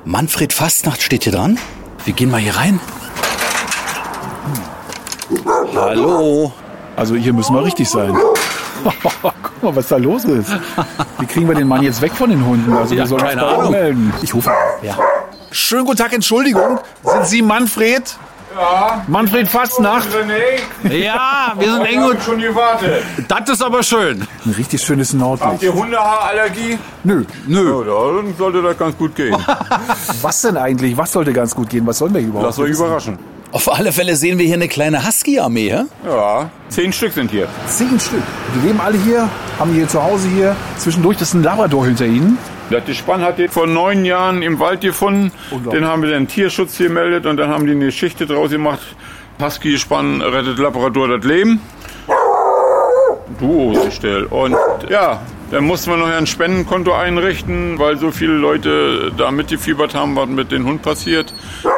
Manfred 0.06 0.54
Fastnacht 0.54 1.02
steht 1.02 1.26
hier 1.26 1.34
dran. 1.34 1.60
Wir 2.06 2.14
gehen 2.14 2.32
mal 2.32 2.40
hier 2.40 2.56
rein. 2.56 2.80
Hallo. 5.76 6.54
Also 6.96 7.16
hier 7.16 7.34
müssen 7.34 7.54
wir 7.54 7.66
richtig 7.66 7.90
sein. 7.90 8.16
Guck 9.22 9.64
mal, 9.64 9.76
was 9.76 9.90
da 9.90 9.98
los 9.98 10.24
ist. 10.24 10.50
Wie 11.20 11.26
kriegen 11.26 11.50
wir 11.50 11.56
den 11.56 11.68
Mann 11.68 11.84
jetzt 11.84 12.02
weg 12.02 12.14
von 12.14 12.30
den 12.30 12.46
Hunden? 12.46 12.72
Also 12.74 12.96
Ja, 12.96 13.02
wir 13.02 13.08
sollen 13.08 13.22
uns 13.24 13.30
keine 13.32 13.42
ihm 13.42 13.48
Ahnung. 13.60 13.72
melden. 13.72 14.14
Ich 14.22 14.34
rufe. 14.34 14.52
Ja. 14.82 14.98
Schönen 15.52 15.84
guten 15.86 15.98
Tag, 15.98 16.14
Entschuldigung. 16.14 16.80
Sind 17.04 17.26
Sie 17.26 17.42
Manfred? 17.42 18.04
Ja. 18.56 19.04
Manfred 19.08 19.48
Fastnacht? 19.48 20.08
René, 20.10 20.94
Ja, 20.94 21.54
wir 21.58 21.72
sind 21.74 21.86
eng 21.86 22.04
und 22.04 22.22
schon 22.22 22.40
gewartet. 22.40 23.04
das 23.28 23.50
ist 23.50 23.64
aber 23.64 23.82
schön. 23.84 24.28
Ein 24.46 24.52
richtig 24.52 24.82
schönes 24.82 25.10
Habt 25.12 25.20
Nordlicht. 25.22 25.64
ihr 25.64 25.74
Hundehaarallergie? 25.74 26.78
Nö. 27.04 27.24
Nö. 27.48 27.84
Ja, 27.88 28.16
dann 28.22 28.36
sollte 28.38 28.62
das 28.62 28.78
ganz 28.78 28.98
gut 28.98 29.16
gehen. 29.16 29.36
Was 30.22 30.42
denn 30.42 30.58
eigentlich? 30.58 30.98
Was 30.98 31.12
sollte 31.14 31.32
ganz 31.34 31.56
gut 31.56 31.70
gehen? 31.70 31.86
Was 31.88 31.98
sollen 32.00 32.14
wir 32.14 32.20
hier 32.20 32.30
überhaupt? 32.30 32.48
Lasst 32.48 32.60
euch 32.60 32.72
überraschen. 32.72 33.18
Auf 33.54 33.70
alle 33.72 33.92
Fälle 33.92 34.16
sehen 34.16 34.38
wir 34.38 34.46
hier 34.46 34.56
eine 34.56 34.70
kleine 34.70 35.06
Husky-Armee. 35.06 35.72
hä? 35.74 35.84
Ja, 36.08 36.50
zehn 36.70 36.94
Stück 36.94 37.12
sind 37.14 37.32
hier. 37.32 37.48
Zehn 37.68 38.00
Stück. 38.00 38.24
Die 38.56 38.66
leben 38.68 38.80
alle 38.80 38.98
hier, 38.98 39.28
haben 39.60 39.74
hier 39.74 39.88
zu 39.90 40.02
Hause 40.02 40.28
hier. 40.30 40.56
Zwischendurch 40.78 41.18
das 41.18 41.30
ist 41.30 41.34
ein 41.34 41.44
Labrador 41.44 41.86
hinter 41.86 42.06
ihnen. 42.06 42.38
Das 42.72 42.86
Gespann 42.86 43.22
hat 43.22 43.38
den 43.38 43.50
vor 43.50 43.68
neun 43.68 44.06
Jahren 44.06 44.42
im 44.42 44.60
Wald 44.60 44.80
gefunden. 44.80 45.34
Den 45.74 45.86
haben 45.86 46.02
wir 46.04 46.10
den 46.10 46.30
Tierschutz 46.30 46.78
gemeldet 46.78 47.26
und 47.26 47.36
dann 47.36 47.50
haben 47.50 47.66
die 47.66 47.74
eine 47.74 47.86
Geschichte 47.86 48.26
draus 48.26 48.52
gemacht. 48.52 48.96
Husky-Gespann 49.42 50.22
rettet 50.22 50.58
Labrador 50.58 51.10
das 51.18 51.26
Leben. 51.26 51.60
Duo 53.40 53.74
gestellt. 53.84 54.32
Und 54.32 54.56
ja, 54.90 55.22
dann 55.52 55.66
mussten 55.66 55.92
wir 55.92 55.98
noch 55.98 56.08
ein 56.08 56.28
Spendenkonto 56.28 56.94
einrichten, 56.94 57.78
weil 57.78 57.98
so 57.98 58.12
viele 58.12 58.34
Leute 58.34 59.12
da 59.18 59.32
mitgefiebert 59.32 59.94
haben, 59.94 60.16
was 60.16 60.30
mit 60.30 60.54
dem 60.54 60.66
Hund 60.66 60.82
passiert. 60.82 61.34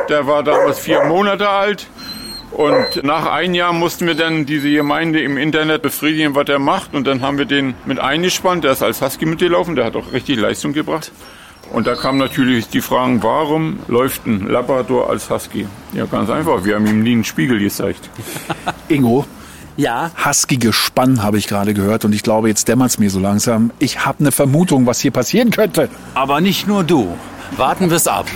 Der 0.10 0.28
war 0.28 0.44
damals 0.44 0.78
vier 0.78 1.06
Monate 1.06 1.50
alt. 1.50 1.88
Und 2.56 3.04
nach 3.04 3.26
einem 3.32 3.54
Jahr 3.56 3.74
mussten 3.74 4.06
wir 4.06 4.16
dann 4.16 4.46
diese 4.46 4.70
Gemeinde 4.70 5.22
im 5.22 5.38
Internet 5.38 5.82
befriedigen, 5.82 6.36
was 6.36 6.48
er 6.50 6.60
macht. 6.60 6.94
Und 6.94 7.08
dann 7.08 7.22
haben 7.22 7.38
wir 7.38 7.46
den 7.46 7.74
mit 7.86 8.00
eingespannt. 8.00 8.64
Der 8.64 8.74
ist 8.74 8.84
als 8.84 9.02
Husky 9.02 9.26
mitgelaufen. 9.26 9.76
Der 9.76 9.86
hat 9.86 9.96
auch 9.96 10.12
richtig 10.14 10.38
Leistung 10.40 10.74
gebracht. 10.74 11.12
Und 11.72 11.88
da 11.88 11.96
kamen 11.96 12.20
natürlich 12.20 12.68
die 12.68 12.82
Fragen, 12.82 13.24
warum 13.24 13.80
läuft 13.88 14.28
ein 14.28 14.48
Labrador 14.48 15.10
als 15.10 15.30
Husky? 15.30 15.66
Ja, 15.94 16.06
ganz 16.06 16.30
einfach. 16.30 16.64
Wir 16.66 16.76
haben 16.76 16.86
ihm 16.86 17.02
nie 17.02 17.14
einen 17.14 17.24
Spiegel 17.24 17.58
gezeigt. 17.58 18.10
Ingo, 18.90 19.26
Ja. 19.76 20.12
Husky 20.24 20.58
Gespann 20.58 21.24
habe 21.24 21.40
ich 21.40 21.48
gerade 21.48 21.74
gehört 21.74 22.06
und 22.06 22.14
ich 22.14 22.22
glaube, 22.22 22.50
jetzt 22.50 22.68
dämmert 22.68 22.90
es 22.92 23.00
mir 23.00 23.10
so 23.10 23.20
langsam. 23.20 23.72
Ich 23.80 24.06
habe 24.06 24.20
eine 24.20 24.32
Vermutung, 24.32 24.86
was 24.86 25.00
hier 25.00 25.12
passieren 25.12 25.50
könnte. 25.50 25.90
Aber 26.14 26.42
nicht 26.42 26.68
nur 26.68 26.84
du. 26.84 27.18
Warten 27.58 27.90
wir's 27.90 28.08
ab. 28.08 28.28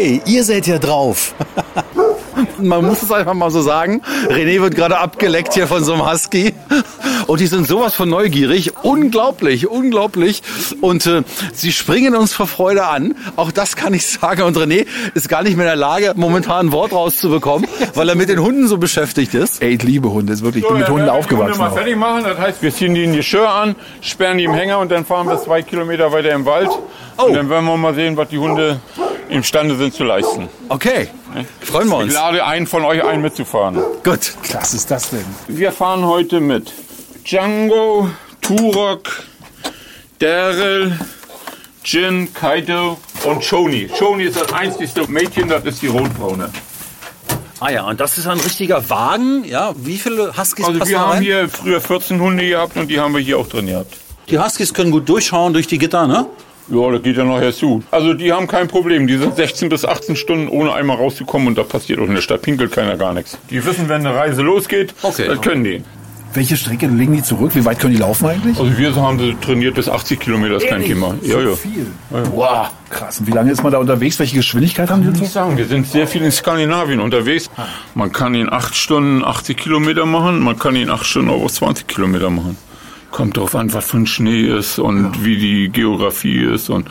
Hey, 0.00 0.22
ihr 0.24 0.44
seid 0.44 0.66
ja 0.66 0.78
drauf. 0.78 1.34
Man 2.58 2.86
muss 2.86 3.02
es 3.02 3.12
einfach 3.12 3.34
mal 3.34 3.50
so 3.50 3.60
sagen. 3.60 4.00
René 4.28 4.58
wird 4.62 4.74
gerade 4.74 4.96
abgeleckt 4.96 5.52
hier 5.52 5.66
von 5.66 5.84
so 5.84 5.92
einem 5.92 6.10
Husky. 6.10 6.54
Und 7.26 7.40
die 7.40 7.46
sind 7.46 7.66
sowas 7.66 7.94
von 7.94 8.08
neugierig. 8.08 8.72
Unglaublich, 8.82 9.68
unglaublich. 9.68 10.42
Und 10.80 11.04
äh, 11.04 11.22
sie 11.52 11.70
springen 11.70 12.16
uns 12.16 12.32
vor 12.32 12.46
Freude 12.46 12.86
an. 12.86 13.14
Auch 13.36 13.52
das 13.52 13.76
kann 13.76 13.92
ich 13.92 14.06
sagen. 14.06 14.40
Und 14.40 14.56
René 14.56 14.86
ist 15.12 15.28
gar 15.28 15.42
nicht 15.42 15.58
mehr 15.58 15.66
in 15.66 15.72
der 15.72 15.76
Lage, 15.76 16.14
momentan 16.16 16.68
ein 16.68 16.72
Wort 16.72 16.94
rauszubekommen, 16.94 17.68
weil 17.92 18.08
er 18.08 18.14
mit 18.14 18.30
den 18.30 18.38
Hunden 18.38 18.68
so 18.68 18.78
beschäftigt 18.78 19.34
ist. 19.34 19.60
Ey, 19.60 19.74
ich 19.74 19.82
liebe 19.82 20.10
Hunde, 20.10 20.32
ist 20.32 20.42
wirklich, 20.42 20.64
ich 20.64 20.70
bin 20.70 20.78
mit 20.78 20.88
Hunden 20.88 21.10
aufgewachsen. 21.10 21.58
Hunde 21.58 21.58
mal 21.58 21.72
fertig 21.72 21.96
machen, 21.96 22.24
das 22.24 22.38
heißt, 22.38 22.62
wir 22.62 22.72
ziehen 22.72 22.94
die 22.94 23.04
in 23.04 23.12
die 23.12 23.18
Geschirr 23.18 23.50
an, 23.50 23.76
sperren 24.00 24.38
die 24.38 24.44
im 24.44 24.54
Hänger 24.54 24.78
und 24.78 24.90
dann 24.90 25.04
fahren 25.04 25.28
wir 25.28 25.38
zwei 25.42 25.60
Kilometer 25.60 26.10
weiter 26.10 26.30
im 26.30 26.46
Wald. 26.46 26.70
Und 27.18 27.34
dann 27.34 27.50
werden 27.50 27.66
wir 27.66 27.76
mal 27.76 27.94
sehen, 27.94 28.16
was 28.16 28.28
die 28.30 28.38
Hunde 28.38 28.80
imstande 29.30 29.76
sind 29.76 29.94
zu 29.94 30.04
leisten. 30.04 30.48
Okay, 30.68 31.08
freuen 31.60 31.88
wir 31.88 31.98
Ich 31.98 32.04
uns. 32.04 32.14
lade 32.14 32.44
einen 32.44 32.66
von 32.66 32.84
euch 32.84 33.04
ein, 33.04 33.20
mitzufahren. 33.22 33.76
Gut. 34.04 34.34
Was 34.52 34.74
ist 34.74 34.90
das 34.90 35.10
denn? 35.10 35.24
Wir 35.48 35.72
fahren 35.72 36.04
heute 36.04 36.40
mit 36.40 36.72
Django, 37.24 38.10
Turok, 38.40 39.22
Daryl, 40.18 40.98
Jin, 41.84 42.32
Kaito 42.34 42.98
und 43.24 43.42
Shoni. 43.44 43.88
Shoni 43.96 44.24
ist 44.24 44.40
das 44.40 44.52
einzigste 44.52 45.06
Mädchen, 45.10 45.48
das 45.48 45.64
ist 45.64 45.82
die 45.82 45.86
Rotbraune. 45.86 46.50
Ah 47.60 47.70
ja, 47.70 47.84
und 47.86 48.00
das 48.00 48.16
ist 48.18 48.26
ein 48.26 48.40
richtiger 48.40 48.88
Wagen. 48.88 49.44
Ja, 49.44 49.72
wie 49.76 49.98
viele 49.98 50.36
Huskies 50.36 50.64
Also 50.66 50.78
passen 50.78 50.90
wir 50.90 50.96
da 50.98 51.04
haben 51.04 51.10
rein? 51.12 51.22
hier 51.22 51.48
früher 51.48 51.80
14 51.80 52.18
Hunde 52.20 52.48
gehabt 52.48 52.76
und 52.76 52.88
die 52.88 52.98
haben 52.98 53.12
wir 53.14 53.20
hier 53.20 53.38
auch 53.38 53.46
drin 53.48 53.66
gehabt. 53.66 53.94
Die 54.30 54.38
Huskies 54.38 54.72
können 54.72 54.90
gut 54.90 55.08
durchschauen 55.08 55.52
durch 55.52 55.66
die 55.66 55.76
Gitter, 55.78 56.06
ne? 56.06 56.26
Ja, 56.70 56.90
das 56.90 57.02
geht 57.02 57.16
ja 57.16 57.24
nachher 57.24 57.52
zu. 57.52 57.82
Also 57.90 58.14
die 58.14 58.32
haben 58.32 58.46
kein 58.46 58.68
Problem. 58.68 59.06
Die 59.06 59.16
sind 59.16 59.34
16 59.36 59.68
bis 59.68 59.84
18 59.84 60.16
Stunden 60.16 60.48
ohne 60.48 60.72
einmal 60.72 60.96
rauszukommen 60.96 61.48
und 61.48 61.58
da 61.58 61.62
passiert 61.64 61.98
auch 61.98 62.06
in 62.06 62.14
der 62.14 62.22
Stadt 62.22 62.42
pinkelt 62.42 62.72
keiner 62.72 62.96
gar 62.96 63.12
nichts. 63.12 63.36
Die 63.50 63.64
wissen, 63.64 63.88
wenn 63.88 64.06
eine 64.06 64.14
Reise 64.16 64.42
losgeht, 64.42 64.94
Okay. 65.02 65.26
das 65.26 65.40
können 65.40 65.64
die. 65.64 65.82
Welche 66.32 66.56
Strecke 66.56 66.86
legen 66.86 67.12
die 67.16 67.24
zurück? 67.24 67.50
Wie 67.56 67.64
weit 67.64 67.80
können 67.80 67.92
die 67.92 67.98
laufen 67.98 68.26
eigentlich? 68.26 68.56
Also 68.56 68.78
wir 68.78 68.94
haben 68.94 69.18
sie 69.18 69.34
trainiert 69.44 69.74
bis 69.74 69.88
80 69.88 70.20
Kilometer, 70.20 70.58
ist 70.58 70.68
kein? 70.68 70.84
Thema. 70.84 71.16
So 71.22 71.28
Ja, 71.28 71.40
ja. 71.48 71.56
viel? 71.56 71.86
Wow, 72.32 72.68
krass. 72.88 73.18
Und 73.18 73.26
wie 73.26 73.32
lange 73.32 73.50
ist 73.50 73.64
man 73.64 73.72
da 73.72 73.78
unterwegs? 73.78 74.16
Welche 74.20 74.36
Geschwindigkeit 74.36 74.90
haben 74.90 75.02
die? 75.02 75.08
Ich 75.08 75.14
so? 75.16 75.22
nicht 75.22 75.32
sagen. 75.32 75.56
Wir 75.56 75.66
sind 75.66 75.88
sehr 75.88 76.06
viel 76.06 76.22
in 76.22 76.30
Skandinavien 76.30 77.00
unterwegs. 77.00 77.50
Man 77.96 78.12
kann 78.12 78.36
in 78.36 78.48
acht 78.48 78.76
Stunden 78.76 79.24
80 79.24 79.56
Kilometer 79.56 80.06
machen, 80.06 80.38
man 80.38 80.56
kann 80.56 80.76
in 80.76 80.88
acht 80.88 81.04
Stunden 81.04 81.30
auch 81.30 81.50
20 81.50 81.88
Kilometer 81.88 82.30
machen. 82.30 82.56
Kommt 83.10 83.36
drauf 83.36 83.54
an, 83.54 83.72
was 83.72 83.86
für 83.90 83.98
ein 83.98 84.06
Schnee 84.06 84.42
ist 84.42 84.78
und 84.78 85.24
wie 85.24 85.36
die 85.36 85.68
Geografie 85.68 86.38
ist 86.44 86.70
und 86.70 86.88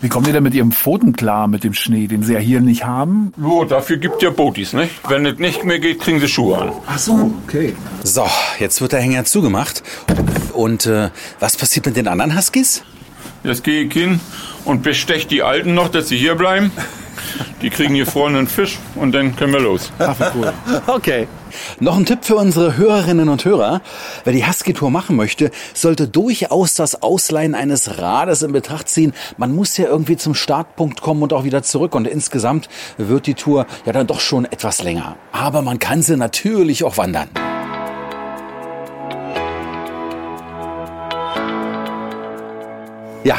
Wie 0.00 0.08
kommen 0.08 0.26
die 0.26 0.32
denn 0.32 0.42
mit 0.42 0.52
ihrem 0.54 0.72
Pfoten 0.72 1.14
klar 1.14 1.48
mit 1.48 1.64
dem 1.64 1.72
Schnee, 1.72 2.06
den 2.08 2.22
sie 2.22 2.34
ja 2.34 2.38
hier 2.38 2.60
nicht 2.60 2.84
haben? 2.84 3.32
Jo, 3.40 3.64
dafür 3.64 3.96
gibt 3.96 4.22
ja 4.22 4.30
Botis, 4.30 4.72
nicht? 4.74 4.92
Wenn 5.08 5.24
es 5.24 5.38
nicht 5.38 5.64
mehr 5.64 5.78
geht, 5.78 6.00
kriegen 6.00 6.20
sie 6.20 6.28
Schuhe 6.28 6.58
an. 6.58 6.72
Ach 6.86 6.98
so, 6.98 7.32
okay. 7.46 7.74
So, 8.02 8.26
jetzt 8.58 8.80
wird 8.82 8.92
der 8.92 9.00
Hänger 9.00 9.24
zugemacht. 9.24 9.82
Und 10.52 10.84
äh, 10.86 11.08
was 11.40 11.56
passiert 11.56 11.86
mit 11.86 11.96
den 11.96 12.08
anderen 12.08 12.36
Huskies? 12.36 12.82
Jetzt 13.44 13.64
gehe 13.64 13.84
ich 13.84 13.92
hin 13.92 14.20
und 14.64 14.82
bestech 14.82 15.26
die 15.26 15.42
Alten 15.42 15.72
noch, 15.74 15.88
dass 15.88 16.08
sie 16.08 16.18
hier 16.18 16.34
bleiben. 16.34 16.70
Die 17.62 17.70
kriegen 17.70 17.94
hier 17.94 18.06
vorne 18.06 18.38
einen 18.38 18.48
Fisch 18.48 18.78
und 18.94 19.12
dann 19.12 19.36
können 19.36 19.52
wir 19.52 19.60
los. 19.60 19.90
Okay. 20.86 21.26
Noch 21.78 21.96
ein 21.96 22.04
Tipp 22.04 22.24
für 22.24 22.36
unsere 22.36 22.76
Hörerinnen 22.76 23.28
und 23.28 23.44
Hörer. 23.44 23.80
Wer 24.24 24.32
die 24.32 24.46
Husky-Tour 24.46 24.90
machen 24.90 25.16
möchte, 25.16 25.50
sollte 25.72 26.08
durchaus 26.08 26.74
das 26.74 27.02
Ausleihen 27.02 27.54
eines 27.54 27.98
Rades 27.98 28.42
in 28.42 28.52
Betracht 28.52 28.88
ziehen. 28.88 29.12
Man 29.36 29.54
muss 29.54 29.76
ja 29.76 29.86
irgendwie 29.86 30.16
zum 30.16 30.34
Startpunkt 30.34 31.00
kommen 31.00 31.22
und 31.22 31.32
auch 31.32 31.44
wieder 31.44 31.62
zurück. 31.62 31.94
Und 31.94 32.06
insgesamt 32.06 32.68
wird 32.98 33.26
die 33.26 33.34
Tour 33.34 33.66
ja 33.86 33.92
dann 33.92 34.06
doch 34.06 34.20
schon 34.20 34.44
etwas 34.44 34.82
länger. 34.82 35.16
Aber 35.32 35.62
man 35.62 35.78
kann 35.78 36.02
sie 36.02 36.16
natürlich 36.16 36.82
auch 36.82 36.96
wandern. 36.96 37.28
Ja, 43.24 43.38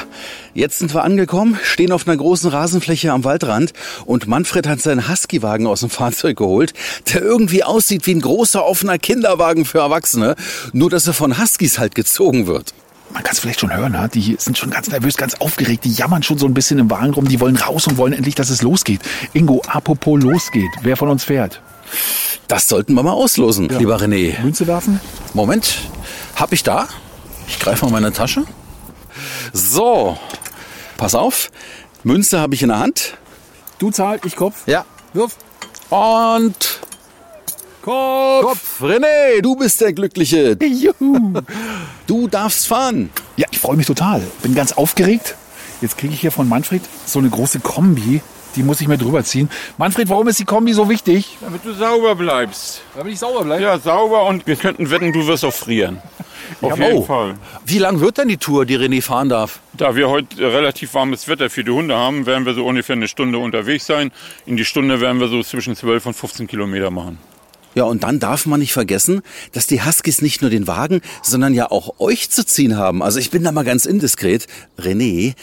jetzt 0.56 0.80
sind 0.80 0.94
wir 0.96 1.04
angekommen, 1.04 1.60
stehen 1.64 1.92
auf 1.92 2.08
einer 2.08 2.18
großen 2.18 2.50
Rasenfläche 2.50 3.12
am 3.12 3.24
Waldrand 3.24 3.74
und 4.06 4.28
Manfred 4.28 4.66
hat 4.68 4.82
seinen 4.82 5.08
Husky-Wagen 5.08 5.68
aus 5.68 5.82
dem 5.82 5.92
Fahrzeug 5.92 6.38
geholt, 6.38 6.74
der 7.14 7.22
irgendwie 7.22 7.64
aussieht 7.64 8.08
wie 8.08 8.16
ein 8.16 8.22
großer 8.22 8.66
offener 8.66 8.98
Kinderwagen 8.98 9.66
für 9.66 9.80
Erwachsene, 9.80 10.36
nur 10.74 10.90
dass 10.90 11.06
er 11.06 11.14
von 11.14 11.38
Huskies 11.40 11.78
halt 11.78 11.94
gezogen 11.94 12.48
wird. 12.48 12.74
Man 13.14 13.22
kann 13.22 13.34
es 13.34 13.40
vielleicht 13.40 13.60
schon 13.60 13.74
hören, 13.76 13.92
ne? 13.92 14.10
die 14.12 14.36
sind 14.40 14.58
schon 14.58 14.72
ganz 14.72 14.88
nervös, 14.90 15.16
ganz 15.16 15.36
aufgeregt, 15.36 15.84
die 15.86 15.92
jammern 15.94 16.24
schon 16.24 16.38
so 16.40 16.48
ein 16.48 16.54
bisschen 16.56 16.80
im 16.80 16.90
Wagen 16.90 17.14
rum, 17.14 17.28
die 17.28 17.40
wollen 17.40 17.56
raus 17.56 17.86
und 17.88 17.98
wollen 17.98 18.14
endlich, 18.14 18.34
dass 18.36 18.50
es 18.50 18.62
losgeht. 18.64 19.02
Ingo, 19.34 19.62
apropos 19.68 20.20
losgeht, 20.22 20.72
wer 20.82 20.98
von 20.98 21.10
uns 21.10 21.24
fährt? 21.24 21.62
Das 22.48 22.68
sollten 22.68 22.94
wir 22.96 23.04
mal 23.04 23.12
auslosen, 23.12 23.70
Ja. 23.70 23.78
lieber 23.78 23.98
René. 24.02 24.42
Münze 24.42 24.66
werfen? 24.68 25.00
Moment, 25.34 25.78
hab 26.36 26.52
ich 26.52 26.64
da? 26.64 26.88
Ich 27.48 27.60
greife 27.60 27.86
mal 27.86 27.92
meine 27.92 28.12
Tasche. 28.12 28.44
So, 29.54 30.18
pass 30.98 31.16
auf, 31.16 31.52
Münze 32.04 32.40
habe 32.40 32.56
ich 32.56 32.62
in 32.64 32.70
der 32.70 32.80
Hand. 32.80 33.18
Du 33.80 33.92
zahlst, 33.92 34.26
ich 34.26 34.36
Kopf. 34.36 34.68
Ja. 34.68 34.86
Wirf. 35.14 35.36
Und 35.90 36.80
Kopf. 37.82 38.42
Kopf. 38.44 38.82
René, 38.82 39.42
du 39.42 39.56
bist 39.56 39.82
der 39.82 39.94
Glückliche. 39.94 40.58
Juhu. 40.62 41.42
Du 42.08 42.28
darfst 42.28 42.68
fahren. 42.68 43.10
Ja, 43.36 43.48
ich 43.50 43.58
freue 43.58 43.76
mich 43.76 43.88
total. 43.88 44.22
Bin 44.44 44.54
ganz 44.54 44.74
aufgeregt. 44.74 45.36
Jetzt 45.82 45.98
kriege 45.98 46.14
ich 46.14 46.22
hier 46.22 46.32
von 46.32 46.48
Manfred 46.48 46.84
so 47.08 47.18
eine 47.18 47.30
große 47.30 47.60
Kombi. 47.62 48.22
Die 48.56 48.64
muss 48.64 48.82
ich 48.82 48.88
mir 48.88 48.98
drüber 48.98 49.24
ziehen. 49.24 49.50
Manfred, 49.78 50.10
warum 50.10 50.28
ist 50.28 50.40
die 50.40 50.46
Kombi 50.46 50.74
so 50.74 50.90
wichtig? 50.90 51.38
Damit 51.42 51.66
du 51.66 51.74
sauber 51.74 52.16
bleibst. 52.16 52.82
Damit 52.96 53.14
ich 53.14 53.20
sauber 53.20 53.44
bleibe? 53.44 53.64
Ja, 53.64 53.78
sauber 53.80 54.26
und 54.26 54.48
wir 54.48 54.56
könnten 54.56 54.90
wetten, 54.90 55.12
du 55.14 55.28
wirst 55.28 55.44
auch 55.44 55.54
frieren. 55.54 56.02
Auf 56.62 56.78
Ja, 56.78 56.88
jeden 56.88 57.00
oh. 57.00 57.04
Fall. 57.04 57.36
Wie 57.66 57.80
lang 57.80 58.00
wird 58.00 58.18
denn 58.18 58.28
die 58.28 58.38
Tour, 58.38 58.66
die 58.66 58.78
René 58.78 59.02
fahren 59.02 59.30
darf? 59.30 59.60
Da 59.74 59.96
wir 59.96 60.10
heute 60.10 60.38
relativ 60.40 60.94
warmes 60.94 61.28
Wetter 61.28 61.50
für 61.50 61.64
die 61.64 61.72
Hunde 61.72 61.96
haben, 61.96 62.26
werden 62.26 62.46
wir 62.46 62.54
so 62.54 62.66
ungefähr 62.66 62.96
eine 62.96 63.08
Stunde 63.08 63.40
unterwegs 63.40 63.86
sein. 63.86 64.12
In 64.46 64.56
die 64.56 64.66
Stunde 64.66 65.02
werden 65.02 65.20
wir 65.20 65.28
so 65.28 65.42
zwischen 65.44 65.76
12 65.76 66.06
und 66.06 66.14
15 66.14 66.48
Kilometer 66.48 66.92
machen. 66.92 67.18
Ja, 67.74 67.84
und 67.84 68.04
dann 68.04 68.20
darf 68.20 68.46
man 68.46 68.62
nicht 68.62 68.72
vergessen, 68.72 69.22
dass 69.52 69.68
die 69.68 69.84
Huskies 69.84 70.22
nicht 70.22 70.42
nur 70.42 70.50
den 70.50 70.66
Wagen, 70.66 71.02
sondern 71.22 71.54
ja 71.54 71.70
auch 71.72 72.00
euch 72.00 72.30
zu 72.30 72.46
ziehen 72.46 72.78
haben. 72.78 73.04
Also 73.04 73.20
ich 73.20 73.32
bin 73.32 73.44
da 73.44 73.52
mal 73.52 73.66
ganz 73.66 73.86
indiskret. 73.86 74.48
René, 74.80 75.34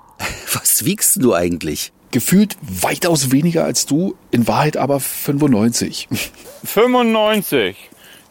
was 0.52 0.84
wiegst 0.84 1.22
du 1.22 1.34
eigentlich? 1.34 1.92
Gefühlt 2.10 2.56
weitaus 2.62 3.32
weniger 3.32 3.64
als 3.64 3.84
du, 3.86 4.16
in 4.30 4.48
Wahrheit 4.48 4.76
aber 4.76 4.98
95. 5.00 6.08
95. 6.64 7.76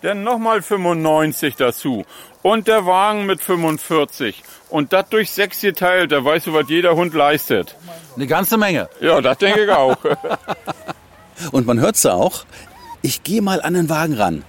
Dann 0.01 0.23
nochmal 0.23 0.61
95 0.61 1.55
dazu. 1.55 2.05
Und 2.41 2.67
der 2.67 2.85
Wagen 2.85 3.25
mit 3.25 3.41
45. 3.41 4.43
Und 4.69 4.93
das 4.93 5.09
durch 5.09 5.31
sechs 5.31 5.61
geteilt, 5.61 6.11
da 6.11 6.23
weißt 6.23 6.47
du, 6.47 6.53
was 6.53 6.69
jeder 6.69 6.95
Hund 6.95 7.13
leistet. 7.13 7.75
Eine 8.15 8.27
ganze 8.27 8.57
Menge. 8.57 8.89
Ja, 8.99 9.21
das 9.21 9.37
denke 9.37 9.65
ich 9.65 9.69
auch. 9.69 9.97
Und 11.51 11.67
man 11.67 11.79
hört's 11.79 12.03
ja 12.03 12.13
auch. 12.13 12.45
Ich 13.01 13.23
gehe 13.23 13.41
mal 13.41 13.61
an 13.61 13.73
den 13.73 13.89
Wagen 13.89 14.13
ran. 14.13 14.43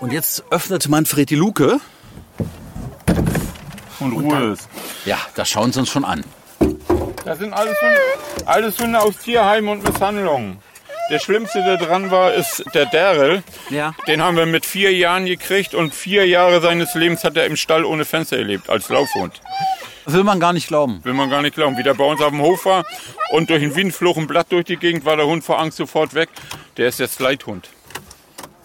Und 0.00 0.12
jetzt 0.12 0.44
öffnet 0.50 0.88
Manfred 0.88 1.30
die 1.30 1.36
Luke. 1.36 1.80
Und 4.00 4.12
Ruhe 4.12 4.52
ist. 4.52 4.68
Ja, 5.04 5.18
da 5.34 5.44
schauen 5.44 5.72
sie 5.72 5.80
uns 5.80 5.90
schon 5.90 6.04
an. 6.04 6.24
Das 7.24 7.38
sind 7.38 7.52
alles 7.52 7.76
Hunde, 7.80 8.00
alles 8.44 8.78
Hunde 8.78 9.00
aus 9.00 9.16
Tierheimen 9.18 9.68
und 9.70 9.82
Misshandlungen. 9.82 10.58
Der 11.10 11.18
schlimmste, 11.20 11.62
der 11.62 11.76
dran 11.76 12.10
war, 12.10 12.34
ist 12.34 12.64
der 12.74 12.86
Daryl. 12.86 13.42
Ja. 13.70 13.94
Den 14.08 14.22
haben 14.22 14.36
wir 14.36 14.46
mit 14.46 14.66
vier 14.66 14.92
Jahren 14.92 15.26
gekriegt 15.26 15.74
und 15.74 15.94
vier 15.94 16.26
Jahre 16.26 16.60
seines 16.60 16.94
Lebens 16.94 17.22
hat 17.22 17.36
er 17.36 17.46
im 17.46 17.56
Stall 17.56 17.84
ohne 17.84 18.04
Fenster 18.04 18.38
erlebt, 18.38 18.68
als 18.68 18.88
Laufhund. 18.88 19.40
Will 20.06 20.24
man 20.24 20.38
gar 20.40 20.52
nicht 20.52 20.68
glauben. 20.68 21.00
Will 21.04 21.14
man 21.14 21.30
gar 21.30 21.42
nicht 21.42 21.54
glauben. 21.54 21.76
Wie 21.76 21.82
der 21.82 21.94
bei 21.94 22.04
uns 22.04 22.20
auf 22.20 22.30
dem 22.30 22.40
Hof 22.40 22.64
war 22.64 22.84
und 23.30 23.50
durch 23.50 23.60
den 23.60 23.74
Wind 23.74 23.92
flog 23.92 24.16
ein 24.16 24.26
Blatt 24.26 24.46
durch 24.50 24.64
die 24.64 24.76
Gegend, 24.76 25.04
war 25.04 25.16
der 25.16 25.26
Hund 25.26 25.44
vor 25.44 25.58
Angst 25.58 25.78
sofort 25.78 26.14
weg. 26.14 26.28
Der 26.76 26.88
ist 26.88 27.00
jetzt 27.00 27.18
Leithund. 27.20 27.68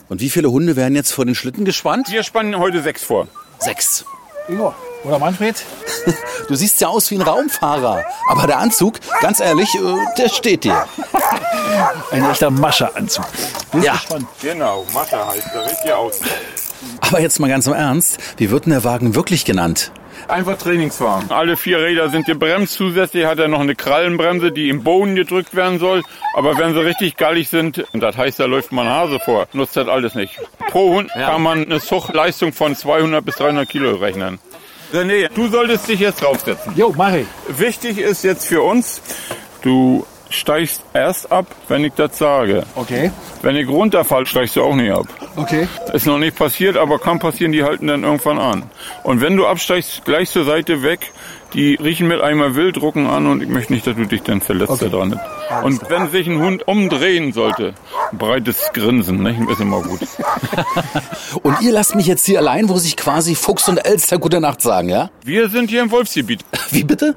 Und 0.10 0.22
wie 0.22 0.30
viele 0.30 0.52
Hunde 0.52 0.76
werden 0.76 0.96
jetzt 0.96 1.12
vor 1.14 1.26
den 1.26 1.36
Schlitten 1.36 1.66
gespannt? 1.66 2.12
Wir 2.12 2.24
spannen 2.24 2.58
heute 2.60 2.82
sechs 2.82 3.04
vor. 3.04 3.28
Sechs. 3.60 4.06
Ingo, 4.48 4.76
oder 5.04 5.20
Manfred? 5.20 5.64
Du 6.48 6.56
siehst 6.56 6.82
ja 6.82 6.90
aus 6.90 7.10
wie 7.12 7.16
ein 7.16 7.22
Raumfahrer. 7.22 8.04
Aber 8.28 8.48
der 8.48 8.58
Anzug, 8.58 8.96
ganz 9.22 9.40
ehrlich, 9.40 9.74
äh, 9.76 9.80
der 10.18 10.28
steht 10.28 10.66
dir. 10.66 10.86
Ein 12.12 12.30
echter 12.30 12.50
Mascha-Anzug. 12.50 13.26
Ja. 13.82 14.02
Genau, 14.42 14.86
Mascha 14.94 15.28
heißt 15.32 15.50
er, 15.54 15.66
richtig 15.66 15.94
aus. 15.94 16.20
Aber 17.00 17.22
jetzt 17.22 17.40
mal 17.40 17.48
ganz 17.48 17.68
im 17.68 17.74
Ernst. 17.74 18.18
Wie 18.38 18.52
wird 18.52 18.66
denn 18.66 18.72
der 18.72 18.84
Wagen 18.84 19.16
wirklich 19.16 19.46
genannt? 19.46 19.92
Einfach 20.28 20.58
Trainingswagen. 20.58 21.32
Alle 21.32 21.58
vier 21.58 21.80
Räder 21.80 22.10
sind 22.10 22.26
gebremst. 22.26 22.74
Zusätzlich 22.74 23.26
hat 23.26 23.40
er 23.40 23.48
noch 23.48 23.60
eine 23.60 23.76
Krallenbremse, 23.76 24.52
die 24.52 24.70
im 24.70 24.84
Boden 24.84 25.16
gedrückt 25.16 25.56
werden 25.56 25.80
soll. 25.80 26.04
Aber 26.34 26.58
wenn 26.58 26.74
sie 26.74 26.84
richtig 26.84 27.18
gallig 27.18 27.50
sind, 27.50 27.86
und 27.94 28.02
das 28.02 28.18
heißt, 28.18 28.40
da 28.40 28.46
läuft 28.46 28.72
man 28.72 28.88
Hase 28.88 29.20
vor, 29.20 29.48
nutzt 29.54 29.78
das 29.78 29.88
alles 29.88 30.16
nicht. 30.16 30.38
Pro 30.70 30.96
Hund 30.96 31.12
kann 31.12 31.42
man 31.42 31.66
eine 31.66 31.80
Zuchtleistung 31.80 32.54
von 32.54 32.76
200 32.76 33.24
bis 33.24 33.36
300 33.38 33.68
Kilo 33.68 33.96
rechnen. 33.96 34.40
René, 34.94 35.30
du 35.34 35.48
solltest 35.48 35.88
dich 35.88 36.00
jetzt 36.00 36.22
draufsetzen. 36.22 36.74
Jo, 36.76 36.94
mach 36.96 37.14
ich. 37.14 37.28
Wichtig 37.48 37.98
ist 37.98 38.24
jetzt 38.24 38.48
für 38.48 38.62
uns, 38.62 39.02
du 39.62 40.06
steigst 40.30 40.84
erst 40.94 41.32
ab, 41.32 41.46
wenn 41.68 41.84
ich 41.86 41.94
das 41.94 42.18
sage. 42.18 42.64
Okay. 42.76 43.12
Wenn 43.42 43.56
ich 43.56 43.68
runterfall, 43.68 44.26
steigst 44.26 44.56
du 44.56 44.64
auch 44.64 44.76
nicht 44.76 44.92
ab. 44.92 45.08
Okay. 45.36 45.68
Ist 45.94 46.06
noch 46.06 46.18
nicht 46.18 46.38
passiert, 46.38 46.78
aber 46.78 47.00
kann 47.00 47.20
passieren, 47.20 47.52
die 47.52 47.64
halten 47.64 47.88
dann 47.88 48.04
irgendwann 48.04 48.40
an. 48.40 48.64
Und 49.04 49.22
wenn 49.22 49.36
du 49.36 49.46
absteigst, 49.46 50.04
gleich 50.06 50.30
zur 50.30 50.46
Seite 50.46 50.84
weg, 50.84 51.12
die 51.54 51.76
riechen 51.76 52.08
mit 52.08 52.22
einmal 52.22 52.56
Wilddrucken 52.56 53.08
an 53.08 53.28
und 53.28 53.42
ich 53.44 53.50
möchte 53.50 53.74
nicht, 53.74 53.86
dass 53.88 53.96
du 53.96 54.06
dich 54.06 54.22
dann 54.24 54.42
verletzt 54.42 54.72
Okay. 54.72 54.90
da 54.90 54.98
dran. 54.98 55.20
Und 55.64 55.90
wenn 55.90 56.10
sich 56.10 56.28
ein 56.28 56.40
Hund 56.40 56.68
umdrehen 56.68 57.34
sollte, 57.34 57.74
breites 58.14 58.70
Grinsen, 58.74 59.22
ne? 59.22 59.36
ist 59.52 59.60
immer 59.62 59.82
gut. 59.82 60.00
Und 61.44 61.62
ihr 61.62 61.72
lasst 61.72 61.96
mich 61.96 62.08
jetzt 62.08 62.26
hier 62.26 62.40
allein, 62.40 62.70
wo 62.70 62.78
sich 62.78 62.96
quasi 62.98 63.36
Fuchs 63.36 63.68
und 63.70 63.78
Elster 63.78 64.18
gute 64.20 64.40
Nacht 64.42 64.62
sagen, 64.62 64.90
ja? 64.90 65.10
Wir 65.24 65.50
sind 65.50 65.70
hier 65.70 65.82
im 65.82 65.92
Wolfsgebiet. 65.92 66.44
Wie 66.72 66.84
bitte? 66.84 67.16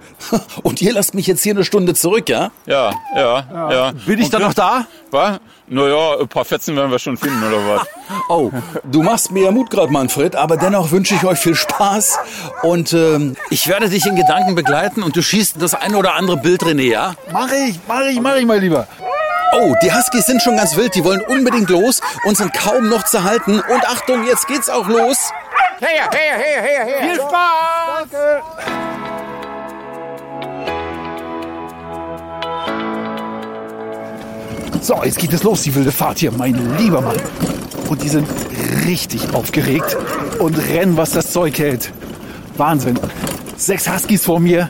Und 0.62 0.80
ihr 0.82 0.92
lasst 0.92 1.14
mich 1.14 1.26
jetzt 1.26 1.42
hier 1.42 1.52
eine 1.52 1.64
Stunde 1.64 1.94
zurück, 1.94 2.28
ja? 2.28 2.50
Ja, 2.66 2.92
ja, 3.14 3.70
ja. 3.72 3.92
Bin 4.06 4.18
ich 4.18 4.26
Und 4.26 4.34
dann 4.34 4.42
noch 4.42 4.54
da? 4.54 4.86
Was? 5.10 5.40
Naja, 5.66 6.20
ein 6.20 6.28
paar 6.28 6.44
Fetzen 6.44 6.76
werden 6.76 6.90
wir 6.90 6.98
schon 6.98 7.16
finden, 7.16 7.42
oder 7.42 7.76
was? 7.76 7.86
Oh, 8.28 8.50
du 8.84 9.02
machst 9.02 9.32
mir 9.32 9.44
ja 9.44 9.50
Mut 9.50 9.70
gerade, 9.70 9.92
Manfred, 9.92 10.36
aber 10.36 10.56
dennoch 10.56 10.90
wünsche 10.92 11.14
ich 11.14 11.24
euch 11.24 11.38
viel 11.38 11.54
Spaß 11.54 12.18
und 12.62 12.92
ähm, 12.92 13.36
ich 13.50 13.66
werde 13.68 13.88
dich 13.88 14.06
in 14.06 14.16
Gedanken 14.16 14.54
begleiten 14.54 15.02
und 15.02 15.16
du 15.16 15.22
schießt 15.22 15.60
das 15.60 15.74
eine 15.74 15.96
oder 15.98 16.14
andere 16.14 16.38
Bild, 16.38 16.62
René, 16.62 16.90
ja? 16.90 17.14
Mach 17.32 17.50
ich, 17.50 17.78
mach 17.86 18.02
ich, 18.02 18.20
mach 18.20 18.36
ich, 18.36 18.46
mein 18.46 18.60
Lieber. 18.60 18.86
Oh, 19.52 19.74
die 19.82 19.92
Huskies 19.92 20.26
sind 20.26 20.42
schon 20.42 20.56
ganz 20.56 20.76
wild, 20.76 20.94
die 20.94 21.04
wollen 21.04 21.20
unbedingt 21.22 21.68
los 21.70 22.00
und 22.24 22.36
sind 22.36 22.52
kaum 22.54 22.88
noch 22.88 23.04
zu 23.04 23.24
halten. 23.24 23.60
Und 23.60 23.88
Achtung, 23.88 24.26
jetzt 24.26 24.46
geht's 24.48 24.68
auch 24.68 24.88
los. 24.88 25.30
Her, 25.80 26.08
her, 26.10 26.38
her, 26.38 26.62
her, 26.62 26.84
her. 26.84 27.08
Viel 27.08 27.16
Spaß! 27.16 28.83
So, 34.84 35.02
jetzt 35.02 35.18
geht 35.18 35.32
es 35.32 35.42
los, 35.42 35.62
die 35.62 35.74
wilde 35.74 35.90
Fahrt 35.90 36.18
hier, 36.18 36.30
mein 36.30 36.76
lieber 36.76 37.00
Mann. 37.00 37.16
Und 37.88 38.02
die 38.02 38.08
sind 38.10 38.28
richtig 38.84 39.32
aufgeregt 39.32 39.96
und 40.38 40.58
rennen, 40.58 40.98
was 40.98 41.12
das 41.12 41.32
Zeug 41.32 41.58
hält. 41.58 41.90
Wahnsinn. 42.58 43.00
Sechs 43.56 43.90
Huskies 43.90 44.22
vor 44.22 44.40
mir 44.40 44.68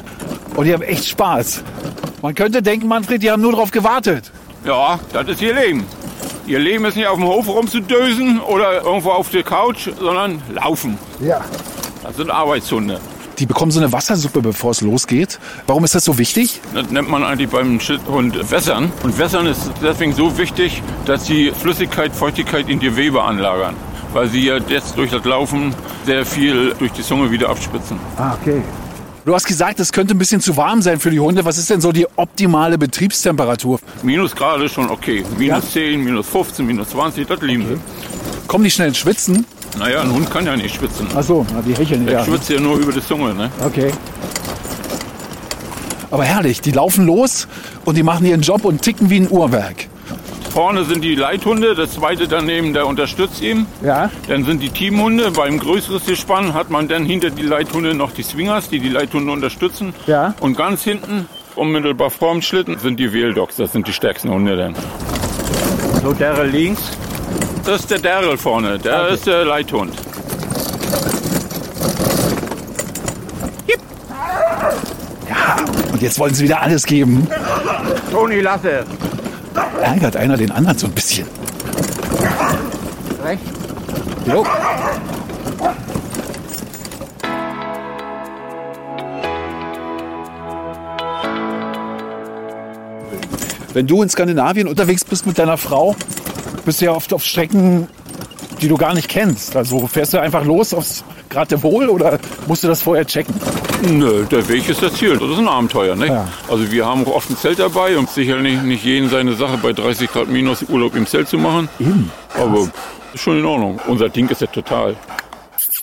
und 0.54 0.66
die 0.66 0.72
haben 0.72 0.84
echt 0.84 1.08
Spaß. 1.08 1.64
Man 2.22 2.36
könnte 2.36 2.62
denken, 2.62 2.86
Manfred, 2.86 3.24
die 3.24 3.30
haben 3.32 3.42
nur 3.42 3.54
drauf 3.54 3.72
gewartet. 3.72 4.30
Ja, 4.64 5.00
das 5.12 5.26
ist 5.26 5.42
ihr 5.42 5.52
Leben. 5.52 5.84
Ihr 6.46 6.60
Leben 6.60 6.84
ist 6.84 6.94
nicht 6.94 7.08
auf 7.08 7.18
dem 7.18 7.26
Hof 7.26 7.48
rumzudösen 7.48 8.38
oder 8.38 8.82
irgendwo 8.84 9.10
auf 9.10 9.30
der 9.30 9.42
Couch, 9.42 9.88
sondern 9.98 10.40
laufen. 10.54 10.96
Ja. 11.18 11.40
Das 12.04 12.16
sind 12.16 12.30
Arbeitshunde. 12.30 13.00
Die 13.38 13.46
bekommen 13.46 13.72
so 13.72 13.80
eine 13.80 13.92
Wassersuppe, 13.92 14.40
bevor 14.42 14.70
es 14.70 14.80
losgeht. 14.80 15.38
Warum 15.66 15.84
ist 15.84 15.94
das 15.94 16.04
so 16.04 16.18
wichtig? 16.18 16.60
Das 16.72 16.90
nennt 16.90 17.08
man 17.08 17.24
eigentlich 17.24 17.50
beim 17.50 17.80
Schildhund 17.80 18.50
Wässern. 18.50 18.92
Und 19.02 19.18
Wässern 19.18 19.46
ist 19.46 19.70
deswegen 19.82 20.12
so 20.12 20.36
wichtig, 20.38 20.82
dass 21.04 21.26
sie 21.26 21.50
Flüssigkeit, 21.50 22.14
Feuchtigkeit 22.14 22.68
in 22.68 22.78
die 22.78 22.86
Gewebe 22.86 23.22
anlagern. 23.22 23.74
Weil 24.12 24.28
sie 24.28 24.46
ja 24.46 24.58
jetzt 24.68 24.96
durch 24.96 25.10
das 25.10 25.24
Laufen 25.24 25.74
sehr 26.06 26.24
viel 26.24 26.74
durch 26.78 26.92
die 26.92 27.02
Zunge 27.02 27.30
wieder 27.32 27.48
abspitzen. 27.48 27.98
Ah, 28.16 28.36
okay. 28.40 28.62
Du 29.24 29.34
hast 29.34 29.46
gesagt, 29.46 29.80
es 29.80 29.90
könnte 29.90 30.14
ein 30.14 30.18
bisschen 30.18 30.42
zu 30.42 30.56
warm 30.56 30.82
sein 30.82 31.00
für 31.00 31.10
die 31.10 31.18
Hunde. 31.18 31.44
Was 31.46 31.56
ist 31.56 31.70
denn 31.70 31.80
so 31.80 31.92
die 31.92 32.06
optimale 32.16 32.76
Betriebstemperatur? 32.76 33.80
Minusgrad 34.02 34.60
ist 34.60 34.74
schon 34.74 34.90
okay. 34.90 35.24
Minus 35.38 35.72
10, 35.72 36.04
minus 36.04 36.28
15, 36.28 36.66
minus 36.66 36.90
20, 36.90 37.26
das 37.26 37.40
lieben 37.40 37.66
sie. 37.66 37.76
Kommen 38.46 38.64
die 38.64 38.70
schnell 38.70 38.88
ins 38.88 38.98
Schwitzen? 38.98 39.46
Naja, 39.78 40.02
ein 40.02 40.12
Hund 40.12 40.30
kann 40.30 40.46
ja 40.46 40.56
nicht 40.56 40.74
schwitzen. 40.76 41.08
Ach 41.14 41.22
so, 41.22 41.44
na, 41.52 41.60
die 41.62 41.74
hecheln 41.74 42.06
Der 42.06 42.18
ja. 42.18 42.24
schwitzt 42.24 42.48
ja 42.48 42.60
nur 42.60 42.76
über 42.76 42.92
die 42.92 43.04
Zunge, 43.04 43.34
ne? 43.34 43.50
Okay. 43.64 43.90
Aber 46.10 46.24
herrlich, 46.24 46.60
die 46.60 46.70
laufen 46.70 47.06
los 47.06 47.48
und 47.84 47.96
die 47.96 48.04
machen 48.04 48.24
ihren 48.24 48.42
Job 48.42 48.64
und 48.64 48.82
ticken 48.82 49.10
wie 49.10 49.16
ein 49.16 49.28
Uhrwerk. 49.30 49.88
Vorne 50.50 50.84
sind 50.84 51.02
die 51.02 51.16
Leithunde, 51.16 51.74
das 51.74 51.94
zweite 51.94 52.28
daneben, 52.28 52.72
der 52.74 52.86
unterstützt 52.86 53.42
ihn. 53.42 53.66
Ja. 53.82 54.08
Dann 54.28 54.44
sind 54.44 54.62
die 54.62 54.68
Teamhunde. 54.70 55.32
Beim 55.32 55.58
größeren 55.58 56.00
Gespann 56.06 56.54
hat 56.54 56.70
man 56.70 56.86
dann 56.86 57.04
hinter 57.04 57.30
die 57.30 57.42
Leithunde 57.42 57.92
noch 57.94 58.12
die 58.12 58.22
Swingers, 58.22 58.68
die 58.68 58.78
die 58.78 58.90
Leithunde 58.90 59.32
unterstützen. 59.32 59.92
Ja. 60.06 60.34
Und 60.38 60.56
ganz 60.56 60.84
hinten, 60.84 61.26
unmittelbar 61.56 62.10
vorm 62.10 62.40
Schlitten, 62.40 62.78
sind 62.78 63.00
die 63.00 63.12
Wheeldogs. 63.12 63.56
Das 63.56 63.72
sind 63.72 63.88
die 63.88 63.92
stärksten 63.92 64.30
Hunde 64.30 64.56
dann. 64.56 64.76
So, 66.04 66.12
Daryl 66.12 66.50
links. 66.50 66.82
Das 67.64 67.80
ist 67.80 67.90
der 67.90 67.98
Daryl 67.98 68.36
vorne. 68.36 68.78
Der 68.78 69.08
ist 69.08 69.26
der 69.26 69.44
Leithhund. 69.46 69.94
Und 75.92 76.02
jetzt 76.02 76.18
wollen 76.18 76.34
sie 76.34 76.44
wieder 76.44 76.60
alles 76.60 76.84
geben. 76.84 77.26
Toni, 78.10 78.40
lasse. 78.40 78.84
Ärgert 79.80 80.16
einer 80.16 80.36
den 80.36 80.50
anderen 80.50 80.76
so 80.76 80.86
ein 80.86 80.92
bisschen. 80.92 81.26
Rechts. 83.24 83.48
Jo. 84.26 84.44
Wenn 93.72 93.86
du 93.86 94.02
in 94.02 94.08
Skandinavien 94.08 94.68
unterwegs 94.68 95.04
bist 95.04 95.26
mit 95.26 95.38
deiner 95.38 95.56
Frau, 95.56 95.96
bist 96.64 96.80
du 96.80 96.86
ja 96.86 96.92
oft 96.92 97.12
auf 97.12 97.24
Strecken, 97.24 97.88
die 98.60 98.68
du 98.68 98.76
gar 98.76 98.94
nicht 98.94 99.08
kennst. 99.08 99.56
Also 99.56 99.86
fährst 99.86 100.14
du 100.14 100.20
einfach 100.20 100.44
los 100.44 100.72
aufs 100.74 101.04
Geratewohl 101.28 101.88
oder 101.88 102.18
musst 102.46 102.64
du 102.64 102.68
das 102.68 102.82
vorher 102.82 103.06
checken? 103.06 103.34
Nö, 103.90 104.24
der 104.24 104.48
Weg 104.48 104.68
ist 104.68 104.82
das 104.82 104.94
Ziel. 104.94 105.16
Das 105.18 105.28
ist 105.30 105.38
ein 105.38 105.48
Abenteuer, 105.48 105.96
ne? 105.96 106.06
Ja. 106.06 106.28
Also 106.48 106.70
wir 106.70 106.86
haben 106.86 107.04
auch 107.06 107.16
oft 107.16 107.30
ein 107.30 107.36
Zelt 107.36 107.58
dabei 107.58 107.98
und 107.98 108.08
sicherlich 108.08 108.62
nicht 108.62 108.84
jeden 108.84 109.10
seine 109.10 109.34
Sache 109.34 109.58
bei 109.58 109.72
30 109.72 110.10
Grad 110.10 110.28
minus 110.28 110.62
Urlaub 110.68 110.94
im 110.94 111.06
Zelt 111.06 111.28
zu 111.28 111.38
machen. 111.38 111.68
Eben. 111.78 112.10
Aber 112.34 112.68
ist 113.12 113.22
schon 113.22 113.38
in 113.38 113.44
Ordnung. 113.44 113.80
Unser 113.86 114.08
Ding 114.08 114.28
ist 114.28 114.40
ja 114.40 114.46
total. 114.46 114.96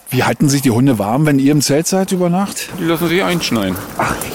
Wie 0.10 0.24
halten 0.24 0.50
sich 0.50 0.62
die 0.62 0.72
Hunde 0.72 1.00
warm, 1.00 1.26
wenn 1.26 1.40
ihr 1.40 1.54
im 1.54 1.62
Zelt 1.62 1.88
seid 1.88 2.12
über 2.12 2.30
Nacht? 2.30 2.70
Die 2.80 2.84
lassen 2.84 3.08
sich 3.08 3.24
einschneiden. 3.24 3.78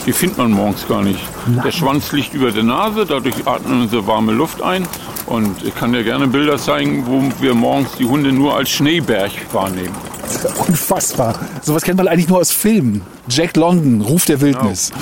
Die 0.06 0.12
findet 0.12 0.38
man 0.38 0.50
morgens 0.50 0.88
gar 0.88 1.02
nicht. 1.02 1.20
Der 1.62 1.70
Schwanz 1.70 2.12
liegt 2.12 2.32
über 2.32 2.50
der 2.50 2.62
Nase, 2.62 3.04
dadurch 3.04 3.46
atmen 3.46 3.86
sie 3.88 4.06
warme 4.06 4.32
Luft 4.32 4.62
ein. 4.62 4.86
Und 5.26 5.64
ich 5.64 5.74
kann 5.74 5.92
dir 5.92 6.04
gerne 6.04 6.28
Bilder 6.28 6.56
zeigen, 6.56 7.04
wo 7.06 7.22
wir 7.42 7.54
morgens 7.54 7.92
die 7.98 8.04
Hunde 8.04 8.32
nur 8.32 8.56
als 8.56 8.70
Schneeberg 8.70 9.32
wahrnehmen. 9.52 9.94
Unfassbar. 10.68 11.38
Sowas 11.62 11.82
kennt 11.82 11.96
man 11.96 12.08
eigentlich 12.08 12.28
nur 12.28 12.38
aus 12.38 12.52
Filmen. 12.52 13.02
Jack 13.28 13.56
London, 13.56 14.00
Ruf 14.02 14.24
der 14.24 14.40
Wildnis. 14.40 14.92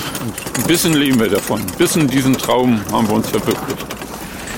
Ein 0.56 0.66
bisschen 0.66 0.94
leben 0.94 1.20
wir 1.20 1.28
davon. 1.28 1.60
Ein 1.60 1.66
bisschen 1.76 2.08
diesen 2.08 2.36
Traum 2.36 2.80
haben 2.90 3.06
wir 3.08 3.14
uns 3.16 3.28
verwirklicht. 3.28 3.86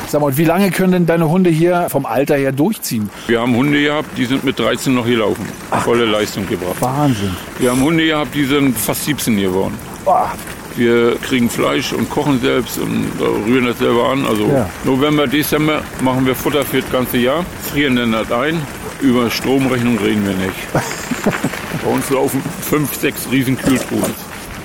Sag 0.09 0.21
mal, 0.21 0.29
und 0.29 0.39
wie 0.39 0.45
lange 0.45 0.71
können 0.71 0.93
denn 0.93 1.07
deine 1.07 1.29
Hunde 1.29 1.51
hier 1.51 1.89
vom 1.91 2.07
Alter 2.07 2.37
her 2.37 2.53
durchziehen? 2.53 3.11
Wir 3.27 3.41
haben 3.41 3.57
Hunde 3.57 3.83
gehabt, 3.83 4.17
die 4.17 4.25
sind 4.25 4.45
mit 4.45 4.57
13 4.57 4.95
noch 4.95 5.05
gelaufen. 5.05 5.45
Volle 5.83 6.05
Leistung 6.05 6.49
gebracht. 6.49 6.81
Wahnsinn. 6.81 7.37
Wir 7.59 7.73
haben 7.73 7.81
Hunde 7.83 8.07
gehabt, 8.07 8.33
die 8.33 8.45
sind 8.45 8.79
fast 8.79 9.05
17 9.05 9.37
geworden. 9.37 9.75
Boah. 10.05 10.33
Wir 10.77 11.16
kriegen 11.16 11.49
Fleisch 11.49 11.93
und 11.93 12.11
kochen 12.11 12.41
selbst 12.41 12.79
und 12.79 13.11
äh, 13.18 13.24
rühren 13.24 13.66
das 13.66 13.79
selber 13.79 14.11
an. 14.11 14.27
Also 14.27 14.47
Ja. 14.47 14.68
November, 14.85 15.27
Dezember 15.27 15.83
machen 16.03 16.27
wir 16.27 16.35
Futter 16.35 16.64
für 16.64 16.81
das 16.83 16.91
ganze 16.91 17.16
Jahr, 17.18 17.45
frieren 17.72 17.97
dann 17.97 18.12
das 18.12 18.31
ein. 18.31 18.61
Über 19.01 19.31
Stromrechnung 19.31 19.99
reden 19.99 20.24
wir 20.27 20.35
nicht. 20.35 20.57
Bei 21.85 21.91
uns 21.91 22.09
laufen 22.11 22.43
fünf, 22.62 22.95
sechs 22.95 23.29
riesen 23.31 23.57
Kühltruhen. 23.59 24.14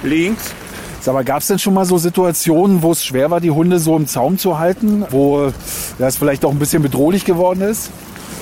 Links 0.04 0.54
mal, 1.08 1.24
gab 1.24 1.42
es 1.42 1.48
denn 1.48 1.58
schon 1.58 1.74
mal 1.74 1.86
so 1.86 1.98
Situationen, 1.98 2.84
wo 2.84 2.92
es 2.92 3.04
schwer 3.04 3.32
war, 3.32 3.40
die 3.40 3.50
Hunde 3.50 3.80
so 3.80 3.98
im 3.98 4.08
Zaum 4.08 4.38
zu 4.38 4.60
halten? 4.60 5.04
Wo 5.10 5.52
das 5.98 6.18
vielleicht 6.18 6.46
auch 6.46 6.52
ein 6.52 6.60
bisschen 6.60 6.84
bedrohlich 6.84 7.26
geworden 7.26 7.62
ist? 7.62 7.90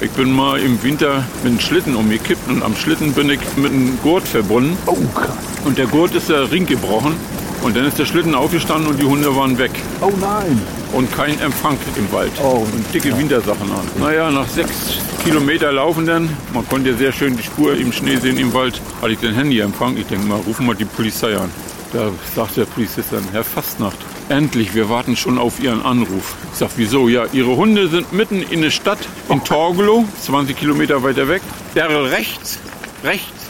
Ich 0.01 0.11
bin 0.11 0.31
mal 0.31 0.59
im 0.59 0.81
Winter 0.83 1.23
mit 1.43 1.51
einem 1.51 1.59
Schlitten 1.59 1.95
umgekippt 1.95 2.49
und 2.49 2.63
am 2.63 2.75
Schlitten 2.75 3.13
bin 3.13 3.29
ich 3.29 3.39
mit 3.55 3.71
einem 3.71 3.97
Gurt 4.03 4.27
verbunden. 4.27 4.77
Oh, 4.85 4.95
krass. 5.13 5.35
Und 5.65 5.77
der 5.77 5.87
Gurt 5.87 6.15
ist 6.15 6.29
der 6.29 6.51
Ring 6.51 6.65
gebrochen. 6.65 7.13
Und 7.61 7.75
dann 7.75 7.85
ist 7.85 7.99
der 7.99 8.05
Schlitten 8.05 8.35
aufgestanden 8.35 8.87
und 8.87 8.99
die 9.01 9.05
Hunde 9.05 9.35
waren 9.35 9.57
weg. 9.57 9.71
Oh 10.01 10.11
nein. 10.19 10.61
Und 10.93 11.11
kein 11.11 11.39
Empfang 11.39 11.77
im 11.97 12.11
Wald. 12.11 12.31
Oh. 12.41 12.65
Und 12.71 12.93
dicke 12.93 13.15
Wintersachen 13.17 13.69
an. 13.71 13.85
Naja, 13.99 14.31
nach 14.31 14.47
sechs 14.47 14.97
Kilometer 15.23 15.71
laufen 15.71 16.05
dann, 16.05 16.29
man 16.53 16.67
konnte 16.67 16.91
ja 16.91 16.97
sehr 16.97 17.11
schön 17.11 17.35
die 17.35 17.43
Spur 17.43 17.75
im 17.75 17.91
Schnee 17.91 18.15
sehen 18.15 18.37
im 18.37 18.53
Wald, 18.53 18.81
hatte 19.01 19.11
ich 19.11 19.19
den 19.19 19.33
Handyempfang. 19.35 19.97
Ich 19.97 20.07
denke 20.07 20.25
mal, 20.25 20.39
rufen 20.39 20.65
wir 20.65 20.75
die 20.75 20.85
Polizei 20.85 21.35
an. 21.35 21.51
Da 21.91 22.11
sagt 22.35 22.55
der 22.57 22.65
Polizist 22.65 23.11
dann, 23.11 23.23
Herr 23.31 23.43
Fastnacht, 23.43 23.97
endlich, 24.29 24.75
wir 24.75 24.89
warten 24.89 25.17
schon 25.17 25.37
auf 25.37 25.59
Ihren 25.59 25.81
Anruf. 25.81 26.35
Ich 26.53 26.59
sag, 26.59 26.69
wieso? 26.77 27.09
Ja, 27.09 27.25
Ihre 27.33 27.55
Hunde 27.55 27.89
sind 27.89 28.13
mitten 28.13 28.41
in 28.43 28.61
der 28.61 28.69
Stadt, 28.69 28.99
in 29.27 29.43
Torgelow, 29.43 30.05
20 30.21 30.55
Kilometer 30.55 31.03
weiter 31.03 31.27
weg. 31.27 31.41
Der 31.75 31.89
rechts, 32.11 32.59
rechts. 33.03 33.48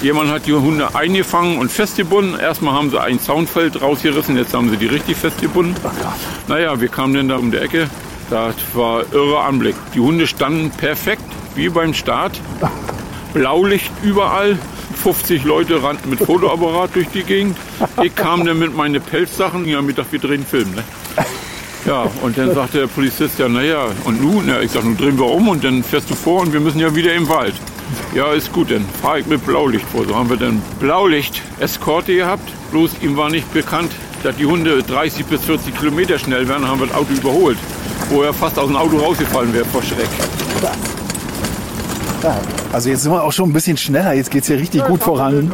Jemand 0.00 0.30
hat 0.30 0.46
die 0.46 0.52
Hunde 0.52 0.94
eingefangen 0.94 1.58
und 1.58 1.72
festgebunden. 1.72 2.38
Erstmal 2.38 2.74
haben 2.74 2.90
sie 2.90 3.00
ein 3.00 3.18
Zaunfeld 3.18 3.82
rausgerissen, 3.82 4.36
jetzt 4.36 4.54
haben 4.54 4.70
sie 4.70 4.76
die 4.76 4.86
richtig 4.86 5.16
festgebunden. 5.16 5.74
Naja, 6.46 6.80
wir 6.80 6.88
kamen 6.88 7.14
dann 7.14 7.28
da 7.28 7.36
um 7.36 7.50
die 7.50 7.58
Ecke. 7.58 7.88
Das 8.30 8.54
war 8.74 9.02
irre 9.12 9.40
Anblick. 9.40 9.74
Die 9.94 10.00
Hunde 10.00 10.26
standen 10.26 10.70
perfekt, 10.70 11.24
wie 11.56 11.68
beim 11.68 11.94
Start. 11.94 12.40
Blaulicht 13.32 13.90
überall. 14.02 14.56
50 15.02 15.44
Leute 15.44 15.82
rannten 15.82 16.10
mit 16.10 16.20
Fotoapparat 16.20 16.94
durch 16.94 17.08
die 17.08 17.22
Gegend. 17.22 17.56
Ich 18.02 18.14
kam 18.14 18.44
dann 18.44 18.58
mit 18.58 18.76
meinen 18.76 19.00
Pelzsachen. 19.00 19.66
Ja, 19.66 19.82
Mittag, 19.82 20.06
wir 20.10 20.18
drehen 20.18 20.44
Film. 20.44 20.74
Ne? 20.74 20.84
Ja, 21.86 22.06
und 22.22 22.36
dann 22.36 22.54
sagte 22.54 22.80
der 22.80 22.86
Polizist, 22.86 23.38
ja, 23.38 23.48
naja, 23.48 23.86
und 24.04 24.20
nun? 24.20 24.48
Ja, 24.48 24.60
ich 24.60 24.70
sag, 24.70 24.84
nun 24.84 24.96
drehen 24.96 25.18
wir 25.18 25.26
um 25.26 25.48
und 25.48 25.64
dann 25.64 25.82
fährst 25.82 26.10
du 26.10 26.14
vor 26.14 26.42
und 26.42 26.52
wir 26.52 26.60
müssen 26.60 26.80
ja 26.80 26.94
wieder 26.94 27.14
im 27.14 27.28
Wald. 27.28 27.54
Ja, 28.14 28.32
ist 28.32 28.52
gut, 28.52 28.70
dann 28.70 28.84
fahre 29.02 29.20
ich 29.20 29.26
mit 29.26 29.44
Blaulicht 29.44 29.86
vor. 29.86 30.04
So 30.04 30.14
haben 30.14 30.30
wir 30.30 30.36
dann 30.36 30.62
Blaulicht-Eskorte 30.80 32.14
gehabt. 32.14 32.48
Bloß 32.70 32.90
ihm 33.02 33.16
war 33.16 33.30
nicht 33.30 33.52
bekannt, 33.52 33.92
dass 34.22 34.36
die 34.36 34.46
Hunde 34.46 34.82
30 34.82 35.26
bis 35.26 35.44
40 35.44 35.76
Kilometer 35.78 36.18
schnell 36.18 36.48
werden, 36.48 36.66
haben 36.66 36.80
wir 36.80 36.86
das 36.86 36.96
Auto 36.96 37.12
überholt. 37.12 37.58
Wo 38.10 38.22
er 38.22 38.32
fast 38.32 38.58
aus 38.58 38.66
dem 38.66 38.76
Auto 38.76 38.96
rausgefallen 38.96 39.52
wäre 39.52 39.64
vor 39.66 39.82
Schreck. 39.82 40.08
Also 42.72 42.90
jetzt 42.90 43.02
sind 43.02 43.12
wir 43.12 43.22
auch 43.22 43.32
schon 43.32 43.50
ein 43.50 43.52
bisschen 43.52 43.76
schneller. 43.76 44.12
Jetzt 44.12 44.30
geht's 44.30 44.46
hier 44.46 44.58
richtig 44.58 44.84
gut 44.84 45.02
voran. 45.02 45.52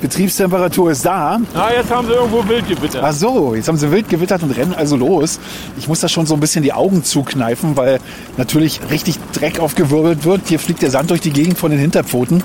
Betriebstemperatur 0.00 0.90
ist 0.90 1.04
da. 1.04 1.38
Na, 1.54 1.72
jetzt 1.72 1.90
haben 1.90 2.06
sie 2.06 2.12
irgendwo 2.12 2.46
wild 2.48 2.68
gewittert. 2.68 3.02
Ach 3.04 3.12
so, 3.12 3.54
jetzt 3.54 3.68
haben 3.68 3.78
sie 3.78 3.90
wild 3.90 4.08
gewittert 4.08 4.42
und 4.42 4.50
rennen 4.50 4.74
also 4.74 4.96
los. 4.96 5.40
Ich 5.78 5.88
muss 5.88 6.00
da 6.00 6.08
schon 6.08 6.26
so 6.26 6.34
ein 6.34 6.40
bisschen 6.40 6.62
die 6.62 6.72
Augen 6.72 7.02
zukneifen, 7.02 7.76
weil 7.76 7.98
natürlich 8.36 8.80
richtig 8.90 9.18
Dreck 9.32 9.58
aufgewirbelt 9.58 10.24
wird. 10.24 10.42
Hier 10.46 10.58
fliegt 10.58 10.82
der 10.82 10.90
Sand 10.90 11.10
durch 11.10 11.20
die 11.20 11.32
Gegend 11.32 11.58
von 11.58 11.70
den 11.70 11.80
Hinterpfoten. 11.80 12.42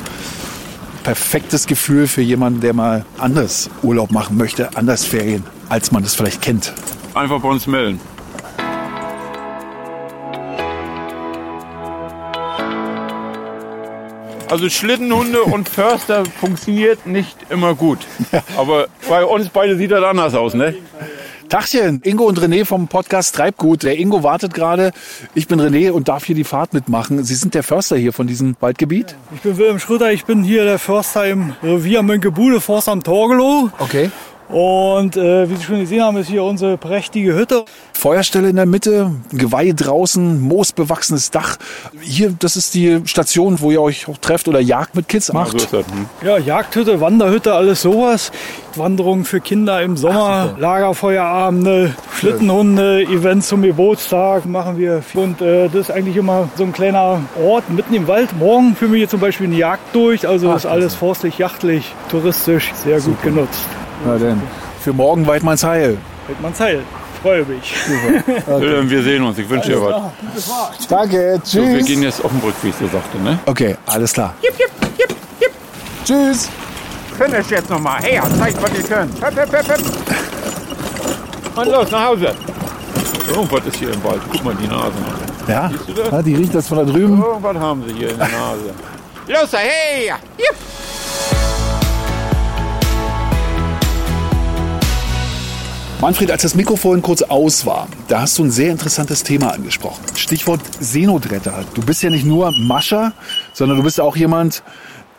Perfektes 1.04 1.68
Gefühl 1.68 2.08
für 2.08 2.22
jemanden, 2.22 2.62
der 2.62 2.74
mal 2.74 3.06
anders 3.18 3.70
Urlaub 3.82 4.12
machen 4.12 4.38
möchte, 4.38 4.76
anders 4.76 5.04
Ferien, 5.06 5.44
als 5.68 5.92
man 5.92 6.04
es 6.04 6.14
vielleicht 6.14 6.42
kennt. 6.42 6.74
Einfach 7.14 7.42
bei 7.42 7.50
uns 7.50 7.68
melden. 7.68 8.00
Also 14.52 14.68
Schlittenhunde 14.70 15.44
und 15.44 15.70
Förster 15.70 16.26
funktioniert 16.26 17.08
nicht 17.08 17.38
immer 17.50 17.74
gut. 17.74 18.00
Aber 18.58 18.88
bei 19.08 19.24
uns 19.24 19.48
beide 19.48 19.78
sieht 19.78 19.92
das 19.92 20.04
anders 20.04 20.36
aus, 20.36 20.54
ne? 20.54 20.76
Tachchen, 21.48 22.02
Ingo 22.04 22.26
und 22.26 22.38
René 22.38 22.66
vom 22.66 22.90
Podcast 22.90 23.34
Treibgut. 23.34 23.84
Der 23.84 23.98
Ingo 23.98 24.24
wartet 24.24 24.54
gerade. 24.54 24.92
Ich 25.36 25.48
bin 25.48 25.62
René 25.62 25.92
und 25.92 26.10
darf 26.10 26.26
hier 26.26 26.36
die 26.36 26.44
Fahrt 26.44 26.74
mitmachen. 26.74 27.24
Sie 27.24 27.36
sind 27.36 27.54
der 27.54 27.64
Förster 27.64 27.96
hier 27.96 28.12
von 28.12 28.28
diesem 28.28 28.58
Waldgebiet? 28.60 29.16
Ich 29.34 29.40
bin 29.40 29.58
Wilhelm 29.58 29.80
Schröder, 29.80 30.12
ich 30.12 30.26
bin 30.26 30.44
hier 30.44 30.66
der 30.66 30.80
Förster 30.80 31.28
im 31.28 31.54
Revier 31.64 32.04
Mönkebude, 32.04 32.60
Forst 32.60 32.90
am 32.90 33.04
Torgelow. 33.04 33.70
Okay. 33.80 34.12
Und 34.52 35.16
äh, 35.16 35.50
wie 35.50 35.56
Sie 35.56 35.64
schon 35.64 35.80
gesehen 35.80 36.04
haben, 36.04 36.18
ist 36.18 36.28
hier 36.28 36.44
unsere 36.44 36.78
prächtige 36.78 37.34
Hütte. 37.34 37.64
Feuerstelle 37.94 38.50
in 38.50 38.58
der 38.58 38.66
Mitte, 38.66 39.12
Geweih 39.32 39.72
draußen, 39.74 40.42
moosbewachsenes 40.42 41.32
Dach. 41.32 41.58
Hier, 42.02 42.34
das 42.38 42.58
ist 42.58 42.74
die 42.74 43.02
Station, 43.06 43.62
wo 43.62 43.72
ihr 43.72 43.82
euch 43.82 44.10
auch 44.10 44.18
trefft 44.18 44.48
oder 44.48 44.60
Jagd 44.60 44.96
mit 44.96 45.08
Kids 45.08 45.32
macht. 45.32 45.60
so 45.60 45.78
das, 45.78 45.86
hm. 45.86 46.08
Ja, 46.22 46.38
Jagdhütte, 46.38 47.00
Wanderhütte, 47.00 47.54
alles 47.54 47.82
sowas. 47.82 48.32
Wanderungen 48.76 49.26
für 49.26 49.40
Kinder 49.40 49.82
im 49.82 49.98
Sommer, 49.98 50.56
Lagerfeuerabende, 50.58 51.94
Schlittenhunde, 52.18 53.04
Events 53.04 53.48
zum 53.50 53.62
Geburtstag 53.62 54.46
machen 54.46 54.78
wir. 54.78 55.04
Und 55.14 55.42
äh, 55.42 55.68
das 55.68 55.90
ist 55.90 55.92
eigentlich 55.92 56.16
immer 56.16 56.50
so 56.56 56.64
ein 56.64 56.74
kleiner 56.74 57.22
Ort 57.42 57.70
mitten 57.70 57.94
im 57.94 58.08
Wald. 58.08 58.38
Morgen 58.38 58.76
führen 58.76 58.92
wir 58.92 58.98
hier 58.98 59.10
zum 59.10 59.20
Beispiel 59.20 59.48
eine 59.48 59.58
Jagd 59.58 59.94
durch. 59.94 60.28
Also 60.28 60.54
ist 60.54 60.66
alles 60.66 60.96
forstlich, 60.96 61.38
jachtlich, 61.38 61.94
touristisch 62.10 62.72
sehr 62.74 63.00
gut 63.00 63.22
genutzt. 63.22 63.68
Na 64.06 64.18
denn, 64.18 64.42
für 64.82 64.94
morgen 64.94 65.26
Weidmanns 65.28 65.64
Heil. 65.64 65.98
Weidmanns 66.28 66.60
Heil. 66.60 66.82
Freue 67.22 67.46
mich. 67.46 67.76
Wilhelm, 68.48 68.90
wir 68.90 69.04
sehen 69.04 69.24
uns. 69.24 69.38
Ich 69.38 69.48
wünsche 69.48 69.70
dir 69.74 69.82
was. 69.82 70.88
Danke, 70.90 71.40
tschüss. 71.44 71.52
So, 71.52 71.62
wir 71.62 71.84
gehen 71.84 72.02
jetzt 72.02 72.24
auf 72.26 72.32
den 72.32 72.40
Rückweg, 72.42 72.74
so 72.80 72.88
sagte, 72.88 73.20
ne? 73.20 73.38
Okay, 73.46 73.76
alles 73.86 74.12
klar. 74.14 74.34
Jip, 74.42 74.58
jip, 74.58 74.72
jip, 74.98 75.16
jip. 75.40 75.52
Tschüss. 76.04 76.50
Finish 77.18 77.50
jetzt 77.52 77.70
nochmal. 77.70 78.02
Her, 78.02 78.24
zeigt, 78.40 78.62
was 78.64 78.72
ihr 78.74 78.84
könnt. 78.84 79.14
Hüpp, 79.24 79.36
hüpp, 79.40 79.70
hüpp. 79.70 79.82
Und 81.56 81.68
los, 81.68 81.92
nach 81.92 82.06
Hause. 82.08 82.34
Irgendwas 83.30 83.66
ist 83.68 83.76
hier 83.76 83.94
im 83.94 84.04
Wald. 84.04 84.22
Guck 84.32 84.44
mal 84.44 84.56
die 84.56 84.68
Nase. 84.68 84.94
Ja, 85.48 85.70
Siehst 85.70 85.90
du 85.90 85.94
das? 85.94 86.12
ja, 86.12 86.22
die 86.24 86.36
riecht 86.36 86.56
das 86.56 86.68
von 86.68 86.78
da 86.80 86.84
drüben. 86.86 87.22
Irgendwas 87.22 87.56
haben 87.58 87.84
sie 87.88 87.94
hier 87.94 88.10
in 88.10 88.18
der 88.18 88.28
Nase. 88.30 88.74
Los, 89.28 89.54
hey. 89.54 90.12
Jip. 90.38 90.56
Manfred, 96.02 96.32
als 96.32 96.42
das 96.42 96.56
Mikrofon 96.56 97.04
kurz 97.04 97.22
aus 97.22 97.68
war, 97.68 97.88
da 98.08 98.22
hast 98.22 98.36
du 98.40 98.44
ein 98.44 98.50
sehr 98.50 98.72
interessantes 98.72 99.22
Thema 99.22 99.54
angesprochen. 99.54 100.04
Stichwort 100.16 100.60
Seenotretter. 100.80 101.64
Du 101.76 101.84
bist 101.84 102.02
ja 102.02 102.10
nicht 102.10 102.26
nur 102.26 102.52
Mascher, 102.58 103.14
sondern 103.54 103.78
du 103.78 103.84
bist 103.84 104.02
auch 104.02 104.16
jemand, 104.16 104.64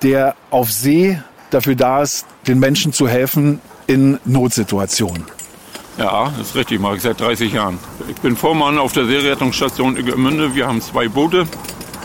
der 0.03 0.35
auf 0.51 0.72
See 0.72 1.20
dafür 1.51 1.76
da 1.76 2.03
ist, 2.03 2.26
den 2.49 2.59
Menschen 2.59 2.93
zu 2.93 3.07
helfen 3.07 3.61
in 3.87 4.18
Notsituationen. 4.24 5.22
Ja, 5.99 6.33
das 6.37 6.49
ist 6.49 6.57
richtig, 6.57 6.80
mache 6.80 6.97
ich 6.97 7.03
seit 7.03 7.20
30 7.20 7.53
Jahren. 7.53 7.78
Ich 8.09 8.16
bin 8.16 8.35
Vormann 8.35 8.76
auf 8.76 8.93
der 8.93 9.07
Seerettungsstation 9.07 9.97
Iggemünde. 9.97 10.57
Wir 10.57 10.66
haben 10.66 10.83
zwei 10.83 11.07
Boote. 11.07 11.47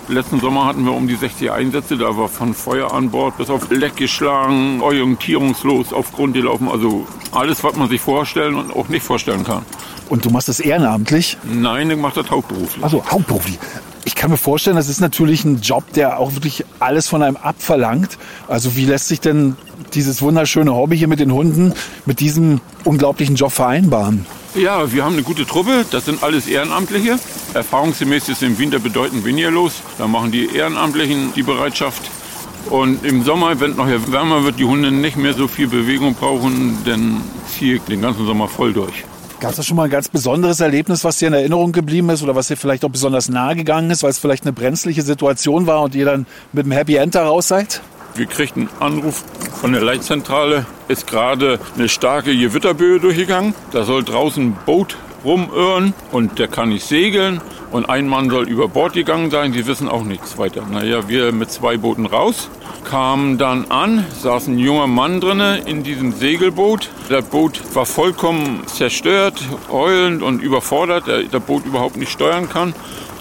Letzten 0.09 0.39
Sommer 0.39 0.65
hatten 0.65 0.85
wir 0.85 0.93
um 0.93 1.05
die 1.07 1.15
60 1.15 1.51
Einsätze. 1.51 1.97
Da 1.97 2.15
war 2.15 2.29
von 2.29 2.53
Feuer 2.53 2.93
an 2.93 3.11
Bord 3.11 3.37
bis 3.37 3.49
auf 3.49 3.69
Leck 3.69 3.97
geschlagen, 3.97 4.81
orientierungslos 4.81 5.91
auf 5.91 6.13
Grund 6.13 6.33
gelaufen. 6.33 6.69
Also 6.69 7.05
alles, 7.33 7.61
was 7.63 7.75
man 7.75 7.89
sich 7.89 7.99
vorstellen 7.99 8.55
und 8.55 8.73
auch 8.73 8.87
nicht 8.87 9.03
vorstellen 9.03 9.43
kann. 9.43 9.63
Und 10.07 10.23
du 10.23 10.29
machst 10.29 10.47
das 10.47 10.61
ehrenamtlich? 10.61 11.37
Nein, 11.43 11.91
ich 11.91 11.97
mache 11.97 12.21
das 12.21 12.31
hauptberuflich. 12.31 12.81
Also 12.81 13.03
hauptberuflich. 13.05 13.59
Ich 14.05 14.15
kann 14.15 14.31
mir 14.31 14.37
vorstellen, 14.37 14.77
das 14.77 14.87
ist 14.87 15.01
natürlich 15.01 15.43
ein 15.43 15.59
Job, 15.59 15.83
der 15.91 16.17
auch 16.17 16.33
wirklich 16.35 16.63
alles 16.79 17.09
von 17.09 17.21
einem 17.21 17.35
abverlangt. 17.35 18.17
Also 18.47 18.77
wie 18.77 18.85
lässt 18.85 19.09
sich 19.09 19.19
denn 19.19 19.57
dieses 19.93 20.21
wunderschöne 20.21 20.73
Hobby 20.73 20.97
hier 20.97 21.09
mit 21.09 21.19
den 21.19 21.33
Hunden 21.33 21.73
mit 22.05 22.21
diesem 22.21 22.61
unglaublichen 22.85 23.35
Job 23.35 23.51
vereinbaren? 23.51 24.25
Ja, 24.55 24.91
wir 24.91 25.03
haben 25.03 25.13
eine 25.13 25.23
gute 25.23 25.45
Truppe. 25.45 25.85
Das 25.91 26.05
sind 26.05 26.23
alles 26.23 26.47
Ehrenamtliche. 26.47 27.19
Erfahrungsgemäß 27.53 28.29
ist 28.29 28.41
im 28.43 28.57
Winter 28.57 28.79
bedeutend 28.79 29.23
weniger 29.23 29.51
los. 29.51 29.81
Da 29.97 30.07
machen 30.07 30.31
die 30.31 30.55
Ehrenamtlichen 30.55 31.33
die 31.35 31.43
Bereitschaft. 31.43 32.09
Und 32.69 33.05
im 33.05 33.23
Sommer, 33.23 33.59
wenn 33.59 33.71
es 33.71 33.77
noch 33.77 33.87
wärmer 33.87 34.43
wird, 34.43 34.59
die 34.59 34.65
Hunde 34.65 34.91
nicht 34.91 35.15
mehr 35.15 35.33
so 35.33 35.47
viel 35.47 35.67
Bewegung 35.67 36.15
brauchen, 36.15 36.77
dann 36.85 37.21
ziehe 37.47 37.75
ich 37.75 37.81
den 37.83 38.01
ganzen 38.01 38.25
Sommer 38.25 38.47
voll 38.47 38.73
durch. 38.73 39.05
Gab 39.39 39.51
es 39.51 39.57
da 39.57 39.63
schon 39.63 39.77
mal 39.77 39.83
ein 39.83 39.91
ganz 39.91 40.09
besonderes 40.09 40.59
Erlebnis, 40.59 41.03
was 41.03 41.19
dir 41.19 41.27
in 41.27 41.33
Erinnerung 41.33 41.71
geblieben 41.71 42.09
ist 42.09 42.23
oder 42.23 42.35
was 42.35 42.47
dir 42.47 42.57
vielleicht 42.57 42.83
auch 42.83 42.89
besonders 42.89 43.29
nahe 43.29 43.55
gegangen 43.55 43.91
ist, 43.91 44.01
weil 44.01 44.09
es 44.09 44.17
vielleicht 44.17 44.43
eine 44.43 44.53
brenzliche 44.53 45.03
Situation 45.03 45.67
war 45.67 45.83
und 45.83 45.93
ihr 45.93 46.05
dann 46.05 46.25
mit 46.53 46.65
einem 46.65 46.71
Happy 46.71 46.95
End 46.95 47.13
da 47.13 47.27
raus 47.27 47.47
seid? 47.47 47.81
Wir 48.17 48.25
kriegten 48.25 48.67
einen 48.79 48.97
Anruf 48.97 49.23
von 49.61 49.73
der 49.73 49.83
Leitzentrale, 49.83 50.65
ist 50.87 51.05
gerade 51.05 51.59
eine 51.75 51.87
starke 51.87 52.35
Gewitterböe 52.35 52.99
durchgegangen. 52.99 53.53
Da 53.71 53.83
soll 53.83 54.03
draußen 54.03 54.43
ein 54.43 54.57
Boot 54.65 54.97
rumirren 55.23 55.93
und 56.11 56.39
der 56.39 56.47
kann 56.47 56.69
nicht 56.69 56.87
segeln. 56.87 57.41
Und 57.69 57.87
ein 57.89 58.07
Mann 58.07 58.31
soll 58.31 58.49
über 58.49 58.69
Bord 58.69 58.93
gegangen 58.93 59.29
sein, 59.29 59.51
die 59.51 59.67
wissen 59.67 59.87
auch 59.87 60.03
nichts 60.03 60.39
weiter. 60.39 60.65
Naja, 60.71 61.07
wir 61.07 61.31
mit 61.31 61.51
zwei 61.51 61.77
Booten 61.77 62.07
raus, 62.07 62.49
kamen 62.85 63.37
dann 63.37 63.69
an, 63.69 64.03
saß 64.19 64.47
ein 64.47 64.57
junger 64.57 64.87
Mann 64.87 65.21
drinne 65.21 65.59
in 65.65 65.83
diesem 65.83 66.11
Segelboot. 66.11 66.89
Das 67.09 67.23
Boot 67.25 67.61
war 67.75 67.85
vollkommen 67.85 68.63
zerstört, 68.65 69.43
heulend 69.69 70.23
und 70.23 70.41
überfordert, 70.41 71.05
der 71.05 71.23
das 71.23 71.43
Boot 71.43 71.65
überhaupt 71.65 71.97
nicht 71.97 72.11
steuern 72.11 72.49
kann 72.49 72.73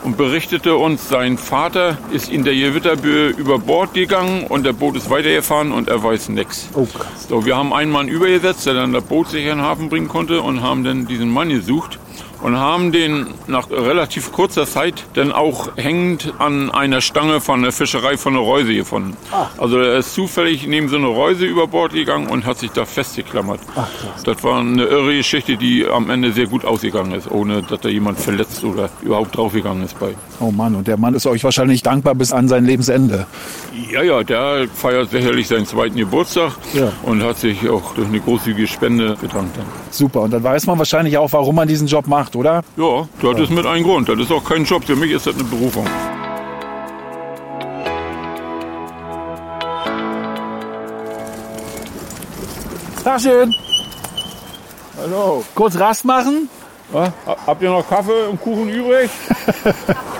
und 0.07 0.17
berichtete 0.17 0.77
uns, 0.77 1.09
sein 1.09 1.37
Vater 1.37 1.99
ist 2.13 2.31
in 2.31 2.45
der 2.45 2.55
Gewitterböe 2.55 3.31
über 3.31 3.59
Bord 3.59 3.93
gegangen 3.93 4.45
und 4.45 4.65
der 4.65 4.73
Boot 4.73 4.95
ist 4.95 5.11
weitergefahren 5.11 5.73
und 5.73 5.89
er 5.89 6.01
weiß 6.01 6.29
nichts. 6.29 6.69
Oh, 6.75 6.87
so, 7.29 7.45
wir 7.45 7.57
haben 7.57 7.73
einen 7.73 7.91
Mann 7.91 8.07
übergesetzt, 8.07 8.67
der 8.67 8.75
dann 8.75 8.93
das 8.93 9.03
Boot 9.03 9.31
sicher 9.31 9.51
in 9.51 9.59
den 9.59 9.67
Hafen 9.67 9.89
bringen 9.89 10.07
konnte 10.07 10.43
und 10.43 10.63
haben 10.63 10.85
dann 10.85 11.07
diesen 11.07 11.29
Mann 11.29 11.49
gesucht 11.49 11.99
und 12.41 12.57
haben 12.57 12.93
den 12.93 13.29
nach 13.47 13.71
relativ 13.71 14.33
kurzer 14.33 14.67
Zeit 14.67 15.05
dann 15.15 15.33
auch 15.33 15.77
hängend 15.77 16.35
an 16.39 16.71
einer 16.71 17.01
Stange 17.01 17.41
von 17.41 17.63
der 17.63 17.73
Fischerei 17.73 18.17
von 18.17 18.35
der 18.35 18.43
Reuse 18.43 18.75
gefunden. 18.75 19.17
Ach. 19.33 19.51
Also 19.59 19.79
er 19.79 19.99
ist 19.99 20.15
zufällig 20.15 20.67
neben 20.67 20.89
so 20.89 20.97
eine 20.97 21.07
Reuse 21.07 21.45
über 21.45 21.67
Bord 21.67 21.93
gegangen 21.93 22.29
und 22.29 22.45
hat 22.45 22.59
sich 22.59 22.71
da 22.71 22.85
festgeklammert. 22.85 23.61
Ach, 23.75 23.89
das 24.25 24.43
war 24.45 24.61
eine 24.61 24.85
irre 24.85 25.17
Geschichte, 25.17 25.57
die 25.57 25.87
am 25.87 26.11
Ende 26.11 26.33
sehr 26.33 26.47
gut 26.47 26.65
ausgegangen 26.65 27.13
ist, 27.13 27.31
ohne 27.31 27.63
dass 27.63 27.81
da 27.81 27.89
jemand 27.89 28.19
verletzt 28.19 28.65
oder 28.65 28.91
überhaupt 29.03 29.37
draufgegangen 29.37 29.85
ist 29.85 29.99
bei. 29.99 30.15
Oh 30.39 30.51
Mann, 30.51 30.75
und 30.75 30.87
der 30.87 30.99
Mann 30.99 31.15
ist 31.15 31.27
euch 31.27 31.43
wahrscheinlich 31.45 31.83
dankbar 31.83 32.15
bis 32.15 32.31
an 32.33 32.47
sein 32.47 32.67
Lebensende. 32.67 33.27
Ja, 33.91 34.03
ja, 34.03 34.23
der 34.23 34.67
feiert 34.75 35.11
sicherlich 35.11 35.49
seinen 35.49 35.65
zweiten 35.67 35.97
Geburtstag 35.97 36.53
Ja. 36.75 36.93
und 37.05 37.23
hat 37.23 37.39
sich 37.39 37.69
auch 37.71 37.95
durch 37.95 38.07
eine 38.09 38.21
großzügige 38.21 38.67
Spende 38.67 39.17
bedankt. 39.21 39.57
Super, 39.91 40.21
und 40.23 40.33
dann 40.33 40.43
weiß 40.45 40.67
man 40.67 40.77
wahrscheinlich 40.79 41.17
auch, 41.17 41.33
warum 41.33 41.55
man 41.57 41.67
diesen 41.69 41.87
Job 41.87 42.07
macht, 42.07 42.37
oder? 42.37 42.63
Ja, 42.77 43.09
das 43.23 43.41
ist 43.41 43.51
mit 43.51 43.65
ein 43.65 43.83
Grund. 43.83 44.09
Das 44.11 44.19
ist 44.19 44.31
auch 44.31 44.45
kein 44.45 44.65
Job. 44.65 44.85
Für 44.85 44.97
mich 44.97 45.11
ist 45.13 45.27
das 45.27 45.35
eine 45.35 45.45
Berufung. 45.45 45.87
Tagchen. 53.05 53.55
Hallo. 54.99 55.45
Kurz 55.55 55.79
Rast 55.79 56.05
machen? 56.05 56.49
Ja, 56.93 57.13
habt 57.47 57.63
ihr 57.63 57.71
noch 57.71 57.89
Kaffee 57.89 58.27
und 58.31 58.41
Kuchen 58.41 58.69
übrig? 58.69 59.11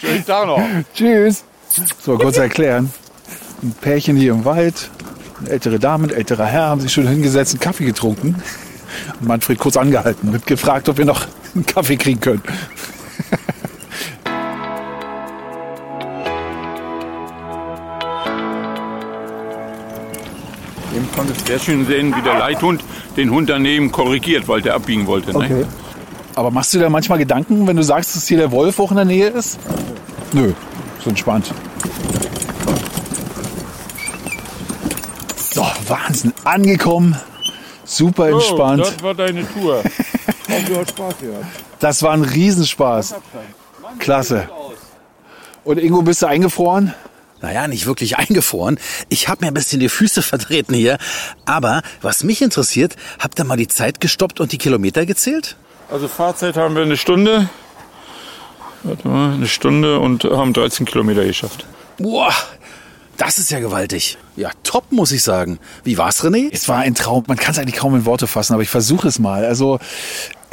Schönen 0.00 0.24
Tag 0.24 0.46
noch. 0.46 0.60
Tschüss. 0.94 1.44
So, 2.00 2.16
kurz 2.18 2.36
erklären. 2.36 2.92
Ein 3.62 3.74
Pärchen 3.80 4.16
hier 4.16 4.32
im 4.32 4.44
Wald, 4.44 4.90
eine 5.40 5.50
ältere 5.50 5.78
Dame, 5.78 6.08
ein 6.08 6.14
älterer 6.14 6.46
Herr, 6.46 6.68
haben 6.68 6.80
sich 6.80 6.92
schon 6.92 7.06
hingesetzt, 7.06 7.52
einen 7.52 7.60
Kaffee 7.60 7.84
getrunken. 7.84 8.42
Und 9.20 9.28
Manfred 9.28 9.58
kurz 9.58 9.76
angehalten, 9.76 10.32
wird 10.32 10.46
gefragt, 10.46 10.88
ob 10.88 10.98
wir 10.98 11.04
noch 11.04 11.26
einen 11.54 11.64
Kaffee 11.64 11.96
kriegen 11.96 12.20
können. 12.20 12.42
Eben 20.94 21.10
konnte 21.12 21.32
sehr 21.46 21.58
schön 21.58 21.86
sehen, 21.86 22.14
wie 22.14 22.22
der 22.22 22.38
Leithund 22.38 22.84
den 23.16 23.30
Hund 23.30 23.48
daneben 23.48 23.90
korrigiert, 23.92 24.46
weil 24.48 24.60
der 24.60 24.74
abbiegen 24.74 25.06
wollte. 25.06 25.34
Okay. 25.34 25.64
Aber 26.34 26.50
machst 26.50 26.72
du 26.74 26.78
dir 26.78 26.88
manchmal 26.88 27.18
Gedanken, 27.18 27.66
wenn 27.66 27.76
du 27.76 27.82
sagst, 27.82 28.16
dass 28.16 28.26
hier 28.26 28.38
der 28.38 28.50
Wolf 28.52 28.78
auch 28.80 28.90
in 28.90 28.96
der 28.96 29.04
Nähe 29.04 29.28
ist? 29.28 29.58
Nö, 30.32 30.52
ist 30.98 31.06
entspannt. 31.06 31.52
So, 35.36 35.66
Wahnsinn. 35.88 36.32
Angekommen. 36.44 37.16
Super 37.84 38.30
entspannt. 38.30 38.82
Oh, 38.82 38.90
das 38.90 39.02
war 39.02 39.14
deine 39.14 39.46
Tour. 39.52 39.76
Hoffe, 39.78 40.64
du 40.66 40.76
hast 40.76 40.90
Spaß 40.90 41.14
gehabt. 41.18 41.46
Das 41.80 42.02
war 42.02 42.12
ein 42.12 42.22
Riesenspaß. 42.22 43.14
Klasse. 43.98 44.48
Und 45.64 45.78
Ingo, 45.78 46.02
bist 46.02 46.22
du 46.22 46.26
eingefroren? 46.26 46.94
Naja, 47.42 47.68
nicht 47.68 47.86
wirklich 47.86 48.18
eingefroren. 48.18 48.78
Ich 49.08 49.28
habe 49.28 49.44
mir 49.44 49.50
ein 49.50 49.54
bisschen 49.54 49.80
die 49.80 49.88
Füße 49.88 50.22
vertreten 50.22 50.74
hier. 50.74 50.96
Aber 51.44 51.82
was 52.00 52.22
mich 52.24 52.40
interessiert, 52.40 52.96
habt 53.18 53.38
ihr 53.38 53.44
mal 53.44 53.56
die 53.56 53.68
Zeit 53.68 54.00
gestoppt 54.00 54.40
und 54.40 54.52
die 54.52 54.58
Kilometer 54.58 55.04
gezählt? 55.04 55.56
Also 55.92 56.08
Fahrzeit 56.08 56.56
haben 56.56 56.74
wir 56.74 56.82
eine 56.82 56.96
Stunde. 56.96 57.50
Warte 58.82 59.06
mal, 59.06 59.34
eine 59.34 59.46
Stunde 59.46 59.98
und 60.00 60.24
haben 60.24 60.54
13 60.54 60.86
Kilometer 60.86 61.22
geschafft. 61.22 61.66
Boah, 61.98 62.32
das 63.18 63.36
ist 63.36 63.50
ja 63.50 63.60
gewaltig. 63.60 64.16
Ja, 64.36 64.50
top, 64.62 64.90
muss 64.90 65.12
ich 65.12 65.22
sagen. 65.22 65.58
Wie 65.84 65.98
war's, 65.98 66.24
René? 66.24 66.48
Es 66.50 66.68
war 66.68 66.78
ein 66.78 66.94
Traum. 66.94 67.24
Man 67.26 67.36
kann 67.36 67.52
es 67.52 67.58
eigentlich 67.58 67.76
kaum 67.76 67.94
in 67.94 68.06
Worte 68.06 68.26
fassen, 68.26 68.54
aber 68.54 68.62
ich 68.62 68.70
versuche 68.70 69.08
es 69.08 69.18
mal. 69.18 69.44
Also 69.44 69.78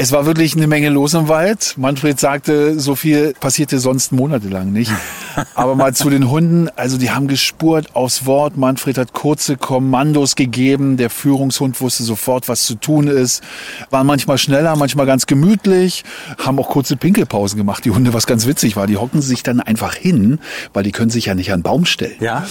es 0.02 0.14
war 0.14 0.26
wirklich 0.26 0.56
eine 0.56 0.68
Menge 0.68 0.88
los 0.88 1.14
im 1.14 1.28
Wald. 1.28 1.74
Manfred 1.76 2.18
sagte, 2.18 2.80
so 2.80 2.96
viel 2.96 3.34
passierte 3.38 3.80
sonst 3.80 4.14
monatelang 4.14 4.72
nicht. 4.72 4.94
Aber 5.56 5.76
mal 5.76 5.94
zu 5.94 6.10
den 6.10 6.30
Hunden. 6.30 6.70
Also 6.78 6.98
die 6.98 7.12
haben 7.12 7.28
gespurt 7.28 7.98
aufs 7.98 8.26
Wort. 8.26 8.56
Manfred 8.56 8.98
hat 8.98 9.12
kurze 9.12 9.58
Kommandos 9.58 10.38
gegeben. 10.38 10.96
Der 10.96 11.10
Führungshund 11.10 11.82
wusste 11.82 12.04
sofort, 12.04 12.48
was 12.48 12.64
zu 12.64 12.76
tun 12.76 13.08
ist. 13.08 13.44
Waren 13.90 14.08
manchmal 14.08 14.38
schneller, 14.38 14.78
manchmal 14.78 15.06
ganz 15.06 15.26
gemütlich. 15.26 16.06
Haben 16.38 16.60
auch 16.60 16.70
kurze 16.70 16.96
Pinkelpausen 16.96 17.58
gemacht. 17.58 17.84
Die 17.84 17.92
Hunde, 17.92 18.14
was 18.14 18.26
ganz 18.26 18.48
witzig 18.48 18.78
war, 18.78 18.88
die 18.88 18.96
hocken 18.96 19.22
sich 19.22 19.44
dann 19.44 19.60
einfach 19.60 19.96
hin, 19.96 20.40
weil 20.72 20.84
die 20.84 20.94
können 20.94 21.10
sich 21.10 21.26
ja 21.26 21.36
nicht 21.36 21.52
an 21.52 21.60
den 21.60 21.64
Baum 21.64 21.84
stellen. 21.84 22.16
Ja. 22.22 22.46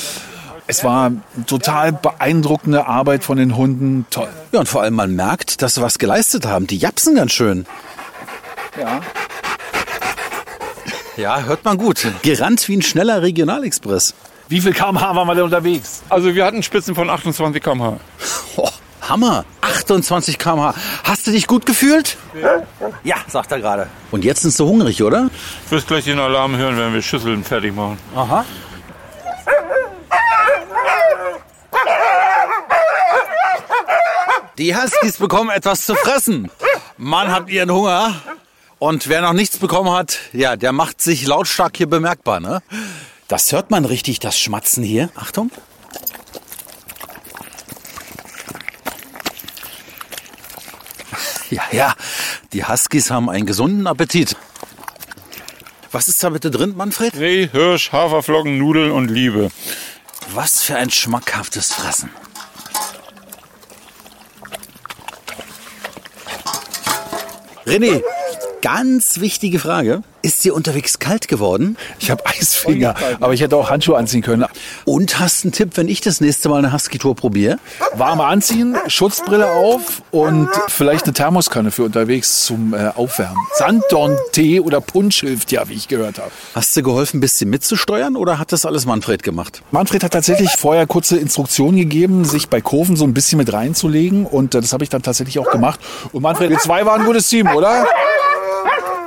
Es 0.70 0.84
war 0.84 1.12
total 1.46 1.92
beeindruckende 1.92 2.86
Arbeit 2.86 3.24
von 3.24 3.38
den 3.38 3.56
Hunden. 3.56 4.04
Toll. 4.10 4.28
Ja, 4.52 4.60
und 4.60 4.68
vor 4.68 4.82
allem 4.82 4.94
man 4.94 5.16
merkt, 5.16 5.62
dass 5.62 5.76
sie 5.76 5.82
was 5.82 5.98
geleistet 5.98 6.44
haben. 6.44 6.66
Die 6.66 6.76
japsen 6.76 7.14
ganz 7.14 7.32
schön. 7.32 7.64
Ja. 8.78 9.00
Ja, 11.16 11.40
hört 11.40 11.64
man 11.64 11.78
gut. 11.78 12.06
Gerannt 12.22 12.68
wie 12.68 12.76
ein 12.76 12.82
schneller 12.82 13.22
Regionalexpress. 13.22 14.14
Wie 14.48 14.60
viel 14.60 14.74
kmh 14.74 15.16
waren 15.16 15.26
wir 15.26 15.34
denn 15.34 15.44
unterwegs? 15.44 16.02
Also 16.10 16.34
wir 16.34 16.44
hatten 16.44 16.62
Spitzen 16.62 16.94
von 16.94 17.08
28 17.08 17.62
km/h. 17.62 17.98
Oh, 18.56 18.68
Hammer. 19.08 19.46
28 19.62 20.38
km/h. 20.38 20.74
Hast 21.02 21.26
du 21.26 21.30
dich 21.30 21.46
gut 21.46 21.64
gefühlt? 21.64 22.18
Ja, 23.04 23.16
sagt 23.26 23.52
er 23.52 23.60
gerade. 23.60 23.88
Und 24.10 24.22
jetzt 24.22 24.42
sind 24.42 24.52
sie 24.52 24.64
hungrig, 24.64 25.02
oder? 25.02 25.30
Du 25.68 25.76
wirst 25.76 25.88
gleich 25.88 26.04
den 26.04 26.18
Alarm 26.18 26.56
hören, 26.58 26.76
wenn 26.76 26.92
wir 26.92 27.00
Schüsseln 27.00 27.42
fertig 27.42 27.74
machen. 27.74 27.98
Aha. 28.14 28.44
Die 34.59 34.74
Huskies 34.74 35.18
bekommen 35.18 35.50
etwas 35.50 35.86
zu 35.86 35.94
fressen. 35.94 36.50
Man 36.96 37.30
hat 37.30 37.48
ihren 37.48 37.70
Hunger. 37.70 38.20
Und 38.80 39.09
wer 39.09 39.22
noch 39.22 39.32
nichts 39.32 39.59
bekommen 39.59 39.90
hat, 39.92 40.18
ja, 40.32 40.56
der 40.56 40.72
macht 40.72 41.00
sich 41.00 41.26
lautstark 41.26 41.76
hier 41.76 41.88
bemerkbar, 41.88 42.40
ne? 42.40 42.61
Das 43.28 43.52
hört 43.52 43.70
man 43.70 43.84
richtig, 43.84 44.18
das 44.18 44.38
Schmatzen 44.38 44.82
hier. 44.82 45.11
Achtung. 45.14 45.52
Ja, 51.50 51.62
ja, 51.72 51.94
die 52.52 52.64
Huskies 52.64 53.11
haben 53.11 53.30
einen 53.30 53.46
gesunden 53.46 53.86
Appetit. 53.86 54.36
Was 55.92 56.09
ist 56.09 56.22
da 56.22 56.30
bitte 56.30 56.50
drin, 56.50 56.76
Manfred? 56.76 57.16
Reh, 57.16 57.48
Hirsch, 57.48 57.92
Haferflocken, 57.92 58.59
Nudeln 58.59 58.90
und 58.90 59.09
Liebe. 59.09 59.50
Was 60.34 60.61
für 60.62 60.76
ein 60.76 60.90
schmackhaftes 60.90 61.72
Fressen. 61.72 62.11
René, 67.68 68.02
ganz 68.62 69.20
wichtige 69.20 69.59
Frage. 69.59 70.02
Ist 70.20 70.44
dir 70.44 70.54
unterwegs 70.54 70.98
kalt 70.98 71.28
geworden? 71.28 71.76
Ich 72.00 72.11
habe 72.11 72.26
Eisfinger, 72.26 72.96
aber 73.20 73.34
ich 73.34 73.40
hätte 73.40 73.56
auch 73.56 73.70
Handschuhe 73.70 73.96
anziehen 73.96 74.20
können. 74.20 74.46
Und 74.84 75.20
hast 75.20 75.44
einen 75.44 75.52
Tipp, 75.52 75.70
wenn 75.76 75.86
ich 75.86 76.00
das 76.00 76.20
nächste 76.20 76.48
Mal 76.48 76.59
eine 76.59 76.72
Husky-Tour 76.72 77.14
probiere? 77.14 77.59
Warme 77.94 78.24
anziehen, 78.24 78.76
Schutzbrille 78.88 79.52
auf 79.52 80.02
und 80.11 80.48
vielleicht 80.68 81.04
eine 81.04 81.12
Thermoskanne 81.14 81.70
für 81.70 81.84
unterwegs 81.84 82.44
zum 82.44 82.74
äh, 82.74 82.88
Aufwärmen. 82.96 83.36
Sanddorn-Tee 83.54 84.59
oder 84.59 84.80
Punsch 84.80 85.20
hilft 85.20 85.52
ja, 85.52 85.68
wie 85.68 85.74
ich 85.74 85.86
gehört 85.86 86.18
habe. 86.18 86.32
Hast 86.52 86.76
du 86.76 86.82
geholfen, 86.82 87.18
ein 87.18 87.20
bisschen 87.20 87.48
mitzusteuern 87.48 88.16
oder 88.16 88.40
hat 88.40 88.50
das 88.50 88.66
alles 88.66 88.86
Manfred 88.86 89.22
gemacht? 89.22 89.62
Manfred 89.70 90.02
hat 90.02 90.12
tatsächlich 90.12 90.50
vorher 90.50 90.88
kurze 90.88 91.16
Instruktionen 91.16 91.76
gegeben, 91.76 92.24
sich 92.24 92.48
bei 92.48 92.61
Kurven 92.61 92.96
so 92.96 93.04
ein 93.04 93.14
bisschen 93.14 93.38
mit 93.38 93.52
reinzulegen 93.52 94.26
und 94.26 94.56
äh, 94.56 94.61
das 94.61 94.72
habe 94.72 94.82
ich 94.82 94.90
dann 94.90 95.02
tatsächlich 95.02 95.38
auch 95.38 95.50
gemacht. 95.50 95.78
Und 96.12 96.22
Manfred, 96.22 96.50
wir 96.50 96.59
zwei 96.59 96.84
waren 96.84 97.02
ein 97.02 97.06
gutes 97.06 97.28
Team, 97.28 97.46
oder? 97.48 97.86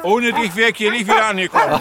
Ohne 0.04 0.34
dich 0.34 0.56
wäre 0.56 0.72
ich 0.72 0.78
hier 0.78 0.92
nicht 0.92 1.06
wieder 1.08 1.26
angekommen. 1.26 1.80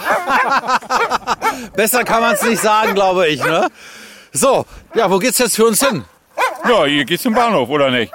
Besser 1.75 2.05
kann 2.05 2.21
man 2.21 2.35
es 2.35 2.43
nicht 2.43 2.61
sagen, 2.63 2.95
glaube 2.95 3.29
ich. 3.29 3.43
Ne? 3.43 3.69
So, 4.33 4.65
ja, 4.95 5.11
wo 5.11 5.19
geht's 5.19 5.39
jetzt 5.39 5.57
für 5.57 5.67
uns 5.67 5.87
hin? 5.87 6.05
Ja, 6.69 6.85
hier 6.85 7.05
geht's 7.05 7.23
zum 7.23 7.35
Bahnhof, 7.35 7.69
oder 7.69 7.91
nicht? 7.91 8.13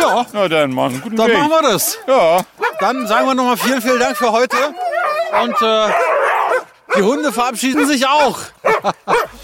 Ja. 0.00 0.26
Na 0.32 0.48
dann, 0.48 0.72
Mann, 0.72 1.00
guten 1.02 1.16
Dann 1.16 1.28
Weg. 1.28 1.38
machen 1.38 1.50
wir 1.50 1.62
das. 1.62 1.98
Ja. 2.06 2.40
Dann 2.80 3.06
sagen 3.06 3.26
wir 3.26 3.34
nochmal 3.34 3.56
vielen, 3.56 3.82
vielen 3.82 4.00
Dank 4.00 4.16
für 4.16 4.32
heute. 4.32 4.56
Und 5.42 5.62
äh, 5.62 5.88
die 6.96 7.02
Hunde 7.02 7.32
verabschieden 7.32 7.86
sich 7.86 8.06
auch. 8.06 8.38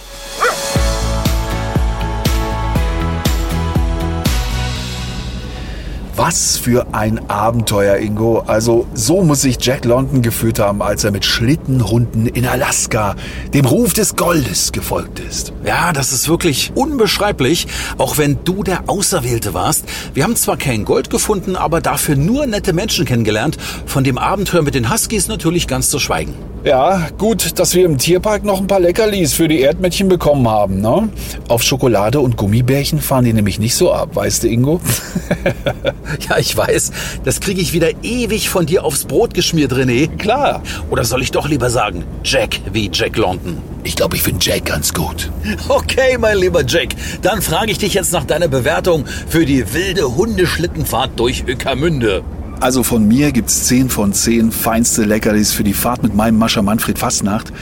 Was 6.19 6.57
für 6.57 6.85
ein 6.95 7.31
Abenteuer, 7.31 7.99
Ingo. 7.99 8.41
Also 8.41 8.89
so 8.93 9.23
muss 9.23 9.43
sich 9.43 9.57
Jack 9.61 9.85
London 9.85 10.21
gefühlt 10.21 10.59
haben, 10.59 10.83
als 10.83 11.05
er 11.05 11.13
mit 11.13 11.25
Schlittenhunden 11.25 12.27
in 12.27 12.45
Alaska 12.45 13.15
dem 13.55 13.65
Ruf 13.67 13.93
des 13.93 14.17
Goldes 14.17 14.73
gefolgt 14.73 15.21
ist. 15.21 15.53
Ja, 15.65 15.93
das 15.93 16.11
ist 16.11 16.29
wirklich 16.29 16.73
unbeschreiblich, 16.75 17.69
auch 17.99 18.19
wenn 18.19 18.39
du 18.43 18.65
der 18.65 18.89
Auserwählte 18.89 19.55
warst. 19.55 19.85
Wir 20.13 20.25
haben 20.25 20.35
zwar 20.35 20.57
kein 20.57 20.85
Gold 20.85 21.09
gefunden, 21.09 21.55
aber 21.55 21.81
dafür 21.81 22.17
nur 22.17 22.47
nette 22.47 22.73
Menschen 22.73 23.05
kennengelernt. 23.05 23.57
Von 23.87 24.03
dem 24.03 24.19
Abenteuer 24.19 24.63
mit 24.63 24.75
den 24.75 24.93
Huskies 24.93 25.29
natürlich 25.29 25.69
ganz 25.69 25.89
zu 25.89 26.01
schweigen. 26.01 26.35
Ja, 26.65 27.07
gut, 27.17 27.61
dass 27.61 27.77
wir 27.77 27.85
im 27.85 27.99
Tierpark 27.99 28.45
noch 28.45 28.61
ein 28.61 28.67
paar 28.67 28.81
Leckerlis 28.81 29.33
für 29.33 29.47
die 29.47 29.61
Erdmännchen 29.61 30.09
bekommen 30.09 30.49
haben, 30.49 30.81
ne? 30.81 31.09
Auf 31.47 31.63
Schokolade 31.63 32.19
und 32.19 32.37
Gummibärchen 32.37 33.01
fahren 33.01 33.25
die 33.25 33.33
nämlich 33.33 33.61
nicht 33.61 33.77
so 33.77 33.93
ab, 33.93 34.17
weißt 34.17 34.43
du, 34.43 34.49
Ingo? 34.49 34.81
Ja, 36.29 36.39
ich 36.39 36.57
weiß, 36.57 36.91
das 37.25 37.41
kriege 37.41 37.61
ich 37.61 37.73
wieder 37.73 37.91
ewig 38.03 38.49
von 38.49 38.67
dir 38.67 38.85
aufs 38.85 39.05
Brot 39.05 39.35
geschmiert, 39.35 39.73
René. 39.73 40.09
Klar. 40.17 40.63
Oder 40.91 41.05
soll 41.05 41.23
ich 41.23 41.31
doch 41.31 41.49
lieber 41.49 41.71
sagen, 41.71 42.05
Jack 42.25 42.61
wie 42.73 42.91
Jack 42.93 43.17
London? 43.17 43.59
Ich 43.85 43.97
glaube, 43.97 44.17
ich 44.17 44.23
finde 44.23 44.45
Jack 44.45 44.67
ganz 44.67 44.93
gut. 44.93 45.31
Okay, 45.69 46.19
mein 46.19 46.39
lieber 46.39 46.65
Jack, 46.67 46.91
dann 47.23 47.43
frage 47.43 47.73
ich 47.73 47.79
dich 47.79 47.95
jetzt 47.95 48.13
nach 48.13 48.25
deiner 48.25 48.49
Bewertung 48.49 49.07
für 49.07 49.45
die 49.45 49.73
wilde 49.73 50.17
Hundeschlittenfahrt 50.17 51.19
durch 51.19 51.45
Öckermünde. 51.47 52.23
Also 52.61 52.83
von 52.83 53.07
mir 53.07 53.31
gibt's 53.31 53.67
10 53.67 53.89
von 53.89 54.13
10 54.13 54.51
feinste 54.51 55.05
Leckerlis 55.05 55.53
für 55.53 55.63
die 55.63 55.75
Fahrt 55.75 56.03
mit 56.03 56.17
meinem 56.17 56.39
Mascher 56.39 56.63
Manfred 56.63 56.99
Fastnacht. 56.99 57.53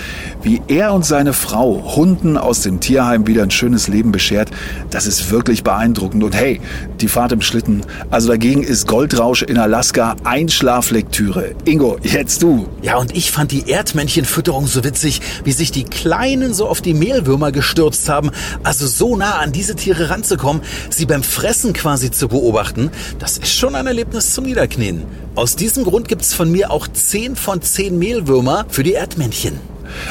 Wie 0.42 0.62
er 0.68 0.94
und 0.94 1.04
seine 1.04 1.34
Frau 1.34 1.96
Hunden 1.96 2.38
aus 2.38 2.62
dem 2.62 2.80
Tierheim 2.80 3.26
wieder 3.26 3.42
ein 3.42 3.50
schönes 3.50 3.88
Leben 3.88 4.10
beschert, 4.10 4.50
das 4.88 5.06
ist 5.06 5.30
wirklich 5.30 5.62
beeindruckend. 5.62 6.24
Und 6.24 6.34
hey, 6.34 6.62
die 7.00 7.08
Fahrt 7.08 7.32
im 7.32 7.42
Schlitten, 7.42 7.82
also 8.10 8.28
dagegen 8.28 8.62
ist 8.62 8.86
Goldrausch 8.86 9.42
in 9.42 9.58
Alaska 9.58 10.16
Einschlaflektüre. 10.24 11.54
Ingo, 11.66 11.98
jetzt 12.02 12.42
du. 12.42 12.66
Ja, 12.80 12.96
und 12.96 13.14
ich 13.14 13.30
fand 13.30 13.52
die 13.52 13.68
Erdmännchenfütterung 13.68 14.66
so 14.66 14.82
witzig, 14.82 15.20
wie 15.44 15.52
sich 15.52 15.72
die 15.72 15.84
Kleinen 15.84 16.54
so 16.54 16.68
auf 16.68 16.80
die 16.80 16.94
Mehlwürmer 16.94 17.52
gestürzt 17.52 18.08
haben. 18.08 18.30
Also 18.62 18.86
so 18.86 19.14
nah 19.14 19.40
an 19.40 19.52
diese 19.52 19.76
Tiere 19.76 20.08
ranzukommen, 20.08 20.62
sie 20.88 21.04
beim 21.04 21.22
Fressen 21.22 21.74
quasi 21.74 22.10
zu 22.10 22.28
beobachten, 22.28 22.90
das 23.18 23.36
ist 23.36 23.54
schon 23.54 23.74
ein 23.74 23.86
Erlebnis 23.86 24.32
zum 24.32 24.44
Niederknien. 24.44 24.85
Aus 25.34 25.56
diesem 25.56 25.84
Grund 25.84 26.08
gibt's 26.08 26.32
von 26.34 26.50
mir 26.50 26.70
auch 26.70 26.88
10 26.88 27.36
von 27.36 27.60
10 27.60 27.98
Mehlwürmer 27.98 28.66
für 28.68 28.82
die 28.82 28.92
Erdmännchen. 28.92 29.58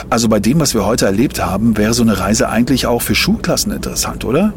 Also 0.09 0.29
bei 0.29 0.39
dem, 0.39 0.59
was 0.59 0.73
wir 0.73 0.85
heute 0.85 1.05
erlebt 1.05 1.43
haben, 1.43 1.77
wäre 1.77 1.93
so 1.93 2.03
eine 2.03 2.19
Reise 2.19 2.49
eigentlich 2.49 2.85
auch 2.85 3.01
für 3.01 3.15
Schulklassen 3.15 3.71
interessant, 3.71 4.25
oder? 4.25 4.53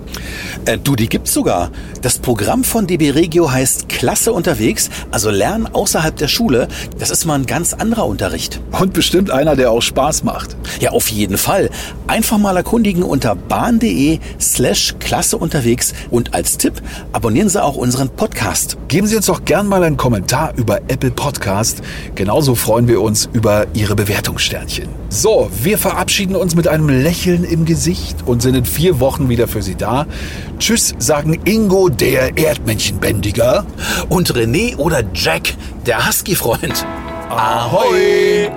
Äh, 0.65 0.79
du, 0.79 0.97
die 0.97 1.09
gibt's 1.09 1.33
sogar. 1.33 1.71
Das 2.03 2.19
Programm 2.19 2.65
von 2.65 2.87
DB 2.87 3.11
Regio 3.11 3.51
heißt 3.51 3.89
Klasse 3.89 4.33
unterwegs, 4.33 4.91
also 5.11 5.31
Lernen 5.31 5.67
außerhalb 5.67 6.17
der 6.17 6.29
Schule. 6.29 6.69
Das 6.99 7.11
ist 7.11 7.25
mal 7.25 7.35
ein 7.35 7.47
ganz 7.47 7.73
anderer 7.73 8.07
Unterricht. 8.07 8.61
Und 8.79 8.93
bestimmt 8.93 9.31
einer, 9.31 9.57
der 9.57 9.71
auch 9.71 9.83
Spaß 9.83 10.25
macht. 10.25 10.57
Ja, 10.81 10.91
auf 10.91 11.09
jeden 11.09 11.39
Fall. 11.39 11.71
Einfach 12.07 12.39
mal 12.39 12.57
erkundigen 12.57 13.03
unter 13.03 13.35
bahn.de 13.35 14.19
slash 14.41 14.95
Klasse 14.99 15.37
unterwegs 15.37 15.95
und 16.11 16.35
als 16.35 16.59
Tipp 16.59 16.75
abonnieren 17.13 17.49
Sie 17.49 17.63
auch 17.63 17.77
unseren 17.77 18.09
Podcast. 18.11 18.77
Geben 18.89 19.07
Sie 19.07 19.17
uns 19.17 19.27
doch 19.27 19.45
gern 19.45 19.67
mal 19.67 19.83
einen 19.83 19.97
Kommentar 19.97 20.53
über 20.57 20.79
Apple 20.89 21.11
Podcast. 21.11 21.83
Genauso 22.15 22.55
freuen 22.55 22.89
wir 22.89 23.01
uns 23.01 23.29
über 23.33 23.67
Ihre 23.75 23.95
Bewertungssternchen. 23.95 24.89
So, 25.11 25.51
wir 25.63 25.79
verabschieden 25.79 26.37
uns 26.37 26.55
mit 26.55 26.69
einem 26.69 26.89
Lächeln 26.91 27.43
im 27.43 27.65
Gesicht 27.65 28.19
und 28.27 28.43
sind 28.43 28.55
in 28.55 28.67
vier 28.67 29.01
Wochen 29.01 29.31
wieder 29.31 29.49
für 29.49 29.63
Sie 29.63 29.75
da. 29.75 30.07
Tschüss, 30.59 30.95
sagen 30.99 31.41
Ingo, 31.45 31.89
der 31.89 32.37
Erdmännchenbändiger. 32.37 33.65
Und 34.11 34.33
René 34.35 34.77
oder 34.77 35.03
Jack, 35.15 35.55
der 35.87 36.07
Husky-Freund. 36.07 36.85
Ahoi! 37.31 38.51